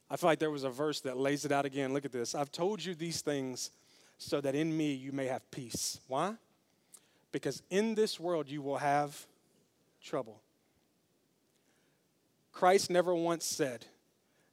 I 0.10 0.16
feel 0.16 0.30
like 0.30 0.40
there 0.40 0.52
was 0.52 0.64
a 0.64 0.70
verse 0.70 1.02
that 1.02 1.18
lays 1.18 1.44
it 1.44 1.52
out 1.52 1.66
again. 1.66 1.94
Look 1.94 2.06
at 2.06 2.12
this. 2.12 2.34
I've 2.34 2.52
told 2.52 2.84
you 2.84 2.96
these 2.96 3.22
things 3.22 3.72
so 4.18 4.40
that 4.42 4.56
in 4.56 4.76
me 4.76 4.94
you 4.94 5.12
may 5.12 5.26
have 5.26 5.50
peace. 5.52 6.00
Why? 6.08 6.36
Because 7.32 7.62
in 7.70 7.96
this 7.96 8.20
world 8.20 8.50
you 8.50 8.62
will 8.62 8.78
have 8.78 9.26
trouble. 10.02 10.42
Christ 12.54 12.90
never 12.90 13.14
once 13.14 13.46
said 13.46 13.86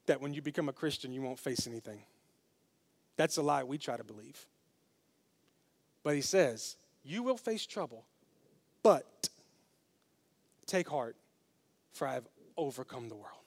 that 0.06 0.20
when 0.20 0.34
you 0.34 0.42
become 0.42 0.68
a 0.68 0.72
Christian, 0.72 1.12
you 1.12 1.22
won't 1.22 1.38
face 1.38 1.66
anything. 1.66 2.00
That's 3.16 3.36
a 3.36 3.42
lie 3.42 3.64
we 3.64 3.78
try 3.78 3.96
to 3.96 4.04
believe. 4.04 4.46
But 6.02 6.14
he 6.14 6.20
says, 6.20 6.76
You 7.04 7.22
will 7.22 7.38
face 7.38 7.64
trouble, 7.64 8.04
but 8.82 9.30
take 10.66 10.88
heart, 10.88 11.16
for 11.92 12.06
I 12.06 12.14
have 12.14 12.28
overcome 12.56 13.08
the 13.08 13.14
world. 13.14 13.43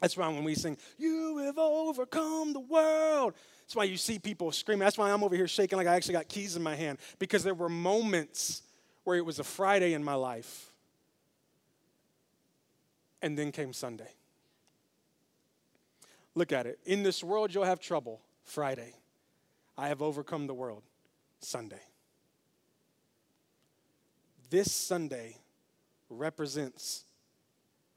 That's 0.00 0.16
why 0.16 0.28
when 0.28 0.44
we 0.44 0.54
sing, 0.54 0.76
You 0.98 1.38
have 1.38 1.58
overcome 1.58 2.52
the 2.52 2.60
world, 2.60 3.34
that's 3.60 3.76
why 3.76 3.84
you 3.84 3.96
see 3.96 4.18
people 4.18 4.50
screaming. 4.50 4.80
That's 4.80 4.98
why 4.98 5.12
I'm 5.12 5.22
over 5.22 5.36
here 5.36 5.46
shaking 5.46 5.78
like 5.78 5.86
I 5.86 5.94
actually 5.94 6.14
got 6.14 6.28
keys 6.28 6.56
in 6.56 6.62
my 6.62 6.74
hand, 6.74 6.98
because 7.18 7.44
there 7.44 7.54
were 7.54 7.68
moments 7.68 8.62
where 9.04 9.16
it 9.16 9.24
was 9.24 9.38
a 9.38 9.44
Friday 9.44 9.92
in 9.92 10.02
my 10.02 10.14
life 10.14 10.72
and 13.22 13.38
then 13.38 13.52
came 13.52 13.72
Sunday. 13.72 14.08
Look 16.34 16.52
at 16.52 16.66
it. 16.66 16.78
In 16.84 17.02
this 17.02 17.22
world, 17.22 17.54
you'll 17.54 17.64
have 17.64 17.80
trouble. 17.80 18.20
Friday. 18.44 18.94
I 19.76 19.88
have 19.88 20.02
overcome 20.02 20.46
the 20.46 20.54
world. 20.54 20.82
Sunday. 21.40 21.80
This 24.48 24.72
Sunday 24.72 25.36
represents 26.08 27.04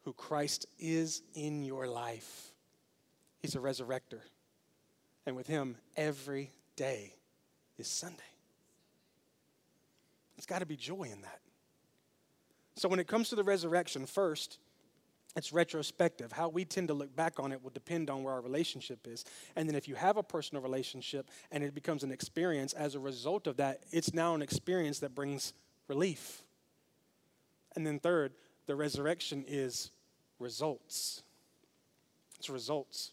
who 0.03 0.13
Christ 0.13 0.65
is 0.79 1.21
in 1.33 1.63
your 1.63 1.87
life. 1.87 2.51
He's 3.41 3.55
a 3.55 3.59
resurrector. 3.59 4.21
And 5.25 5.35
with 5.35 5.47
him, 5.47 5.77
every 5.95 6.51
day 6.75 7.15
is 7.77 7.87
Sunday. 7.87 8.21
It's 10.37 10.45
got 10.45 10.59
to 10.59 10.65
be 10.65 10.75
joy 10.75 11.03
in 11.03 11.21
that. 11.21 11.39
So 12.75 12.89
when 12.89 12.99
it 12.99 13.07
comes 13.07 13.29
to 13.29 13.35
the 13.35 13.43
resurrection, 13.43 14.05
first, 14.05 14.57
it's 15.35 15.53
retrospective. 15.53 16.31
How 16.31 16.49
we 16.49 16.65
tend 16.65 16.89
to 16.89 16.93
look 16.93 17.15
back 17.15 17.39
on 17.39 17.51
it 17.51 17.63
will 17.63 17.71
depend 17.71 18.09
on 18.09 18.23
where 18.23 18.33
our 18.33 18.41
relationship 18.41 19.07
is. 19.07 19.25
And 19.55 19.67
then 19.67 19.75
if 19.75 19.87
you 19.87 19.95
have 19.95 20.17
a 20.17 20.23
personal 20.23 20.61
relationship 20.61 21.29
and 21.51 21.63
it 21.63 21.73
becomes 21.73 22.03
an 22.03 22.11
experience, 22.11 22.73
as 22.73 22.95
a 22.95 22.99
result 22.99 23.47
of 23.47 23.57
that, 23.57 23.83
it's 23.91 24.13
now 24.13 24.35
an 24.35 24.41
experience 24.41 24.99
that 24.99 25.15
brings 25.15 25.53
relief. 25.87 26.43
And 27.75 27.85
then 27.85 27.99
third, 27.99 28.33
the 28.65 28.75
resurrection 28.75 29.43
is 29.47 29.91
results. 30.39 31.23
It's 32.39 32.49
results. 32.49 33.11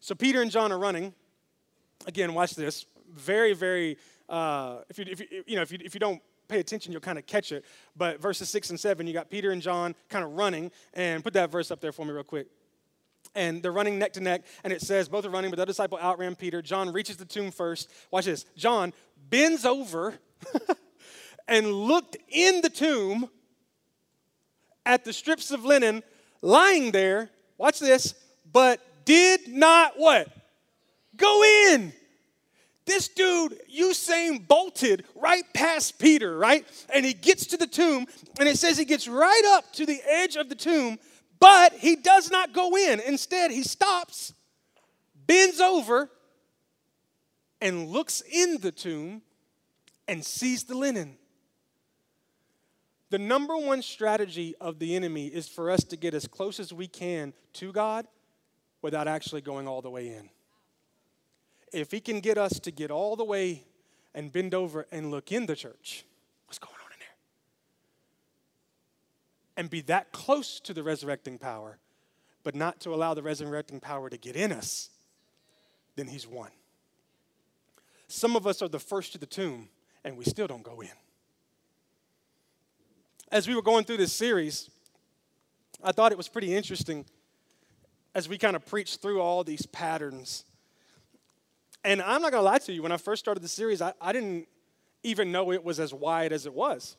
So 0.00 0.14
Peter 0.14 0.42
and 0.42 0.50
John 0.50 0.70
are 0.70 0.78
running. 0.78 1.14
Again, 2.06 2.34
watch 2.34 2.54
this. 2.54 2.86
Very, 3.12 3.54
very. 3.54 3.98
Uh, 4.28 4.78
if 4.88 4.98
you, 4.98 5.04
if 5.08 5.20
you, 5.20 5.26
you 5.46 5.56
know, 5.56 5.62
if 5.62 5.72
you, 5.72 5.78
if 5.82 5.94
you 5.94 6.00
don't 6.00 6.20
pay 6.48 6.60
attention, 6.60 6.92
you'll 6.92 7.00
kind 7.00 7.18
of 7.18 7.26
catch 7.26 7.52
it. 7.52 7.64
But 7.96 8.20
verses 8.20 8.48
six 8.48 8.70
and 8.70 8.78
seven, 8.78 9.06
you 9.06 9.12
got 9.12 9.30
Peter 9.30 9.50
and 9.50 9.60
John 9.60 9.94
kind 10.08 10.24
of 10.24 10.32
running. 10.32 10.70
And 10.94 11.24
put 11.24 11.32
that 11.32 11.50
verse 11.50 11.70
up 11.70 11.80
there 11.80 11.92
for 11.92 12.04
me, 12.04 12.12
real 12.12 12.22
quick. 12.22 12.46
And 13.34 13.62
they're 13.62 13.72
running 13.72 13.98
neck 13.98 14.12
to 14.14 14.20
neck, 14.20 14.44
and 14.64 14.72
it 14.72 14.80
says 14.80 15.08
both 15.08 15.26
are 15.26 15.30
running, 15.30 15.50
but 15.50 15.58
the 15.58 15.66
disciple 15.66 15.98
outran 15.98 16.36
Peter. 16.36 16.62
John 16.62 16.92
reaches 16.92 17.16
the 17.16 17.24
tomb 17.24 17.50
first. 17.50 17.90
Watch 18.10 18.24
this. 18.26 18.44
John 18.56 18.94
bends 19.28 19.64
over 19.66 20.14
and 21.48 21.70
looked 21.70 22.16
in 22.28 22.60
the 22.60 22.70
tomb 22.70 23.28
at 24.84 25.04
the 25.04 25.12
strips 25.12 25.50
of 25.50 25.64
linen 25.64 26.02
lying 26.42 26.90
there. 26.90 27.30
Watch 27.58 27.78
this, 27.78 28.14
but 28.52 28.80
did 29.04 29.48
not 29.48 29.94
what? 29.96 30.28
Go 31.16 31.42
in. 31.70 31.92
This 32.84 33.08
dude, 33.08 33.58
Usain 33.76 34.46
bolted 34.46 35.04
right 35.16 35.42
past 35.52 35.98
Peter, 35.98 36.38
right? 36.38 36.64
And 36.94 37.04
he 37.04 37.14
gets 37.14 37.46
to 37.46 37.56
the 37.56 37.66
tomb, 37.66 38.06
and 38.38 38.48
it 38.48 38.58
says 38.58 38.78
he 38.78 38.84
gets 38.84 39.08
right 39.08 39.42
up 39.56 39.72
to 39.74 39.86
the 39.86 40.00
edge 40.08 40.36
of 40.36 40.48
the 40.48 40.54
tomb, 40.54 40.98
but 41.40 41.72
he 41.72 41.96
does 41.96 42.30
not 42.30 42.52
go 42.52 42.76
in. 42.76 43.00
Instead, 43.00 43.50
he 43.50 43.64
stops, 43.64 44.32
bends 45.26 45.60
over, 45.60 46.08
and 47.60 47.88
looks 47.88 48.20
in 48.20 48.60
the 48.60 48.70
tomb 48.70 49.22
and 50.06 50.24
sees 50.24 50.64
the 50.64 50.76
linen. 50.76 51.16
The 53.10 53.18
number 53.18 53.56
one 53.56 53.82
strategy 53.82 54.54
of 54.60 54.78
the 54.78 54.96
enemy 54.96 55.28
is 55.28 55.48
for 55.48 55.70
us 55.70 55.84
to 55.84 55.96
get 55.96 56.12
as 56.12 56.26
close 56.26 56.58
as 56.58 56.72
we 56.72 56.88
can 56.88 57.32
to 57.54 57.72
God 57.72 58.06
without 58.82 59.06
actually 59.06 59.40
going 59.42 59.68
all 59.68 59.80
the 59.80 59.90
way 59.90 60.08
in. 60.08 60.28
If 61.72 61.92
he 61.92 62.00
can 62.00 62.20
get 62.20 62.38
us 62.38 62.58
to 62.60 62.70
get 62.70 62.90
all 62.90 63.16
the 63.16 63.24
way 63.24 63.64
and 64.14 64.32
bend 64.32 64.54
over 64.54 64.86
and 64.90 65.10
look 65.10 65.30
in 65.30 65.46
the 65.46 65.54
church, 65.54 66.04
what's 66.46 66.58
going 66.58 66.74
on 66.84 66.92
in 66.92 66.98
there? 66.98 67.08
And 69.56 69.70
be 69.70 69.82
that 69.82 70.10
close 70.12 70.58
to 70.60 70.74
the 70.74 70.82
resurrecting 70.82 71.38
power, 71.38 71.78
but 72.42 72.54
not 72.54 72.80
to 72.80 72.94
allow 72.94 73.14
the 73.14 73.22
resurrecting 73.22 73.80
power 73.80 74.10
to 74.10 74.16
get 74.16 74.36
in 74.36 74.52
us, 74.52 74.90
then 75.94 76.08
he's 76.08 76.26
won. 76.26 76.50
Some 78.08 78.36
of 78.36 78.46
us 78.46 78.62
are 78.62 78.68
the 78.68 78.78
first 78.78 79.12
to 79.12 79.18
the 79.18 79.26
tomb 79.26 79.68
and 80.04 80.16
we 80.16 80.24
still 80.24 80.46
don't 80.46 80.62
go 80.62 80.80
in. 80.80 80.88
As 83.32 83.48
we 83.48 83.54
were 83.54 83.62
going 83.62 83.84
through 83.84 83.96
this 83.96 84.12
series, 84.12 84.70
I 85.82 85.92
thought 85.92 86.12
it 86.12 86.18
was 86.18 86.28
pretty 86.28 86.54
interesting 86.54 87.04
as 88.14 88.28
we 88.28 88.38
kind 88.38 88.56
of 88.56 88.64
preached 88.64 89.02
through 89.02 89.20
all 89.20 89.42
these 89.42 89.66
patterns. 89.66 90.44
And 91.84 92.00
I'm 92.00 92.22
not 92.22 92.32
going 92.32 92.40
to 92.40 92.44
lie 92.44 92.58
to 92.58 92.72
you, 92.72 92.82
when 92.82 92.92
I 92.92 92.96
first 92.96 93.20
started 93.20 93.42
the 93.42 93.48
series, 93.48 93.82
I, 93.82 93.92
I 94.00 94.12
didn't 94.12 94.48
even 95.02 95.30
know 95.32 95.52
it 95.52 95.62
was 95.62 95.78
as 95.78 95.92
wide 95.92 96.32
as 96.32 96.46
it 96.46 96.54
was. 96.54 96.96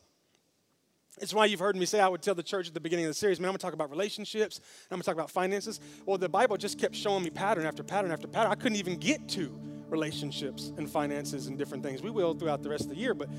It's 1.20 1.34
why 1.34 1.46
you've 1.46 1.60
heard 1.60 1.76
me 1.76 1.86
say 1.86 2.00
I 2.00 2.08
would 2.08 2.22
tell 2.22 2.36
the 2.36 2.44
church 2.44 2.68
at 2.68 2.74
the 2.74 2.80
beginning 2.80 3.06
of 3.06 3.10
the 3.10 3.16
series, 3.16 3.40
man, 3.40 3.48
I'm 3.48 3.54
gonna 3.54 3.60
talk 3.60 3.74
about 3.74 3.90
relationships, 3.90 4.62
I'm 4.92 4.96
gonna 4.98 5.04
talk 5.04 5.16
about 5.16 5.32
finances. 5.32 5.80
Well, 6.06 6.18
the 6.18 6.30
Bible 6.30 6.58
just 6.58 6.78
kept 6.78 6.96
showing 6.96 7.24
me 7.24 7.32
pattern 7.32 7.66
after 7.66 7.84
pattern 7.84 8.12
after 8.12 8.28
pattern. 8.28 8.52
I 8.52 8.56
couldn't 8.56 8.78
even 8.78 8.98
get 8.98 9.28
to 9.30 9.60
relationships 9.90 10.72
and 10.78 10.90
finances 10.90 11.48
and 11.48 11.58
different 11.58 11.84
things. 11.84 12.04
We 12.04 12.12
will 12.12 12.36
throughout 12.36 12.62
the 12.62 12.70
rest 12.70 12.84
of 12.84 12.90
the 12.90 12.98
year, 12.98 13.16
but 13.16 13.30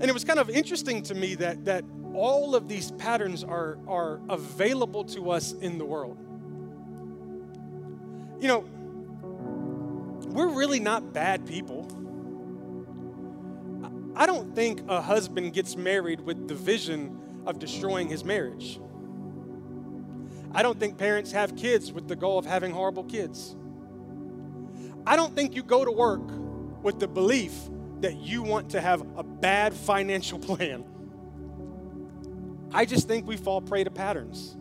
and 0.00 0.04
it 0.04 0.12
was 0.12 0.24
kind 0.24 0.38
of 0.38 0.50
interesting 0.50 1.02
to 1.04 1.14
me 1.14 1.34
that 1.36 1.64
that 1.64 1.84
all 2.14 2.54
of 2.54 2.68
these 2.68 2.90
patterns 2.92 3.44
are 3.44 3.78
are 3.86 4.20
available 4.28 5.04
to 5.04 5.30
us 5.30 5.52
in 5.52 5.78
the 5.78 5.84
world. 5.84 6.18
You 8.40 8.48
know, 8.48 8.64
we're 10.28 10.48
really 10.48 10.80
not 10.80 11.12
bad 11.12 11.46
people. 11.46 11.88
I 14.16 14.26
don't 14.26 14.54
think 14.54 14.82
a 14.88 15.00
husband 15.00 15.52
gets 15.52 15.76
married 15.76 16.20
with 16.20 16.46
the 16.48 16.54
vision 16.54 17.18
of 17.46 17.58
destroying 17.58 18.08
his 18.08 18.24
marriage. 18.24 18.80
I 20.52 20.62
don't 20.62 20.78
think 20.78 20.98
parents 20.98 21.32
have 21.32 21.56
kids 21.56 21.92
with 21.92 22.06
the 22.06 22.14
goal 22.14 22.38
of 22.38 22.46
having 22.46 22.70
horrible 22.70 23.04
kids. 23.04 23.56
I 25.06 25.16
don't 25.16 25.34
think 25.34 25.56
you 25.56 25.62
go 25.62 25.84
to 25.84 25.90
work 25.90 26.22
with 26.82 27.00
the 27.00 27.08
belief 27.08 27.54
that 28.04 28.18
you 28.18 28.42
want 28.42 28.68
to 28.68 28.82
have 28.82 29.00
a 29.16 29.22
bad 29.22 29.72
financial 29.72 30.38
plan. 30.50 30.84
I 32.70 32.84
just 32.84 33.08
think 33.08 33.26
we 33.26 33.38
fall 33.38 33.62
prey 33.62 33.82
to 33.82 33.90
patterns. 33.90 34.58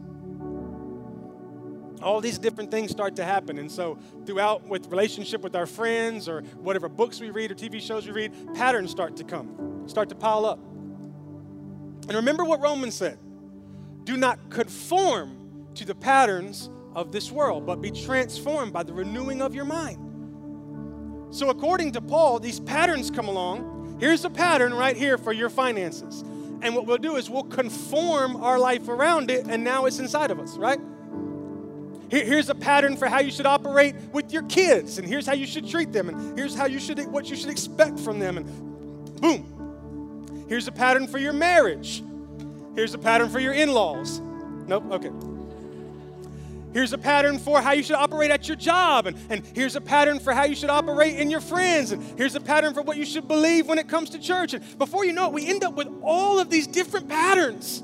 All 2.02 2.22
these 2.22 2.38
different 2.38 2.72
things 2.72 2.92
start 2.92 3.18
to 3.18 3.26
happen. 3.26 3.60
And 3.60 3.70
so, 3.70 3.98
throughout 4.26 4.66
with 4.66 4.88
relationship 4.88 5.42
with 5.42 5.58
our 5.58 5.66
friends 5.66 6.30
or 6.30 6.42
whatever 6.56 6.88
books 6.88 7.20
we 7.20 7.32
read 7.32 7.52
or 7.52 7.56
TV 7.56 7.82
shows 7.82 8.06
we 8.06 8.14
read, 8.14 8.32
patterns 8.56 8.92
start 8.92 9.18
to 9.18 9.26
come, 9.26 9.84
start 9.88 10.08
to 10.10 10.16
pile 10.16 10.46
up. 10.46 10.60
And 12.08 12.14
remember 12.14 12.46
what 12.46 12.62
Romans 12.62 12.96
said 12.96 13.20
do 14.06 14.16
not 14.16 14.50
conform 14.50 15.68
to 15.76 15.86
the 15.86 15.96
patterns 15.96 16.70
of 16.96 17.12
this 17.12 17.30
world, 17.30 17.66
but 17.66 17.82
be 17.82 17.92
transformed 17.92 18.72
by 18.72 18.84
the 18.84 18.94
renewing 18.94 19.42
of 19.42 19.54
your 19.54 19.66
mind. 19.66 20.03
So, 21.34 21.50
according 21.50 21.94
to 21.94 22.02
Paul, 22.02 22.40
these 22.40 22.60
patterns 22.60 23.10
come 23.10 23.28
along. 23.28 23.98
Here's 24.00 24.24
a 24.24 24.30
pattern 24.30 24.72
right 24.72 24.96
here 24.96 25.18
for 25.18 25.34
your 25.34 25.50
finances. 25.50 26.22
And 26.62 26.76
what 26.76 26.86
we'll 26.86 27.00
do 27.00 27.16
is 27.16 27.28
we'll 27.28 27.42
conform 27.44 28.36
our 28.36 28.60
life 28.60 28.88
around 28.88 29.32
it, 29.32 29.48
and 29.48 29.64
now 29.64 29.86
it's 29.88 29.98
inside 29.98 30.30
of 30.30 30.40
us, 30.40 30.56
right? 30.58 30.80
Here's 32.10 32.50
a 32.50 32.56
pattern 32.56 32.96
for 32.96 33.08
how 33.08 33.20
you 33.20 33.32
should 33.32 33.48
operate 33.48 33.96
with 34.12 34.32
your 34.32 34.44
kids, 34.44 35.00
and 35.00 35.08
here's 35.08 35.26
how 35.26 35.34
you 35.34 35.48
should 35.48 35.68
treat 35.68 35.92
them, 35.92 36.08
and 36.10 36.38
here's 36.38 36.54
how 36.54 36.68
you 36.68 36.80
should 36.80 37.00
what 37.08 37.28
you 37.28 37.36
should 37.36 37.50
expect 37.50 38.00
from 38.00 38.20
them, 38.20 38.38
and 38.38 39.20
boom. 39.20 40.46
Here's 40.48 40.68
a 40.68 40.72
pattern 40.72 41.08
for 41.08 41.18
your 41.18 41.34
marriage. 41.34 42.04
Here's 42.76 42.94
a 42.94 43.00
pattern 43.00 43.30
for 43.30 43.40
your 43.40 43.54
in-laws. 43.54 44.20
Nope, 44.68 44.84
okay. 44.92 45.33
Here's 46.74 46.92
a 46.92 46.98
pattern 46.98 47.38
for 47.38 47.62
how 47.62 47.72
you 47.74 47.84
should 47.84 47.96
operate 47.96 48.32
at 48.32 48.48
your 48.48 48.58
job. 48.58 49.06
And, 49.06 49.18
and 49.30 49.46
here's 49.54 49.76
a 49.76 49.82
pattern 49.82 50.20
for 50.20 50.34
how 50.34 50.46
you 50.46 50.56
should 50.56 50.72
operate 50.72 51.20
in 51.20 51.30
your 51.30 51.42
friends. 51.42 51.92
And 51.92 52.02
here's 52.18 52.34
a 52.36 52.42
pattern 52.42 52.74
for 52.74 52.82
what 52.82 52.98
you 52.98 53.06
should 53.06 53.28
believe 53.28 53.68
when 53.68 53.78
it 53.78 53.88
comes 53.88 54.10
to 54.12 54.20
church. 54.20 54.54
And 54.54 54.78
before 54.80 55.06
you 55.06 55.14
know 55.14 55.28
it, 55.28 55.34
we 55.34 55.48
end 55.48 55.64
up 55.64 55.76
with 55.76 55.88
all 56.02 56.40
of 56.40 56.50
these 56.50 56.66
different 56.66 57.08
patterns. 57.08 57.82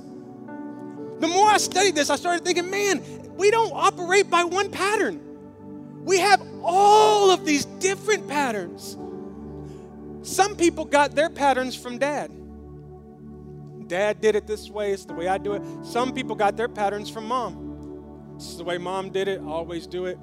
The 1.20 1.28
more 1.28 1.50
I 1.50 1.58
studied 1.58 1.96
this, 1.96 2.10
I 2.10 2.16
started 2.16 2.44
thinking, 2.44 2.72
man, 2.72 3.04
we 3.36 3.52
don't 3.52 3.72
operate 3.74 4.30
by 4.30 4.44
one 4.44 4.72
pattern. 4.72 5.22
We 6.04 6.18
have 6.20 6.42
all 6.64 7.30
of 7.30 7.46
these 7.46 7.66
different 7.66 8.28
patterns. 8.28 8.98
Some 10.24 10.56
people 10.56 10.86
got 10.86 11.14
their 11.14 11.30
patterns 11.30 11.76
from 11.76 12.00
dad. 12.00 12.32
Dad 13.88 14.22
did 14.22 14.36
it 14.36 14.48
this 14.48 14.70
way, 14.70 14.94
it's 14.94 15.06
the 15.06 15.14
way 15.14 15.28
I 15.28 15.38
do 15.38 15.54
it. 15.54 15.62
Some 15.84 16.14
people 16.14 16.36
got 16.36 16.56
their 16.58 16.68
patterns 16.68 17.10
from 17.10 17.28
mom. 17.28 17.69
This 18.40 18.52
is 18.52 18.58
the 18.58 18.64
way 18.64 18.78
mom 18.78 19.10
did 19.10 19.28
it, 19.28 19.42
I 19.42 19.48
always 19.50 19.86
do 19.86 20.06
it. 20.06 20.18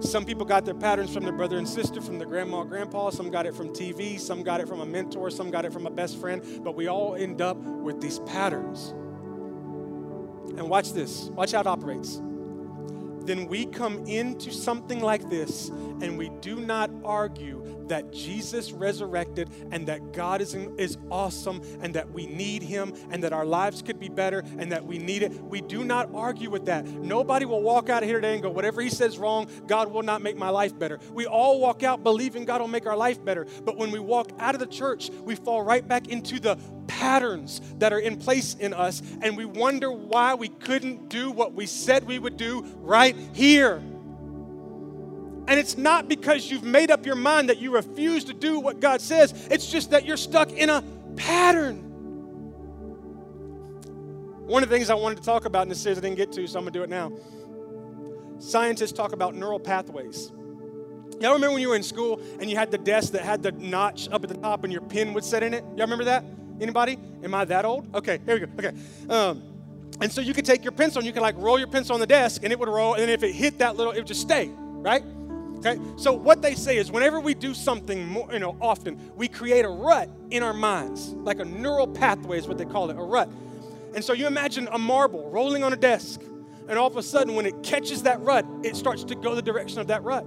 Some 0.00 0.24
people 0.24 0.46
got 0.46 0.64
their 0.64 0.72
patterns 0.72 1.12
from 1.12 1.24
their 1.24 1.34
brother 1.34 1.58
and 1.58 1.68
sister, 1.68 2.00
from 2.00 2.16
their 2.16 2.26
grandma, 2.26 2.64
grandpa. 2.64 3.10
Some 3.10 3.30
got 3.30 3.44
it 3.44 3.54
from 3.54 3.68
TV. 3.68 4.18
Some 4.18 4.42
got 4.42 4.62
it 4.62 4.66
from 4.66 4.80
a 4.80 4.86
mentor. 4.86 5.30
Some 5.30 5.50
got 5.50 5.66
it 5.66 5.74
from 5.74 5.86
a 5.86 5.90
best 5.90 6.18
friend. 6.18 6.42
But 6.64 6.74
we 6.74 6.88
all 6.88 7.14
end 7.14 7.42
up 7.42 7.58
with 7.58 8.00
these 8.00 8.18
patterns. 8.20 8.94
And 10.58 10.70
watch 10.70 10.94
this. 10.94 11.24
Watch 11.34 11.52
how 11.52 11.60
it 11.60 11.66
operates 11.66 12.22
then 13.24 13.46
we 13.46 13.66
come 13.66 14.06
into 14.06 14.52
something 14.52 15.00
like 15.00 15.28
this 15.30 15.68
and 15.68 16.18
we 16.18 16.30
do 16.40 16.60
not 16.60 16.90
argue 17.04 17.62
that 17.88 18.12
Jesus 18.12 18.72
resurrected 18.72 19.50
and 19.70 19.86
that 19.88 20.12
God 20.12 20.40
is, 20.40 20.54
is 20.54 20.96
awesome 21.10 21.60
and 21.80 21.94
that 21.94 22.10
we 22.10 22.26
need 22.26 22.62
Him 22.62 22.94
and 23.10 23.22
that 23.22 23.32
our 23.32 23.44
lives 23.44 23.82
could 23.82 23.98
be 23.98 24.08
better 24.08 24.42
and 24.58 24.72
that 24.72 24.86
we 24.86 24.98
need 24.98 25.22
it. 25.22 25.32
We 25.32 25.60
do 25.60 25.84
not 25.84 26.08
argue 26.14 26.50
with 26.50 26.66
that. 26.66 26.86
Nobody 26.86 27.44
will 27.44 27.62
walk 27.62 27.88
out 27.88 28.02
of 28.02 28.08
here 28.08 28.18
today 28.18 28.34
and 28.34 28.42
go, 28.42 28.50
whatever 28.50 28.80
He 28.80 28.88
says 28.88 29.18
wrong, 29.18 29.48
God 29.66 29.92
will 29.92 30.02
not 30.02 30.22
make 30.22 30.36
my 30.36 30.48
life 30.48 30.78
better. 30.78 31.00
We 31.12 31.26
all 31.26 31.60
walk 31.60 31.82
out 31.82 32.02
believing 32.02 32.44
God 32.44 32.60
will 32.60 32.68
make 32.68 32.86
our 32.86 32.96
life 32.96 33.22
better. 33.24 33.46
But 33.64 33.76
when 33.76 33.90
we 33.90 33.98
walk 33.98 34.30
out 34.38 34.54
of 34.54 34.60
the 34.60 34.66
church, 34.66 35.10
we 35.10 35.34
fall 35.34 35.62
right 35.62 35.86
back 35.86 36.08
into 36.08 36.40
the 36.40 36.56
patterns 36.86 37.60
that 37.78 37.92
are 37.92 37.98
in 37.98 38.16
place 38.16 38.54
in 38.54 38.72
us 38.74 39.02
and 39.22 39.36
we 39.36 39.44
wonder 39.44 39.90
why 39.90 40.34
we 40.34 40.48
couldn't 40.48 41.08
do 41.08 41.30
what 41.30 41.54
we 41.54 41.66
said 41.66 42.04
we 42.04 42.18
would 42.18 42.36
do 42.36 42.64
right 42.80 43.16
here. 43.32 43.82
And 45.48 45.58
it's 45.58 45.76
not 45.76 46.08
because 46.08 46.50
you've 46.50 46.62
made 46.62 46.90
up 46.90 47.04
your 47.04 47.16
mind 47.16 47.48
that 47.48 47.58
you 47.58 47.74
refuse 47.74 48.24
to 48.24 48.32
do 48.32 48.60
what 48.60 48.80
God 48.80 49.00
says, 49.00 49.48
it's 49.50 49.70
just 49.70 49.90
that 49.90 50.04
you're 50.04 50.16
stuck 50.16 50.52
in 50.52 50.70
a 50.70 50.82
pattern. 51.16 51.88
One 54.46 54.62
of 54.62 54.68
the 54.68 54.74
things 54.74 54.90
I 54.90 54.94
wanted 54.94 55.18
to 55.18 55.24
talk 55.24 55.44
about 55.44 55.62
in 55.62 55.68
this 55.68 55.80
series 55.80 55.98
I 55.98 56.00
didn't 56.02 56.16
get 56.16 56.32
to, 56.32 56.46
so 56.46 56.58
I'm 56.58 56.64
to 56.64 56.70
do 56.70 56.82
it 56.82 56.90
now. 56.90 57.12
Scientists 58.38 58.92
talk 58.92 59.12
about 59.12 59.34
neural 59.34 59.60
pathways. 59.60 60.32
Y'all 61.20 61.34
remember 61.34 61.52
when 61.52 61.62
you 61.62 61.68
were 61.68 61.76
in 61.76 61.82
school 61.82 62.20
and 62.40 62.50
you 62.50 62.56
had 62.56 62.70
the 62.70 62.78
desk 62.78 63.12
that 63.12 63.22
had 63.22 63.42
the 63.42 63.52
notch 63.52 64.08
up 64.10 64.24
at 64.24 64.28
the 64.28 64.36
top 64.36 64.64
and 64.64 64.72
your 64.72 64.82
pen 64.82 65.14
would 65.14 65.24
set 65.24 65.42
in 65.44 65.54
it? 65.54 65.62
Y'all 65.76 65.86
remember 65.86 66.04
that? 66.04 66.24
Anybody? 66.60 66.98
Am 67.22 67.34
I 67.34 67.44
that 67.46 67.64
old? 67.64 67.94
Okay, 67.94 68.20
here 68.24 68.34
we 68.34 68.46
go. 68.46 68.52
Okay. 68.58 68.76
Um, 69.08 69.42
and 70.00 70.10
so 70.10 70.20
you 70.20 70.34
could 70.34 70.44
take 70.44 70.64
your 70.64 70.72
pencil 70.72 70.98
and 70.98 71.06
you 71.06 71.12
could 71.12 71.22
like 71.22 71.36
roll 71.38 71.58
your 71.58 71.68
pencil 71.68 71.94
on 71.94 72.00
the 72.00 72.06
desk 72.06 72.42
and 72.42 72.52
it 72.52 72.58
would 72.58 72.68
roll. 72.68 72.94
And 72.94 73.10
if 73.10 73.22
it 73.22 73.32
hit 73.32 73.58
that 73.58 73.76
little, 73.76 73.92
it 73.92 73.98
would 73.98 74.06
just 74.06 74.20
stay, 74.20 74.48
right? 74.48 75.04
Okay? 75.64 75.80
So 75.96 76.12
what 76.12 76.42
they 76.42 76.54
say 76.54 76.76
is 76.76 76.90
whenever 76.90 77.20
we 77.20 77.34
do 77.34 77.54
something 77.54 78.06
more, 78.08 78.28
you 78.32 78.40
know, 78.40 78.56
often, 78.60 79.12
we 79.14 79.28
create 79.28 79.64
a 79.64 79.68
rut 79.68 80.08
in 80.30 80.42
our 80.42 80.52
minds, 80.52 81.10
like 81.12 81.38
a 81.38 81.44
neural 81.44 81.86
pathway 81.86 82.38
is 82.38 82.48
what 82.48 82.58
they 82.58 82.64
call 82.64 82.90
it, 82.90 82.96
a 82.96 83.00
rut. 83.00 83.28
And 83.94 84.02
so 84.02 84.12
you 84.12 84.26
imagine 84.26 84.68
a 84.72 84.78
marble 84.78 85.30
rolling 85.30 85.62
on 85.62 85.72
a 85.72 85.76
desk, 85.76 86.20
and 86.68 86.78
all 86.78 86.88
of 86.88 86.96
a 86.96 87.02
sudden 87.02 87.34
when 87.34 87.46
it 87.46 87.62
catches 87.62 88.02
that 88.02 88.20
rut, 88.20 88.44
it 88.64 88.74
starts 88.74 89.04
to 89.04 89.14
go 89.14 89.34
the 89.34 89.42
direction 89.42 89.78
of 89.78 89.86
that 89.86 90.02
rut. 90.02 90.26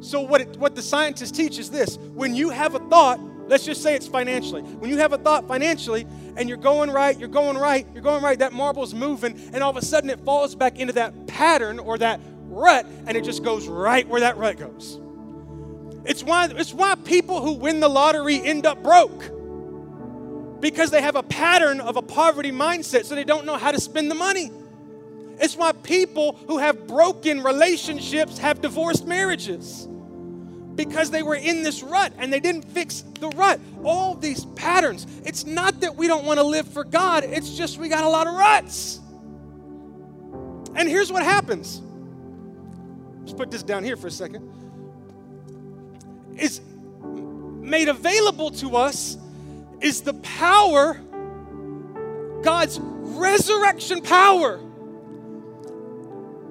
So 0.00 0.20
what 0.20 0.40
it, 0.40 0.56
what 0.56 0.74
the 0.74 0.82
scientists 0.82 1.30
teach 1.30 1.58
is 1.58 1.70
this, 1.70 1.96
when 2.14 2.34
you 2.34 2.50
have 2.50 2.74
a 2.74 2.80
thought, 2.88 3.20
let's 3.48 3.64
just 3.64 3.82
say 3.82 3.94
it's 3.94 4.08
financially. 4.08 4.62
When 4.62 4.90
you 4.90 4.98
have 4.98 5.12
a 5.12 5.18
thought 5.18 5.46
financially 5.46 6.06
and 6.36 6.48
you're 6.48 6.58
going 6.58 6.90
right, 6.90 7.18
you're 7.18 7.28
going 7.28 7.56
right, 7.56 7.86
you're 7.92 8.02
going 8.02 8.22
right, 8.22 8.38
that 8.38 8.52
marble's 8.52 8.94
moving, 8.94 9.38
and 9.52 9.62
all 9.62 9.70
of 9.70 9.76
a 9.76 9.84
sudden 9.84 10.10
it 10.10 10.20
falls 10.20 10.54
back 10.54 10.78
into 10.78 10.92
that 10.94 11.26
pattern 11.26 11.78
or 11.78 11.98
that 11.98 12.20
rut 12.48 12.86
and 13.06 13.16
it 13.16 13.24
just 13.24 13.42
goes 13.42 13.66
right 13.66 14.06
where 14.08 14.20
that 14.20 14.36
rut 14.36 14.58
goes. 14.58 15.00
It's 16.04 16.22
why, 16.22 16.46
it's 16.46 16.72
why 16.72 16.94
people 16.94 17.42
who 17.42 17.54
win 17.54 17.80
the 17.80 17.88
lottery 17.88 18.40
end 18.40 18.64
up 18.64 18.82
broke. 18.82 19.32
Because 20.60 20.90
they 20.90 21.02
have 21.02 21.16
a 21.16 21.22
pattern 21.22 21.80
of 21.80 21.96
a 21.96 22.02
poverty 22.02 22.52
mindset, 22.52 23.04
so 23.04 23.14
they 23.14 23.24
don't 23.24 23.44
know 23.44 23.56
how 23.56 23.72
to 23.72 23.80
spend 23.80 24.10
the 24.10 24.14
money. 24.14 24.50
It's 25.38 25.56
why 25.56 25.72
people 25.72 26.38
who 26.46 26.58
have 26.58 26.86
broken 26.86 27.42
relationships 27.42 28.38
have 28.38 28.62
divorced 28.62 29.06
marriages. 29.06 29.86
Because 30.76 31.10
they 31.10 31.22
were 31.22 31.34
in 31.34 31.62
this 31.62 31.82
rut 31.82 32.12
and 32.18 32.32
they 32.32 32.40
didn't 32.40 32.62
fix 32.62 33.00
the 33.20 33.30
rut. 33.30 33.58
All 33.82 34.14
these 34.14 34.44
patterns. 34.44 35.06
It's 35.24 35.44
not 35.44 35.80
that 35.80 35.96
we 35.96 36.06
don't 36.06 36.24
want 36.24 36.38
to 36.38 36.44
live 36.44 36.68
for 36.68 36.84
God, 36.84 37.24
it's 37.24 37.56
just 37.56 37.78
we 37.78 37.88
got 37.88 38.04
a 38.04 38.08
lot 38.08 38.26
of 38.26 38.34
ruts. 38.34 39.00
And 40.74 40.88
here's 40.88 41.10
what 41.10 41.22
happens 41.22 41.80
Let's 43.26 43.32
put 43.32 43.50
this 43.50 43.64
down 43.64 43.82
here 43.82 43.96
for 43.96 44.06
a 44.06 44.10
second. 44.10 44.48
Is 46.36 46.60
made 47.02 47.88
available 47.88 48.52
to 48.52 48.76
us 48.76 49.16
is 49.80 50.02
the 50.02 50.14
power, 50.14 50.94
God's 52.42 52.78
resurrection 52.80 54.02
power. 54.02 54.60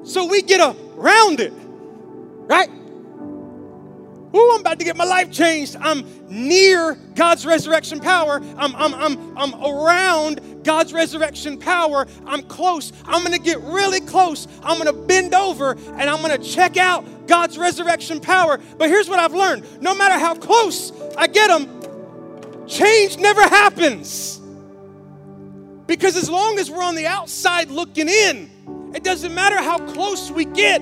So 0.03 0.25
we 0.25 0.41
get 0.41 0.59
around 0.59 1.39
it, 1.39 1.53
right? 1.55 2.69
I'm 4.39 4.61
about 4.61 4.79
to 4.79 4.85
get 4.85 4.97
my 4.97 5.05
life 5.05 5.31
changed. 5.31 5.75
I'm 5.79 6.05
near 6.29 6.95
God's 7.15 7.45
resurrection 7.45 7.99
power. 7.99 8.41
I'm, 8.57 8.75
I'm, 8.75 8.93
I'm, 8.93 9.37
I'm 9.37 9.53
around 9.63 10.63
God's 10.63 10.93
resurrection 10.93 11.57
power. 11.57 12.07
I'm 12.25 12.43
close. 12.43 12.91
I'm 13.05 13.23
going 13.23 13.33
to 13.33 13.39
get 13.39 13.61
really 13.61 14.01
close. 14.01 14.47
I'm 14.63 14.81
going 14.81 14.93
to 14.93 15.01
bend 15.07 15.33
over 15.33 15.71
and 15.71 16.09
I'm 16.09 16.21
going 16.21 16.39
to 16.39 16.43
check 16.43 16.77
out 16.77 17.27
God's 17.27 17.57
resurrection 17.57 18.19
power. 18.19 18.59
But 18.77 18.89
here's 18.89 19.09
what 19.09 19.19
I've 19.19 19.33
learned 19.33 19.81
no 19.81 19.95
matter 19.95 20.17
how 20.17 20.35
close 20.35 20.91
I 21.15 21.27
get 21.27 21.47
them, 21.47 22.67
change 22.67 23.17
never 23.17 23.41
happens. 23.41 24.41
Because 25.87 26.15
as 26.17 26.29
long 26.29 26.57
as 26.57 26.71
we're 26.71 26.83
on 26.83 26.95
the 26.95 27.05
outside 27.05 27.69
looking 27.69 28.09
in, 28.09 28.91
it 28.95 29.03
doesn't 29.03 29.33
matter 29.35 29.61
how 29.61 29.77
close 29.93 30.31
we 30.31 30.45
get, 30.45 30.81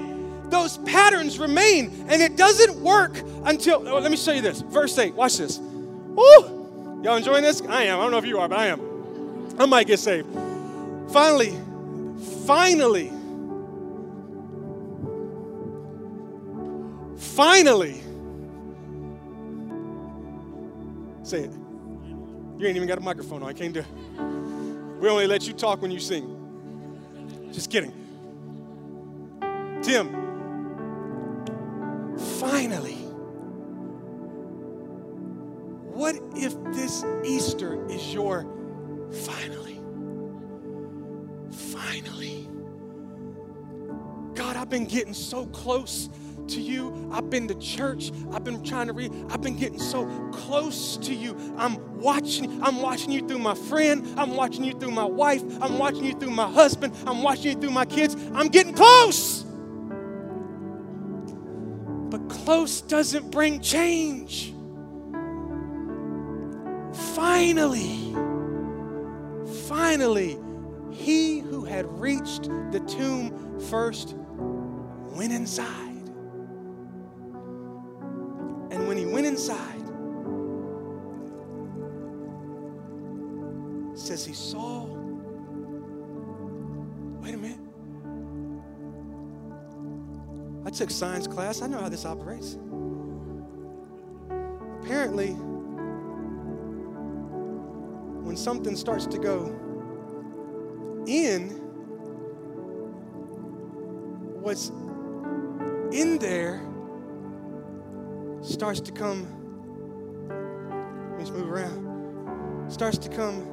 those 0.53 0.77
patterns 0.79 1.39
remain. 1.39 2.05
And 2.07 2.21
it 2.21 2.37
doesn't 2.37 2.81
work 2.81 3.21
until, 3.45 3.87
oh, 3.87 3.99
let 3.99 4.11
me 4.11 4.17
show 4.17 4.31
you 4.31 4.41
this. 4.41 4.61
Verse 4.61 4.97
8, 4.97 5.13
watch 5.15 5.37
this. 5.37 5.59
Woo! 5.59 7.01
Y'all 7.03 7.17
enjoying 7.17 7.43
this? 7.43 7.61
I 7.61 7.83
am. 7.83 7.99
I 7.99 8.03
don't 8.03 8.11
know 8.11 8.17
if 8.17 8.25
you 8.25 8.39
are, 8.39 8.47
but 8.47 8.59
I 8.59 8.67
am. 8.67 9.59
I 9.59 9.65
might 9.65 9.87
get 9.87 9.99
saved. 9.99 10.27
Finally, 11.11 11.53
finally, 12.45 13.11
finally, 17.17 18.01
say 21.23 21.41
it. 21.41 21.51
You 22.57 22.67
ain't 22.67 22.77
even 22.77 22.87
got 22.87 22.97
a 22.97 23.01
microphone 23.01 23.43
on. 23.43 23.49
I 23.49 23.53
can't 23.53 23.73
do 23.73 23.83
We 25.01 25.09
only 25.09 25.27
let 25.27 25.45
you 25.45 25.53
talk 25.53 25.81
when 25.81 25.91
you 25.91 25.99
sing. 25.99 26.39
Just 27.51 27.69
kidding. 27.69 27.91
Tim, 29.83 30.23
finally. 32.49 32.95
What 35.93 36.15
if 36.35 36.53
this 36.73 37.05
Easter 37.23 37.87
is 37.89 38.13
your 38.13 38.45
finally? 39.25 39.79
Finally. 41.71 42.49
God, 44.33 44.57
I've 44.57 44.69
been 44.69 44.85
getting 44.85 45.13
so 45.13 45.45
close 45.47 46.09
to 46.49 46.59
you. 46.59 47.09
I've 47.13 47.29
been 47.29 47.47
to 47.47 47.55
church. 47.55 48.11
I've 48.33 48.43
been 48.43 48.61
trying 48.61 48.87
to 48.87 48.93
read. 48.93 49.13
I've 49.29 49.41
been 49.41 49.55
getting 49.55 49.79
so 49.79 50.05
close 50.33 50.97
to 50.97 51.13
you. 51.13 51.37
I'm 51.55 51.97
watching. 51.97 52.61
I'm 52.61 52.81
watching 52.81 53.11
you 53.11 53.25
through 53.25 53.39
my 53.39 53.55
friend. 53.55 54.05
I'm 54.17 54.35
watching 54.35 54.65
you 54.65 54.73
through 54.73 54.91
my 54.91 55.05
wife. 55.05 55.43
I'm 55.61 55.77
watching 55.77 56.03
you 56.03 56.13
through 56.13 56.31
my 56.31 56.51
husband. 56.51 56.93
I'm 57.07 57.23
watching 57.23 57.53
you 57.53 57.61
through 57.61 57.71
my 57.71 57.85
kids. 57.85 58.17
I'm 58.33 58.49
getting 58.49 58.73
close 58.73 59.42
close 62.53 62.81
doesn't 62.81 63.31
bring 63.31 63.59
change. 63.59 64.53
Finally, 67.15 68.13
finally, 69.67 70.37
he 70.91 71.39
who 71.39 71.65
had 71.65 71.87
reached 71.99 72.43
the 72.71 72.79
tomb 72.81 73.59
first 73.59 74.15
went 75.15 75.33
inside. 75.33 76.07
And 78.69 78.87
when 78.87 78.97
he 78.97 79.07
went 79.07 79.25
inside, 79.25 79.83
says 83.97 84.23
he 84.23 84.33
saw 84.33 85.02
took 90.73 90.89
science 90.89 91.27
class. 91.27 91.61
I 91.61 91.67
know 91.67 91.79
how 91.79 91.89
this 91.89 92.05
operates. 92.05 92.57
Apparently, 94.81 95.33
when 98.23 98.35
something 98.35 98.75
starts 98.75 99.05
to 99.05 99.17
go 99.17 99.47
in, 101.07 101.49
what's 104.41 104.69
in 105.91 106.17
there 106.19 106.61
starts 108.41 108.81
to 108.81 108.91
come. 108.91 109.27
Let 110.27 111.17
me 111.17 111.23
just 111.23 111.33
move 111.33 111.51
around. 111.51 112.71
Starts 112.71 112.97
to 112.97 113.09
come 113.09 113.47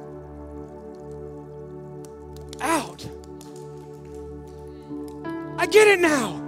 out. 2.59 3.05
I 5.57 5.67
get 5.67 5.87
it 5.87 5.99
now. 5.99 6.40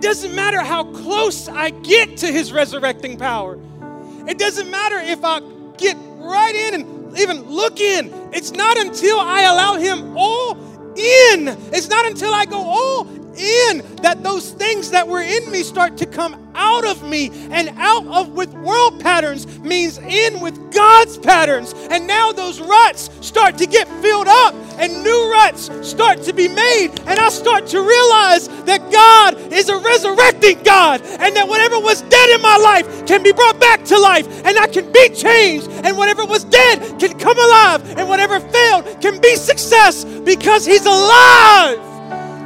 It 0.00 0.04
doesn't 0.04 0.34
matter 0.34 0.62
how 0.62 0.84
close 0.84 1.46
I 1.46 1.68
get 1.68 2.16
to 2.16 2.26
his 2.32 2.54
resurrecting 2.54 3.18
power. 3.18 3.58
It 4.26 4.38
doesn't 4.38 4.70
matter 4.70 4.96
if 4.96 5.22
I 5.22 5.40
get 5.76 5.94
right 6.16 6.54
in 6.54 6.80
and 6.80 7.18
even 7.18 7.42
look 7.42 7.80
in. 7.80 8.10
It's 8.32 8.52
not 8.52 8.78
until 8.78 9.20
I 9.20 9.42
allow 9.42 9.74
him 9.74 10.16
all 10.16 10.52
in. 10.96 11.48
It's 11.70 11.90
not 11.90 12.06
until 12.06 12.32
I 12.32 12.46
go 12.46 12.56
all 12.56 13.04
in 13.40 13.96
that 13.96 14.22
those 14.22 14.50
things 14.52 14.90
that 14.90 15.08
were 15.08 15.22
in 15.22 15.50
me 15.50 15.62
start 15.62 15.96
to 15.98 16.06
come 16.06 16.50
out 16.54 16.84
of 16.84 17.02
me 17.02 17.30
and 17.50 17.70
out 17.76 18.06
of 18.06 18.30
with 18.30 18.52
world 18.54 19.00
patterns 19.00 19.46
means 19.60 19.98
in 19.98 20.40
with 20.40 20.72
God's 20.72 21.18
patterns. 21.18 21.74
And 21.90 22.06
now 22.06 22.32
those 22.32 22.60
ruts 22.60 23.10
start 23.26 23.56
to 23.58 23.66
get 23.66 23.88
filled 24.02 24.28
up 24.28 24.54
and 24.78 25.02
new 25.02 25.30
ruts 25.32 25.70
start 25.86 26.22
to 26.22 26.32
be 26.32 26.48
made. 26.48 26.90
And 27.06 27.18
I 27.18 27.28
start 27.28 27.66
to 27.68 27.80
realize 27.80 28.48
that 28.64 28.90
God 28.90 29.52
is 29.52 29.68
a 29.68 29.78
resurrecting 29.78 30.62
God 30.62 31.02
and 31.02 31.34
that 31.36 31.48
whatever 31.48 31.78
was 31.78 32.02
dead 32.02 32.30
in 32.30 32.42
my 32.42 32.56
life 32.56 33.06
can 33.06 33.22
be 33.22 33.32
brought 33.32 33.58
back 33.60 33.84
to 33.86 33.98
life 33.98 34.26
and 34.44 34.58
I 34.58 34.66
can 34.66 34.90
be 34.92 35.08
changed. 35.10 35.68
And 35.84 35.96
whatever 35.96 36.24
was 36.24 36.44
dead 36.44 36.98
can 37.00 37.18
come 37.18 37.38
alive 37.38 37.98
and 37.98 38.08
whatever 38.08 38.40
failed 38.40 39.00
can 39.00 39.20
be 39.20 39.34
success 39.36 40.04
because 40.04 40.66
He's 40.66 40.86
alive 40.86 41.89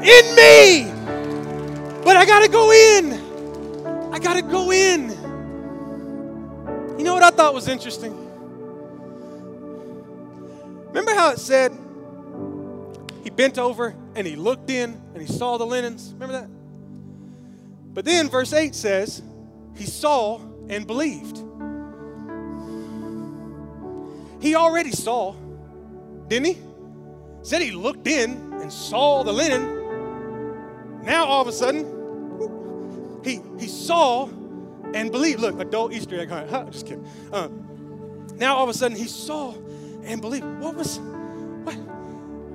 in 0.04 0.34
me. 0.34 0.90
But 2.04 2.16
I 2.16 2.26
got 2.26 2.42
to 2.42 2.48
go 2.48 2.70
in. 2.70 3.12
I 4.12 4.18
got 4.18 4.34
to 4.34 4.42
go 4.42 4.70
in. 4.70 5.08
You 6.98 7.04
know 7.04 7.14
what 7.14 7.22
I 7.22 7.30
thought 7.30 7.54
was 7.54 7.68
interesting? 7.68 8.12
Remember 10.88 11.14
how 11.14 11.30
it 11.30 11.38
said 11.38 11.72
he 13.24 13.30
bent 13.30 13.58
over 13.58 13.96
and 14.14 14.26
he 14.26 14.36
looked 14.36 14.70
in 14.70 15.00
and 15.14 15.20
he 15.20 15.26
saw 15.26 15.56
the 15.56 15.66
linens? 15.66 16.12
Remember 16.12 16.40
that? 16.40 16.48
But 17.94 18.04
then 18.04 18.28
verse 18.28 18.52
8 18.52 18.74
says 18.74 19.22
he 19.76 19.86
saw 19.86 20.40
and 20.68 20.86
believed. 20.86 21.38
He 24.40 24.54
already 24.54 24.90
saw, 24.90 25.34
didn't 26.28 26.46
he? 26.46 26.58
Said 27.42 27.62
he 27.62 27.70
looked 27.70 28.06
in 28.06 28.52
and 28.60 28.72
saw 28.72 29.22
the 29.24 29.32
linen. 29.32 29.83
Now 31.04 31.26
all 31.26 31.42
of 31.42 31.48
a 31.48 31.52
sudden, 31.52 33.20
he, 33.24 33.40
he 33.58 33.66
saw 33.66 34.26
and 34.94 35.10
believed. 35.10 35.40
Look, 35.40 35.60
adult 35.60 35.92
Easter 35.92 36.18
egg 36.18 36.30
hunt. 36.30 36.50
Huh, 36.54 36.64
just 36.70 36.86
kidding. 36.86 37.06
Uh, 37.32 37.48
now 38.36 38.56
all 38.56 38.64
of 38.64 38.70
a 38.70 38.74
sudden 38.74 38.96
he 38.96 39.06
saw 39.06 39.54
and 40.04 40.20
believed. 40.20 40.46
What 40.60 40.74
was, 40.74 40.98
what, 40.98 41.74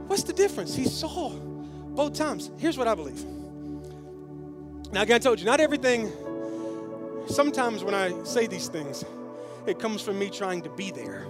what's 0.08 0.24
the 0.24 0.34
difference? 0.34 0.76
He 0.76 0.86
saw 0.86 1.30
both 1.30 2.14
times. 2.14 2.50
Here's 2.58 2.78
what 2.78 2.88
I 2.88 2.96
believe. 2.96 3.24
Now, 4.92 5.04
again, 5.04 5.16
I 5.16 5.20
told 5.20 5.40
you, 5.40 5.46
not 5.46 5.60
everything, 5.60 6.12
sometimes 7.28 7.84
when 7.84 7.94
I 7.94 8.24
say 8.24 8.48
these 8.48 8.70
things, 8.70 9.06
it 9.68 9.78
comes 9.78 10.02
from 10.02 10.18
me 10.18 10.32
trying 10.32 10.64
to 10.64 10.70
be 10.70 10.90
there, 10.90 11.28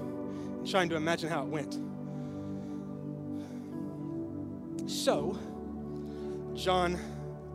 trying 0.65 0.88
to 0.89 0.95
imagine 0.95 1.30
how 1.30 1.43
it 1.43 1.49
went. 1.49 1.78
So, 4.89 5.38
John 6.60 6.99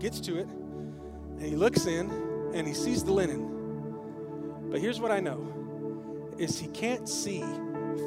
gets 0.01 0.19
to 0.21 0.39
it, 0.39 0.49
and 0.49 1.43
he 1.43 1.57
looks 1.57 1.87
in, 1.87 2.11
and 2.55 2.67
he 2.67 2.73
sees 2.73 3.05
the 3.05 3.13
linen. 3.13 4.71
But 4.71 4.81
here's 4.81 4.99
what 4.99 5.11
I 5.11 5.21
know 5.21 5.51
is 6.39 6.59
he 6.59 6.69
can't 6.69 7.09
see 7.09 7.45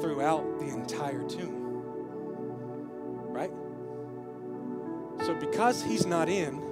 throughout 0.02 0.58
the 0.58 0.66
entire 0.66 1.26
tomb. 1.28 1.54
Right? 3.28 3.50
So 5.24 5.34
because 5.34 5.82
he's 5.82 6.04
not 6.04 6.28
in, 6.28 6.62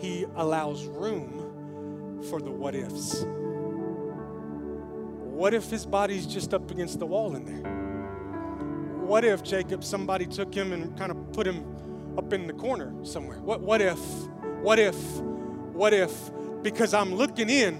he 0.00 0.26
allows 0.36 0.84
room 0.86 2.22
for 2.28 2.40
the 2.40 2.50
what 2.50 2.74
ifs. 2.74 3.24
What 5.22 5.54
if 5.54 5.70
his 5.70 5.86
body's 5.86 6.26
just 6.26 6.52
up 6.52 6.70
against 6.70 6.98
the 6.98 7.06
wall 7.06 7.36
in 7.36 7.44
there? 7.44 7.72
What 9.06 9.24
if 9.24 9.42
Jacob, 9.42 9.82
somebody 9.82 10.26
took 10.26 10.54
him 10.54 10.72
and 10.72 10.96
kind 10.98 11.10
of 11.10 11.32
put 11.32 11.46
him 11.46 11.64
up 12.20 12.34
in 12.34 12.46
the 12.46 12.52
corner 12.52 12.92
somewhere? 13.02 13.38
What, 13.38 13.62
what 13.62 13.80
if, 13.80 13.98
what 14.60 14.78
if, 14.78 14.94
what 15.72 15.94
if, 15.94 16.12
because 16.60 16.92
I'm 16.92 17.14
looking 17.14 17.48
in, 17.48 17.78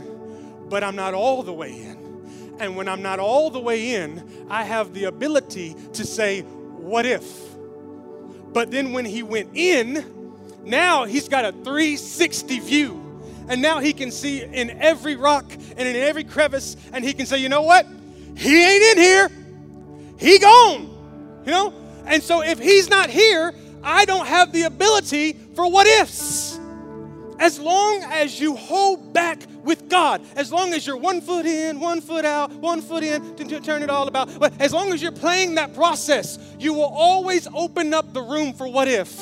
but 0.71 0.83
I'm 0.83 0.97
not 0.97 1.13
all 1.13 1.43
the 1.43 1.53
way 1.53 1.73
in. 1.73 2.57
And 2.59 2.75
when 2.75 2.89
I'm 2.89 3.03
not 3.03 3.19
all 3.19 3.51
the 3.51 3.61
way 3.61 3.97
in, 3.97 4.47
I 4.49 4.65
have 4.65 4.95
the 4.95 5.05
ability 5.05 5.77
to 5.93 6.07
say, 6.07 6.41
what 6.41 7.05
if? 7.05 7.55
But 8.55 8.71
then 8.71 8.93
when 8.93 9.05
he 9.05 9.23
went 9.23 9.51
in, 9.53 10.43
now 10.65 11.05
he's 11.05 11.29
got 11.29 11.45
a 11.45 11.53
360 11.53 12.61
view. 12.61 13.23
And 13.47 13.61
now 13.61 13.81
he 13.81 13.93
can 13.93 14.11
see 14.11 14.43
in 14.43 14.71
every 14.71 15.17
rock 15.17 15.45
and 15.77 15.87
in 15.87 15.97
every 15.97 16.25
crevice, 16.25 16.79
and 16.95 17.05
he 17.05 17.13
can 17.13 17.27
say, 17.27 17.37
you 17.37 17.51
know 17.51 17.63
what? 17.63 17.87
He 18.39 18.65
ain't 18.65 18.97
in 18.97 19.05
here. 19.05 19.29
He 20.19 20.39
gone. 20.39 21.43
You 21.45 21.53
know? 21.53 21.75
And 22.07 22.23
so 22.23 22.43
if 22.43 22.59
he's 22.59 22.89
not 22.89 23.11
here, 23.11 23.53
I 23.83 24.05
don't 24.05 24.27
have 24.27 24.53
the 24.53 24.63
ability 24.63 25.35
for 25.55 25.71
what 25.71 25.87
ifs. 25.87 26.59
As 27.39 27.59
long 27.59 28.03
as 28.05 28.39
you 28.39 28.55
hold 28.55 29.15
back 29.15 29.41
with 29.65 29.89
God, 29.89 30.23
as 30.37 30.53
long 30.53 30.75
as 30.75 30.87
you're 30.87 30.99
one 30.99 31.23
foot 31.23 31.47
in, 31.47 31.81
one 31.81 32.03
foot 32.03 32.27
out, 32.27 32.51
one 32.53 32.83
foot 32.83 33.03
in 33.03 33.35
to, 33.37 33.61
turn 33.61 33.83
it 33.83 33.89
all 33.89 34.09
about, 34.09 34.39
but 34.39 34.53
as 34.61 34.75
long 34.75 34.93
as 34.93 35.01
you're 35.01 35.11
playing 35.11 35.55
that 35.55 35.75
process, 35.75 36.39
you 36.59 36.75
will 36.75 36.83
always 36.83 37.49
open 37.55 37.95
up 37.95 38.13
the 38.13 38.21
room 38.21 38.53
for 38.53 38.69
what 38.69 38.89
if. 38.89 39.19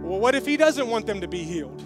Well, 0.00 0.20
what 0.20 0.36
if 0.36 0.46
He 0.46 0.56
doesn't 0.56 0.86
want 0.86 1.06
them 1.06 1.20
to 1.20 1.28
be 1.28 1.42
healed? 1.42 1.82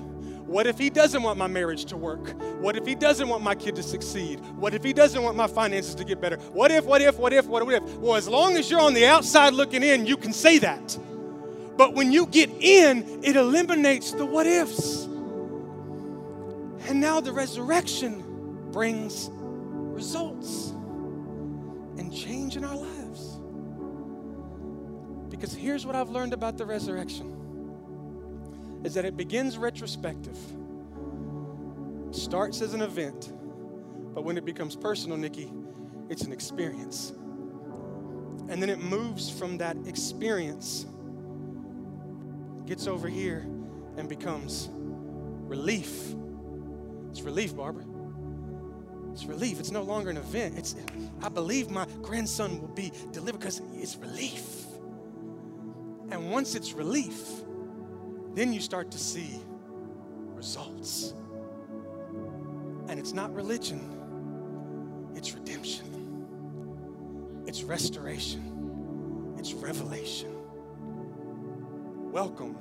What 0.46 0.68
if 0.68 0.78
he 0.78 0.90
doesn't 0.90 1.24
want 1.24 1.38
my 1.38 1.48
marriage 1.48 1.86
to 1.86 1.96
work? 1.96 2.40
What 2.60 2.76
if 2.76 2.86
he 2.86 2.94
doesn't 2.94 3.28
want 3.28 3.42
my 3.42 3.56
kid 3.56 3.74
to 3.76 3.82
succeed? 3.82 4.38
What 4.54 4.74
if 4.74 4.84
he 4.84 4.92
doesn't 4.92 5.20
want 5.20 5.36
my 5.36 5.48
finances 5.48 5.92
to 5.96 6.04
get 6.04 6.20
better? 6.20 6.36
What 6.52 6.70
if, 6.70 6.84
what 6.84 7.02
if, 7.02 7.18
what 7.18 7.32
if, 7.32 7.46
what 7.46 7.68
if? 7.72 7.82
Well, 7.96 8.14
as 8.14 8.28
long 8.28 8.56
as 8.56 8.70
you're 8.70 8.80
on 8.80 8.94
the 8.94 9.06
outside 9.06 9.54
looking 9.54 9.82
in, 9.82 10.06
you 10.06 10.16
can 10.16 10.32
say 10.32 10.58
that. 10.60 10.96
But 11.76 11.94
when 11.94 12.12
you 12.12 12.26
get 12.26 12.50
in, 12.50 13.20
it 13.22 13.36
eliminates 13.36 14.12
the 14.12 14.24
what 14.24 14.46
ifs. 14.46 15.04
And 16.88 17.00
now 17.00 17.20
the 17.20 17.32
resurrection 17.32 18.22
brings 18.70 19.30
results 19.32 20.70
and 21.98 22.12
change 22.12 22.56
in 22.56 22.64
our 22.64 22.76
lives. 22.76 23.38
Because 25.28 25.52
here's 25.54 25.84
what 25.84 25.96
I've 25.96 26.10
learned 26.10 26.32
about 26.32 26.56
the 26.56 26.64
resurrection 26.64 27.32
is 28.84 28.94
that 28.94 29.04
it 29.04 29.16
begins 29.16 29.58
retrospective. 29.58 30.38
Starts 32.12 32.62
as 32.62 32.72
an 32.72 32.82
event, 32.82 33.32
but 34.14 34.22
when 34.22 34.38
it 34.38 34.44
becomes 34.44 34.76
personal, 34.76 35.16
Nikki, 35.16 35.52
it's 36.08 36.22
an 36.22 36.32
experience. 36.32 37.12
And 38.48 38.62
then 38.62 38.70
it 38.70 38.78
moves 38.78 39.28
from 39.28 39.58
that 39.58 39.76
experience, 39.86 40.86
gets 42.66 42.86
over 42.86 43.08
here, 43.08 43.46
and 43.96 44.08
becomes 44.08 44.68
relief 44.72 46.14
it's 47.16 47.24
relief, 47.24 47.56
Barbara. 47.56 47.86
It's 49.12 49.24
relief. 49.24 49.58
It's 49.58 49.70
no 49.70 49.80
longer 49.80 50.10
an 50.10 50.18
event. 50.18 50.58
It's 50.58 50.76
I 51.22 51.30
believe 51.30 51.70
my 51.70 51.86
grandson 52.02 52.60
will 52.60 52.68
be 52.68 52.92
delivered 53.10 53.38
because 53.38 53.62
it's 53.72 53.96
relief. 53.96 54.66
And 56.10 56.30
once 56.30 56.54
it's 56.54 56.74
relief, 56.74 57.26
then 58.34 58.52
you 58.52 58.60
start 58.60 58.90
to 58.90 58.98
see 58.98 59.40
results. 60.34 61.14
And 62.88 63.00
it's 63.00 63.14
not 63.14 63.34
religion, 63.34 63.80
it's 65.16 65.32
redemption, 65.32 65.86
it's 67.46 67.62
restoration, 67.62 69.36
it's 69.38 69.54
revelation. 69.54 70.35
Welcome 72.16 72.56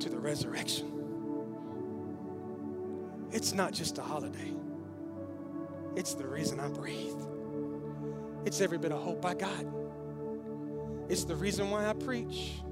to 0.00 0.08
the 0.08 0.18
resurrection. 0.18 0.90
It's 3.30 3.52
not 3.52 3.74
just 3.74 3.98
a 3.98 4.00
holiday, 4.00 4.54
it's 5.96 6.14
the 6.14 6.26
reason 6.26 6.58
I 6.58 6.68
breathe. 6.68 7.20
It's 8.46 8.62
every 8.62 8.78
bit 8.78 8.90
of 8.90 9.02
hope 9.02 9.26
I 9.26 9.34
got. 9.34 9.66
It's 11.10 11.24
the 11.24 11.36
reason 11.36 11.70
why 11.70 11.86
I 11.86 11.92
preach. 11.92 12.62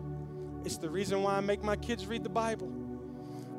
It's 0.64 0.78
the 0.78 0.88
reason 0.88 1.22
why 1.22 1.36
I 1.36 1.40
make 1.40 1.62
my 1.62 1.76
kids 1.76 2.06
read 2.06 2.24
the 2.24 2.30
Bible. 2.30 2.72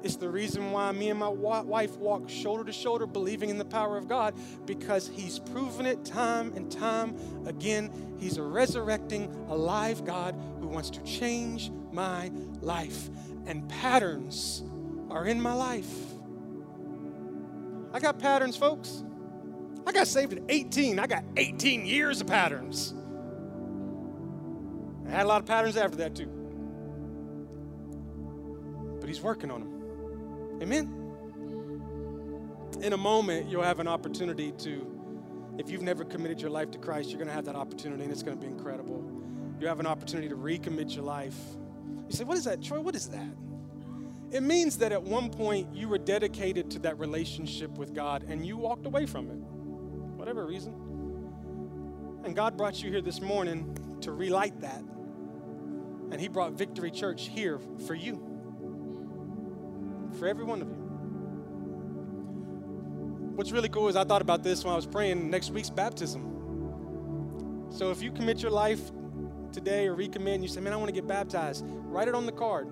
It's 0.03 0.15
the 0.15 0.29
reason 0.29 0.71
why 0.71 0.91
me 0.91 1.09
and 1.09 1.19
my 1.19 1.27
wife 1.27 1.97
walk 1.97 2.27
shoulder 2.27 2.63
to 2.63 2.71
shoulder 2.71 3.05
believing 3.05 3.49
in 3.49 3.57
the 3.57 3.65
power 3.65 3.97
of 3.97 4.07
God 4.07 4.33
because 4.65 5.07
He's 5.07 5.37
proven 5.37 5.85
it 5.85 6.03
time 6.03 6.53
and 6.55 6.71
time 6.71 7.15
again. 7.45 7.91
He's 8.19 8.37
a 8.37 8.43
resurrecting, 8.43 9.31
alive 9.47 10.03
God 10.03 10.35
who 10.59 10.67
wants 10.67 10.89
to 10.91 11.03
change 11.03 11.71
my 11.91 12.31
life. 12.61 13.09
And 13.45 13.67
patterns 13.69 14.63
are 15.09 15.25
in 15.25 15.39
my 15.39 15.53
life. 15.53 15.93
I 17.93 17.99
got 17.99 18.17
patterns, 18.17 18.57
folks. 18.57 19.03
I 19.85 19.91
got 19.91 20.07
saved 20.07 20.33
at 20.33 20.43
18. 20.49 20.97
I 20.97 21.05
got 21.05 21.23
18 21.37 21.85
years 21.85 22.21
of 22.21 22.27
patterns. 22.27 22.95
I 25.07 25.11
had 25.11 25.25
a 25.25 25.27
lot 25.27 25.41
of 25.41 25.47
patterns 25.47 25.77
after 25.77 25.97
that, 25.97 26.15
too. 26.15 26.27
But 28.99 29.09
He's 29.09 29.21
working 29.21 29.51
on 29.51 29.61
them. 29.61 29.80
Amen? 30.61 30.97
In 32.81 32.93
a 32.93 32.97
moment, 32.97 33.49
you'll 33.49 33.63
have 33.63 33.79
an 33.79 33.87
opportunity 33.87 34.51
to, 34.59 35.55
if 35.57 35.69
you've 35.69 35.81
never 35.81 36.05
committed 36.05 36.39
your 36.39 36.51
life 36.51 36.71
to 36.71 36.77
Christ, 36.77 37.09
you're 37.09 37.17
going 37.17 37.27
to 37.27 37.33
have 37.33 37.45
that 37.45 37.55
opportunity, 37.55 38.03
and 38.03 38.11
it's 38.11 38.23
going 38.23 38.37
to 38.37 38.45
be 38.45 38.51
incredible. 38.51 39.03
You 39.59 39.67
have 39.67 39.79
an 39.79 39.87
opportunity 39.87 40.29
to 40.29 40.35
recommit 40.35 40.93
your 40.95 41.03
life. 41.03 41.37
You 42.09 42.15
say, 42.15 42.23
What 42.23 42.37
is 42.37 42.45
that, 42.45 42.61
Troy? 42.61 42.79
What 42.79 42.95
is 42.95 43.07
that? 43.09 43.27
It 44.31 44.43
means 44.43 44.77
that 44.77 44.91
at 44.91 45.03
one 45.03 45.29
point 45.29 45.75
you 45.75 45.89
were 45.89 45.97
dedicated 45.97 46.71
to 46.71 46.79
that 46.79 46.97
relationship 46.97 47.71
with 47.71 47.93
God 47.93 48.23
and 48.23 48.45
you 48.45 48.55
walked 48.55 48.85
away 48.85 49.05
from 49.05 49.29
it, 49.29 49.35
whatever 50.17 50.45
reason. 50.45 50.73
And 52.23 52.35
God 52.35 52.55
brought 52.55 52.81
you 52.81 52.89
here 52.89 53.01
this 53.01 53.19
morning 53.19 53.77
to 54.01 54.11
relight 54.11 54.61
that. 54.61 54.81
And 56.11 56.19
He 56.19 56.27
brought 56.29 56.53
Victory 56.53 56.91
Church 56.91 57.27
here 57.27 57.59
for 57.85 57.93
you, 57.93 58.30
for 60.17 60.27
every 60.27 60.43
one 60.43 60.61
of 60.61 60.67
you. 60.67 60.81
What's 63.35 63.51
really 63.51 63.69
cool 63.69 63.87
is 63.87 63.95
I 63.95 64.03
thought 64.03 64.21
about 64.21 64.43
this 64.43 64.63
when 64.63 64.73
I 64.73 64.75
was 64.75 64.85
praying 64.85 65.29
next 65.29 65.51
week's 65.51 65.69
baptism. 65.69 67.67
So 67.71 67.89
if 67.89 68.01
you 68.01 68.11
commit 68.11 68.41
your 68.41 68.51
life 68.51 68.91
today 69.51 69.87
or 69.87 69.95
recommit 69.95 70.35
and 70.35 70.43
you 70.43 70.49
say, 70.49 70.59
man, 70.61 70.73
I 70.73 70.75
want 70.75 70.89
to 70.89 70.93
get 70.93 71.07
baptized, 71.07 71.65
write 71.67 72.07
it 72.07 72.15
on 72.15 72.25
the 72.25 72.31
card. 72.31 72.67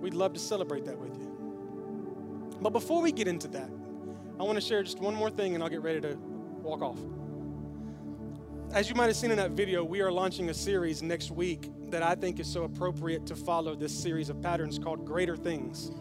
We'd 0.00 0.14
love 0.14 0.32
to 0.34 0.38
celebrate 0.38 0.84
that 0.84 0.98
with 0.98 1.16
you. 1.16 1.28
But 2.60 2.70
before 2.70 3.00
we 3.00 3.12
get 3.12 3.26
into 3.28 3.48
that, 3.48 3.70
I 4.38 4.42
want 4.44 4.56
to 4.56 4.60
share 4.60 4.82
just 4.82 4.98
one 4.98 5.14
more 5.14 5.30
thing 5.30 5.54
and 5.54 5.62
I'll 5.62 5.70
get 5.70 5.82
ready 5.82 6.00
to 6.00 6.16
walk 6.62 6.82
off. 6.82 6.98
As 8.72 8.88
you 8.88 8.94
might 8.94 9.06
have 9.06 9.16
seen 9.16 9.30
in 9.30 9.36
that 9.36 9.50
video, 9.50 9.84
we 9.84 10.00
are 10.00 10.10
launching 10.10 10.48
a 10.48 10.54
series 10.54 11.02
next 11.02 11.30
week 11.30 11.70
that 11.92 12.02
I 12.02 12.14
think 12.14 12.40
is 12.40 12.46
so 12.48 12.64
appropriate 12.64 13.26
to 13.26 13.36
follow 13.36 13.76
this 13.76 13.96
series 13.96 14.30
of 14.30 14.42
patterns 14.42 14.78
called 14.78 15.04
Greater 15.04 15.36
Things. 15.36 15.92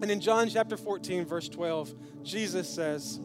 And 0.00 0.10
in 0.10 0.18
John 0.18 0.48
chapter 0.48 0.76
14, 0.76 1.26
verse 1.26 1.48
12, 1.48 1.94
Jesus 2.22 2.68
says 2.68 3.20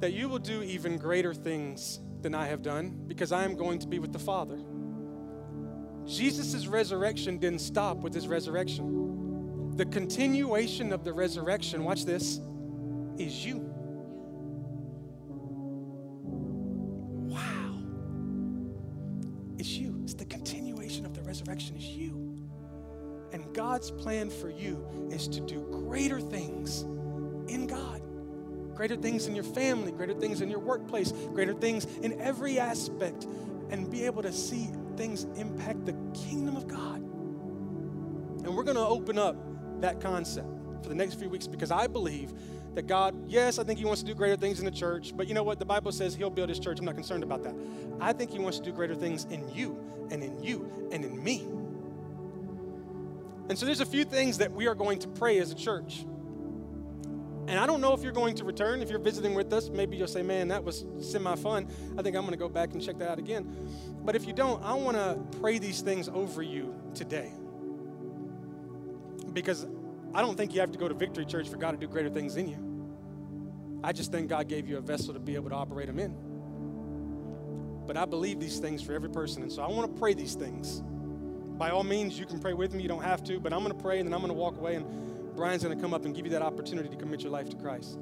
that 0.00 0.12
you 0.12 0.28
will 0.28 0.40
do 0.40 0.62
even 0.62 0.98
greater 0.98 1.32
things 1.32 2.00
than 2.20 2.34
I 2.34 2.46
have 2.46 2.60
done 2.60 3.04
because 3.06 3.30
I 3.30 3.44
am 3.44 3.54
going 3.54 3.78
to 3.78 3.86
be 3.86 4.00
with 4.00 4.12
the 4.12 4.18
Father. 4.18 4.58
Jesus' 6.04 6.66
resurrection 6.66 7.38
didn't 7.38 7.60
stop 7.60 7.98
with 7.98 8.12
his 8.12 8.26
resurrection. 8.26 9.76
The 9.76 9.86
continuation 9.86 10.92
of 10.92 11.04
the 11.04 11.12
resurrection, 11.12 11.84
watch 11.84 12.04
this, 12.04 12.40
is 13.16 13.46
you. 13.46 13.71
God's 23.52 23.90
plan 23.90 24.30
for 24.30 24.50
you 24.50 25.08
is 25.10 25.28
to 25.28 25.40
do 25.40 25.66
greater 25.70 26.20
things 26.20 26.82
in 27.48 27.66
God. 27.66 28.02
Greater 28.74 28.96
things 28.96 29.26
in 29.26 29.34
your 29.34 29.44
family, 29.44 29.92
greater 29.92 30.14
things 30.14 30.40
in 30.40 30.48
your 30.48 30.58
workplace, 30.58 31.12
greater 31.12 31.54
things 31.54 31.84
in 32.02 32.18
every 32.20 32.58
aspect, 32.58 33.26
and 33.70 33.90
be 33.90 34.04
able 34.04 34.22
to 34.22 34.32
see 34.32 34.68
things 34.96 35.24
impact 35.36 35.84
the 35.84 35.94
kingdom 36.14 36.56
of 36.56 36.66
God. 36.66 36.96
And 38.44 38.56
we're 38.56 38.64
going 38.64 38.76
to 38.76 38.86
open 38.86 39.18
up 39.18 39.36
that 39.80 40.00
concept 40.00 40.48
for 40.82 40.88
the 40.88 40.94
next 40.94 41.14
few 41.14 41.28
weeks 41.28 41.46
because 41.46 41.70
I 41.70 41.86
believe 41.86 42.32
that 42.74 42.86
God, 42.86 43.14
yes, 43.28 43.58
I 43.58 43.64
think 43.64 43.78
He 43.78 43.84
wants 43.84 44.02
to 44.02 44.06
do 44.06 44.14
greater 44.14 44.36
things 44.36 44.58
in 44.58 44.64
the 44.64 44.70
church, 44.70 45.12
but 45.14 45.28
you 45.28 45.34
know 45.34 45.42
what? 45.42 45.58
The 45.58 45.64
Bible 45.64 45.92
says 45.92 46.14
He'll 46.14 46.30
build 46.30 46.48
His 46.48 46.58
church. 46.58 46.78
I'm 46.78 46.86
not 46.86 46.94
concerned 46.94 47.22
about 47.22 47.42
that. 47.44 47.54
I 48.00 48.12
think 48.12 48.30
He 48.30 48.38
wants 48.38 48.58
to 48.58 48.64
do 48.64 48.72
greater 48.72 48.94
things 48.94 49.26
in 49.26 49.46
you 49.54 49.78
and 50.10 50.22
in 50.22 50.42
you 50.42 50.88
and 50.90 51.04
in 51.04 51.22
me. 51.22 51.46
And 53.48 53.58
so 53.58 53.66
there's 53.66 53.80
a 53.80 53.86
few 53.86 54.04
things 54.04 54.38
that 54.38 54.52
we 54.52 54.66
are 54.66 54.74
going 54.74 54.98
to 55.00 55.08
pray 55.08 55.38
as 55.38 55.50
a 55.50 55.54
church. 55.54 56.04
And 57.48 57.58
I 57.58 57.66
don't 57.66 57.80
know 57.80 57.92
if 57.92 58.02
you're 58.02 58.12
going 58.12 58.36
to 58.36 58.44
return. 58.44 58.82
If 58.82 58.88
you're 58.88 59.00
visiting 59.00 59.34
with 59.34 59.52
us, 59.52 59.68
maybe 59.68 59.96
you'll 59.96 60.06
say, 60.06 60.22
man, 60.22 60.48
that 60.48 60.62
was 60.62 60.84
semi 61.00 61.34
fun. 61.34 61.68
I 61.98 62.02
think 62.02 62.16
I'm 62.16 62.22
going 62.22 62.30
to 62.32 62.36
go 62.36 62.48
back 62.48 62.72
and 62.72 62.80
check 62.80 62.98
that 62.98 63.10
out 63.10 63.18
again. 63.18 63.52
But 64.04 64.14
if 64.14 64.26
you 64.26 64.32
don't, 64.32 64.62
I 64.62 64.74
want 64.74 64.96
to 64.96 65.18
pray 65.40 65.58
these 65.58 65.80
things 65.80 66.08
over 66.08 66.40
you 66.42 66.74
today. 66.94 67.32
Because 69.32 69.66
I 70.14 70.22
don't 70.22 70.36
think 70.36 70.54
you 70.54 70.60
have 70.60 70.72
to 70.72 70.78
go 70.78 70.88
to 70.88 70.94
Victory 70.94 71.24
Church 71.24 71.48
for 71.48 71.56
God 71.56 71.72
to 71.72 71.76
do 71.76 71.88
greater 71.88 72.10
things 72.10 72.36
in 72.36 72.48
you. 72.48 72.72
I 73.82 73.92
just 73.92 74.12
think 74.12 74.28
God 74.28 74.46
gave 74.46 74.68
you 74.68 74.78
a 74.78 74.80
vessel 74.80 75.12
to 75.12 75.20
be 75.20 75.34
able 75.34 75.50
to 75.50 75.56
operate 75.56 75.88
them 75.88 75.98
in. 75.98 76.14
But 77.86 77.96
I 77.96 78.04
believe 78.04 78.38
these 78.38 78.58
things 78.60 78.82
for 78.82 78.92
every 78.92 79.10
person. 79.10 79.42
And 79.42 79.50
so 79.50 79.62
I 79.62 79.68
want 79.68 79.92
to 79.92 79.98
pray 79.98 80.14
these 80.14 80.34
things. 80.34 80.82
By 81.58 81.70
all 81.70 81.84
means, 81.84 82.18
you 82.18 82.26
can 82.26 82.38
pray 82.38 82.52
with 82.52 82.74
me. 82.74 82.82
You 82.82 82.88
don't 82.88 83.02
have 83.02 83.22
to. 83.24 83.38
But 83.38 83.52
I'm 83.52 83.60
going 83.60 83.76
to 83.76 83.82
pray 83.82 83.98
and 83.98 84.08
then 84.08 84.14
I'm 84.14 84.20
going 84.20 84.32
to 84.32 84.38
walk 84.38 84.56
away. 84.56 84.74
And 84.76 85.36
Brian's 85.36 85.62
going 85.62 85.76
to 85.76 85.82
come 85.82 85.94
up 85.94 86.04
and 86.04 86.14
give 86.14 86.26
you 86.26 86.32
that 86.32 86.42
opportunity 86.42 86.88
to 86.88 86.96
commit 86.96 87.22
your 87.22 87.32
life 87.32 87.48
to 87.50 87.56
Christ. 87.56 87.98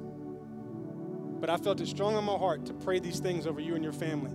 But 1.39 1.49
I 1.49 1.57
felt 1.57 1.81
it 1.81 1.87
strong 1.87 2.15
on 2.15 2.23
my 2.23 2.37
heart 2.37 2.65
to 2.67 2.73
pray 2.73 2.99
these 2.99 3.19
things 3.19 3.47
over 3.47 3.59
you 3.59 3.75
and 3.75 3.83
your 3.83 3.93
family 3.93 4.31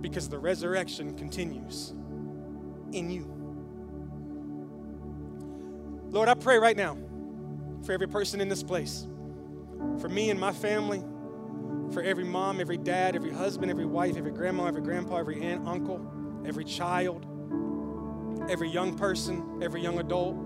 because 0.00 0.28
the 0.28 0.38
resurrection 0.38 1.16
continues 1.16 1.92
in 2.92 3.10
you. 3.10 3.24
Lord, 6.10 6.28
I 6.28 6.34
pray 6.34 6.58
right 6.58 6.76
now 6.76 6.98
for 7.84 7.92
every 7.92 8.08
person 8.08 8.40
in 8.40 8.48
this 8.48 8.62
place, 8.62 9.06
for 10.00 10.08
me 10.08 10.28
and 10.30 10.38
my 10.38 10.52
family, 10.52 11.02
for 11.92 12.02
every 12.02 12.24
mom, 12.24 12.60
every 12.60 12.76
dad, 12.76 13.16
every 13.16 13.32
husband, 13.32 13.70
every 13.70 13.86
wife, 13.86 14.16
every 14.16 14.32
grandma, 14.32 14.66
every 14.66 14.82
grandpa, 14.82 15.16
every 15.16 15.40
aunt, 15.40 15.66
uncle, 15.66 15.98
every 16.46 16.64
child, 16.64 17.26
every 18.48 18.68
young 18.68 18.96
person, 18.96 19.60
every 19.62 19.82
young 19.82 19.98
adult 19.98 20.36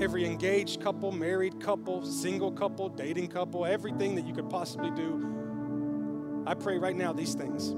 every 0.00 0.26
engaged 0.26 0.80
couple, 0.80 1.10
married 1.10 1.60
couple, 1.60 2.04
single 2.04 2.52
couple, 2.52 2.88
dating 2.88 3.28
couple, 3.28 3.64
everything 3.64 4.14
that 4.14 4.26
you 4.26 4.34
could 4.34 4.48
possibly 4.50 4.90
do. 4.90 6.44
I 6.46 6.54
pray 6.54 6.78
right 6.78 6.94
now 6.94 7.12
these 7.12 7.34
things. 7.34 7.74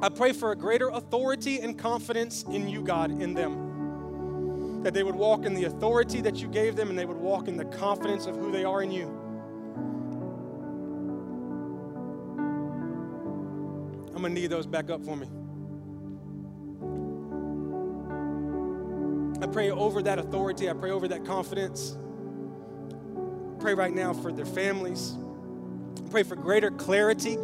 I 0.00 0.08
pray 0.08 0.32
for 0.32 0.52
a 0.52 0.56
greater 0.56 0.88
authority 0.88 1.60
and 1.60 1.78
confidence 1.78 2.42
in 2.44 2.68
you, 2.68 2.82
God, 2.82 3.10
in 3.10 3.34
them. 3.34 4.82
That 4.82 4.94
they 4.94 5.04
would 5.04 5.14
walk 5.14 5.44
in 5.44 5.54
the 5.54 5.64
authority 5.64 6.20
that 6.22 6.36
you 6.36 6.48
gave 6.48 6.74
them 6.74 6.90
and 6.90 6.98
they 6.98 7.04
would 7.04 7.18
walk 7.18 7.46
in 7.46 7.56
the 7.56 7.66
confidence 7.66 8.26
of 8.26 8.34
who 8.34 8.50
they 8.50 8.64
are 8.64 8.82
in 8.82 8.90
you. 8.90 9.06
I'm 14.08 14.22
going 14.22 14.34
to 14.34 14.40
need 14.40 14.50
those 14.50 14.66
back 14.66 14.90
up 14.90 15.04
for 15.04 15.16
me. 15.16 15.28
Pray 19.52 19.70
over 19.70 20.02
that 20.02 20.18
authority. 20.18 20.70
I 20.70 20.72
pray 20.72 20.90
over 20.90 21.08
that 21.08 21.24
confidence. 21.24 21.96
Pray 23.60 23.74
right 23.74 23.92
now 23.94 24.12
for 24.12 24.32
their 24.32 24.46
families. 24.46 25.14
Pray 26.10 26.22
for 26.22 26.36
greater 26.36 26.70
clarity 26.70 27.36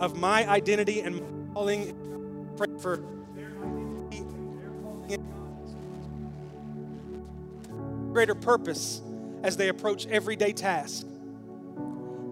of 0.00 0.16
my 0.16 0.48
identity 0.48 1.00
and 1.00 1.54
calling. 1.54 1.94
Pray 2.56 2.68
for 2.78 3.02
greater 8.12 8.34
purpose 8.34 9.02
as 9.42 9.56
they 9.56 9.68
approach 9.68 10.06
everyday 10.06 10.52
tasks. 10.52 11.04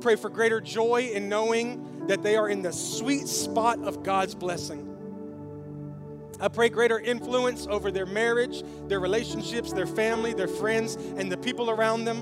Pray 0.01 0.17
for 0.17 0.29
greater 0.29 0.61
joy 0.61 1.11
in 1.13 1.29
knowing 1.29 2.07
that 2.09 2.23
they 2.23 2.37
are 2.37 2.49
in 2.49 2.63
the 2.63 2.73
sweet 2.73 3.29
spot 3.29 3.79
of 3.85 4.03
God's 4.03 4.35
blessing. 4.35 4.94
I 6.41 6.49
pray 6.49 6.69
greater 6.69 6.99
influence 6.99 7.67
over 7.69 7.91
their 7.91 8.07
marriage, 8.07 8.63
their 8.89 9.01
relationships, 9.01 9.73
their 9.73 9.87
family, 9.87 10.35
their 10.35 10.49
friends, 10.49 10.97
and 10.97 11.31
the 11.31 11.37
people 11.37 11.71
around 11.71 12.05
them. 12.05 12.19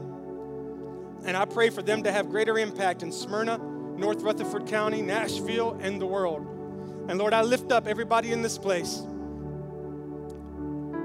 And 1.25 1.37
I 1.37 1.45
pray 1.45 1.71
for 1.71 1.83
them 1.83 2.03
to 2.03 2.13
have 2.13 2.29
greater 2.29 2.59
impact 2.59 3.03
in 3.03 3.13
Smyrna, 3.13 3.59
North 3.59 4.23
Rutherford 4.23 4.67
County, 4.67 5.03
Nashville, 5.03 5.79
and 5.81 6.01
the 6.01 6.07
world. 6.07 6.47
And 7.09 7.19
Lord, 7.19 7.33
I 7.33 7.43
lift 7.43 7.73
up 7.73 7.87
everybody 7.87 8.33
in 8.33 8.43
this 8.43 8.59
place. 8.59 9.03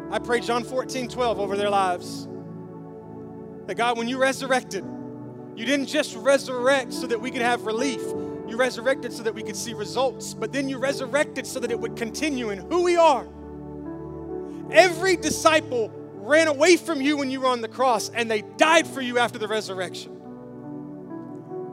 I 0.09 0.19
pray 0.19 0.39
John 0.39 0.63
14, 0.63 1.09
12 1.09 1.39
over 1.39 1.57
their 1.57 1.69
lives. 1.69 2.27
That 3.65 3.75
God, 3.75 3.97
when 3.97 4.07
you 4.07 4.17
resurrected, 4.17 4.85
you 5.55 5.65
didn't 5.65 5.87
just 5.87 6.15
resurrect 6.15 6.93
so 6.93 7.07
that 7.07 7.19
we 7.19 7.31
could 7.31 7.41
have 7.41 7.65
relief. 7.65 8.01
You 8.47 8.57
resurrected 8.57 9.11
so 9.11 9.23
that 9.23 9.35
we 9.35 9.43
could 9.43 9.55
see 9.55 9.73
results, 9.73 10.33
but 10.33 10.51
then 10.53 10.69
you 10.69 10.77
resurrected 10.77 11.45
so 11.45 11.59
that 11.59 11.71
it 11.71 11.79
would 11.79 11.95
continue 11.95 12.49
in 12.49 12.59
who 12.59 12.83
we 12.83 12.95
are. 12.95 13.27
Every 14.71 15.17
disciple 15.17 15.91
ran 16.13 16.47
away 16.47 16.77
from 16.77 17.01
you 17.01 17.17
when 17.17 17.29
you 17.29 17.41
were 17.41 17.47
on 17.47 17.61
the 17.61 17.67
cross, 17.67 18.09
and 18.09 18.29
they 18.29 18.41
died 18.41 18.87
for 18.87 19.01
you 19.01 19.17
after 19.17 19.37
the 19.37 19.47
resurrection. 19.47 20.13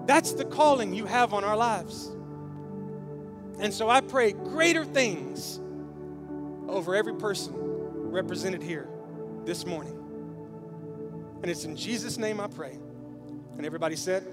That's 0.07 0.33
the 0.33 0.45
calling 0.45 0.95
you 0.95 1.07
have 1.07 1.33
on 1.33 1.45
our 1.45 1.57
lives. 1.57 2.11
And 3.59 3.73
so 3.73 3.89
I 3.89 4.01
pray 4.01 4.33
greater 4.33 4.85
things 4.85 5.61
over 6.69 6.95
every 6.95 7.15
person 7.15 7.55
represented 7.57 8.63
here 8.63 8.89
this 9.45 9.65
morning. 9.65 9.99
And 11.43 11.51
it's 11.51 11.65
in 11.65 11.77
Jesus' 11.77 12.19
name 12.19 12.41
I 12.41 12.47
pray. 12.47 12.79
And 13.57 13.65
everybody 13.65 13.97
said, 13.97 14.27